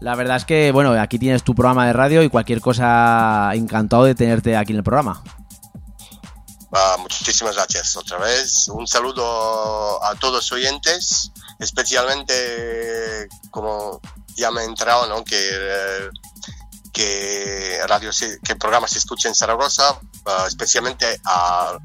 La 0.00 0.16
verdad 0.16 0.36
es 0.36 0.44
que, 0.44 0.70
bueno, 0.70 0.92
aquí 1.00 1.18
tienes 1.18 1.42
tu 1.42 1.54
programa 1.54 1.86
de 1.86 1.94
radio 1.94 2.22
y 2.22 2.28
cualquier 2.28 2.60
cosa, 2.60 3.52
encantado 3.54 4.04
de 4.04 4.14
tenerte 4.14 4.54
aquí 4.54 4.72
en 4.72 4.80
el 4.80 4.84
programa. 4.84 5.22
Ah, 6.74 6.96
muchísimas 6.98 7.54
gracias 7.54 7.96
otra 7.96 8.18
vez. 8.18 8.68
Un 8.68 8.86
saludo 8.86 10.04
a 10.04 10.14
todos 10.16 10.34
los 10.34 10.52
oyentes, 10.52 11.32
especialmente 11.58 13.28
como 13.50 13.98
ya 14.36 14.50
me 14.50 14.60
he 14.60 14.64
enterado, 14.66 15.08
¿no? 15.08 15.24
Que, 15.24 15.38
eh, 15.40 16.10
que 16.92 17.78
radio, 17.88 18.12
se- 18.12 18.38
que 18.40 18.56
se 18.88 18.98
escucha 18.98 19.28
en 19.28 19.34
Zaragoza, 19.34 19.98
ah, 20.26 20.44
especialmente 20.46 21.20
a, 21.24 21.78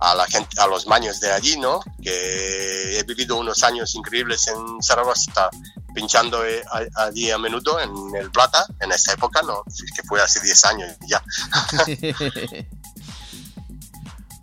a 0.00 0.14
la 0.14 0.26
gente, 0.26 0.60
a 0.60 0.66
los 0.66 0.86
maños 0.86 1.20
de 1.20 1.32
allí, 1.32 1.58
¿no? 1.58 1.80
Que 2.02 2.98
he 2.98 3.02
vivido 3.04 3.36
unos 3.36 3.62
años 3.62 3.94
increíbles 3.94 4.46
en 4.48 4.82
Zaragoza, 4.82 5.50
pinchando 5.94 6.44
eh, 6.44 6.62
allí 6.96 7.30
a 7.30 7.38
menudo 7.38 7.80
en 7.80 7.90
el 8.16 8.30
Plata, 8.30 8.64
en 8.80 8.92
esa 8.92 9.12
época, 9.12 9.42
¿no? 9.42 9.62
Es 9.66 9.82
que 9.94 10.02
fue 10.06 10.20
hace 10.22 10.40
10 10.40 10.64
años 10.64 10.96
ya. 11.06 11.22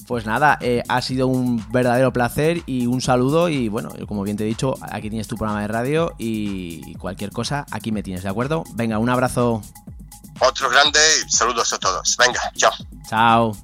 Pues 0.08 0.28
nada, 0.28 0.60
eh, 0.62 0.84
ha 0.88 1.02
sido 1.02 1.26
un 1.26 1.66
verdadero 1.72 2.14
placer 2.14 2.62
y 2.68 2.86
un 2.86 3.02
saludo 3.02 3.50
y 3.50 3.70
bueno, 3.70 3.90
como 4.08 4.22
bien 4.22 4.38
te 4.38 4.44
he 4.44 4.48
dicho, 4.48 4.76
aquí 4.82 5.10
tienes 5.10 5.28
tu 5.28 5.36
programa 5.36 5.62
de 5.64 5.68
radio 5.68 6.14
y 6.20 6.94
cualquier 6.98 7.32
cosa, 7.32 7.66
aquí 7.72 7.92
me 7.92 8.04
tienes, 8.04 8.22
¿de 8.22 8.30
acuerdo? 8.30 8.64
Venga, 8.76 9.00
un 9.00 9.10
abrazo, 9.10 9.64
Otro 10.40 10.70
grande 10.70 11.00
y 11.26 11.32
saludos 11.32 11.72
a 11.74 11.78
todos. 11.78 12.18
Venga, 12.18 12.40
chao. 12.56 12.72
chao. 13.10 13.56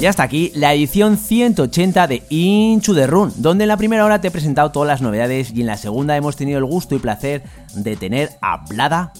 Ya 0.00 0.08
está 0.08 0.22
aquí 0.22 0.50
la 0.54 0.72
edición 0.72 1.18
180 1.18 2.06
de 2.06 2.22
Into 2.30 2.94
the 2.94 3.06
Run, 3.06 3.34
donde 3.36 3.64
en 3.64 3.68
la 3.68 3.76
primera 3.76 4.02
hora 4.02 4.18
te 4.18 4.28
he 4.28 4.30
presentado 4.30 4.72
todas 4.72 4.86
las 4.86 5.02
novedades 5.02 5.52
y 5.54 5.60
en 5.60 5.66
la 5.66 5.76
segunda 5.76 6.16
hemos 6.16 6.36
tenido 6.36 6.56
el 6.56 6.64
gusto 6.64 6.94
y 6.94 7.00
placer 7.00 7.44
de 7.74 7.96
tener 7.96 8.30
a 8.40 8.64
Blada. 8.66 9.12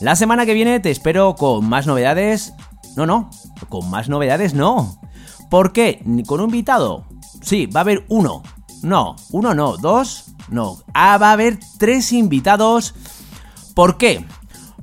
La 0.00 0.16
semana 0.16 0.46
que 0.46 0.54
viene 0.54 0.80
te 0.80 0.90
espero 0.90 1.36
con 1.36 1.68
más 1.68 1.86
novedades. 1.86 2.54
No, 2.96 3.06
no, 3.06 3.30
con 3.68 3.88
más 3.88 4.08
novedades 4.08 4.52
no. 4.52 5.00
¿Por 5.48 5.72
qué? 5.72 6.02
¿Ni 6.04 6.24
¿Con 6.24 6.40
un 6.40 6.46
invitado? 6.46 7.04
Sí, 7.40 7.66
va 7.66 7.78
a 7.78 7.82
haber 7.82 8.04
uno. 8.08 8.42
No, 8.82 9.14
uno 9.30 9.54
no, 9.54 9.76
dos, 9.76 10.32
no. 10.48 10.78
Ah, 10.92 11.18
va 11.18 11.28
a 11.30 11.34
haber 11.34 11.56
tres 11.78 12.12
invitados. 12.12 12.96
¿Por 13.76 13.96
qué? 13.96 14.24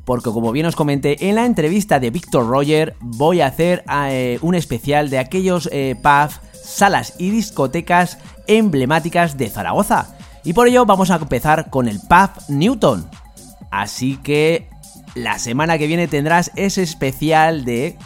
porque 0.06 0.30
como 0.30 0.52
bien 0.52 0.68
os 0.68 0.76
comenté 0.76 1.28
en 1.30 1.36
la 1.36 1.46
entrevista 1.46 2.00
de 2.00 2.12
Víctor 2.12 2.48
Roger, 2.48 2.96
voy 3.02 3.42
a 3.42 3.48
hacer 3.48 3.84
ah, 3.88 4.12
eh, 4.12 4.40
un 4.42 4.56
especial 4.56 5.10
de 5.10 5.20
aquellos 5.20 5.68
eh, 5.72 5.96
pubs, 6.02 6.40
salas 6.54 7.16
y 7.18 7.32
discotecas 7.32 8.20
emblemáticas 8.48 9.38
de 9.38 9.50
Zaragoza. 9.50 10.16
Y 10.44 10.54
por 10.54 10.68
ello 10.68 10.86
vamos 10.86 11.10
a 11.10 11.16
empezar 11.16 11.70
con 11.70 11.88
el 11.88 12.00
pub 12.00 12.30
Newton. 12.48 13.10
Así 13.72 14.18
que 14.18 14.70
la 15.16 15.40
semana 15.40 15.78
que 15.78 15.88
viene 15.88 16.08
tendrás 16.08 16.52
ese 16.56 16.84
especial 16.84 17.66
de 17.66 17.98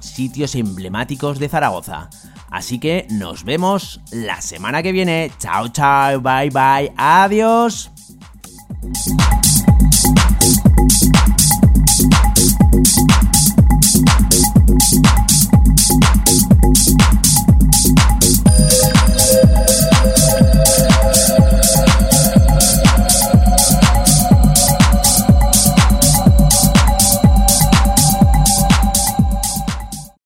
sitios 0.00 0.54
emblemáticos 0.54 1.38
de 1.38 1.48
Zaragoza. 1.48 2.10
Así 2.50 2.78
que 2.78 3.06
nos 3.10 3.44
vemos 3.44 4.00
la 4.10 4.40
semana 4.40 4.82
que 4.82 4.92
viene. 4.92 5.30
Chao, 5.38 5.68
chao, 5.68 6.20
bye, 6.20 6.50
bye, 6.50 6.92
adiós. 6.96 7.90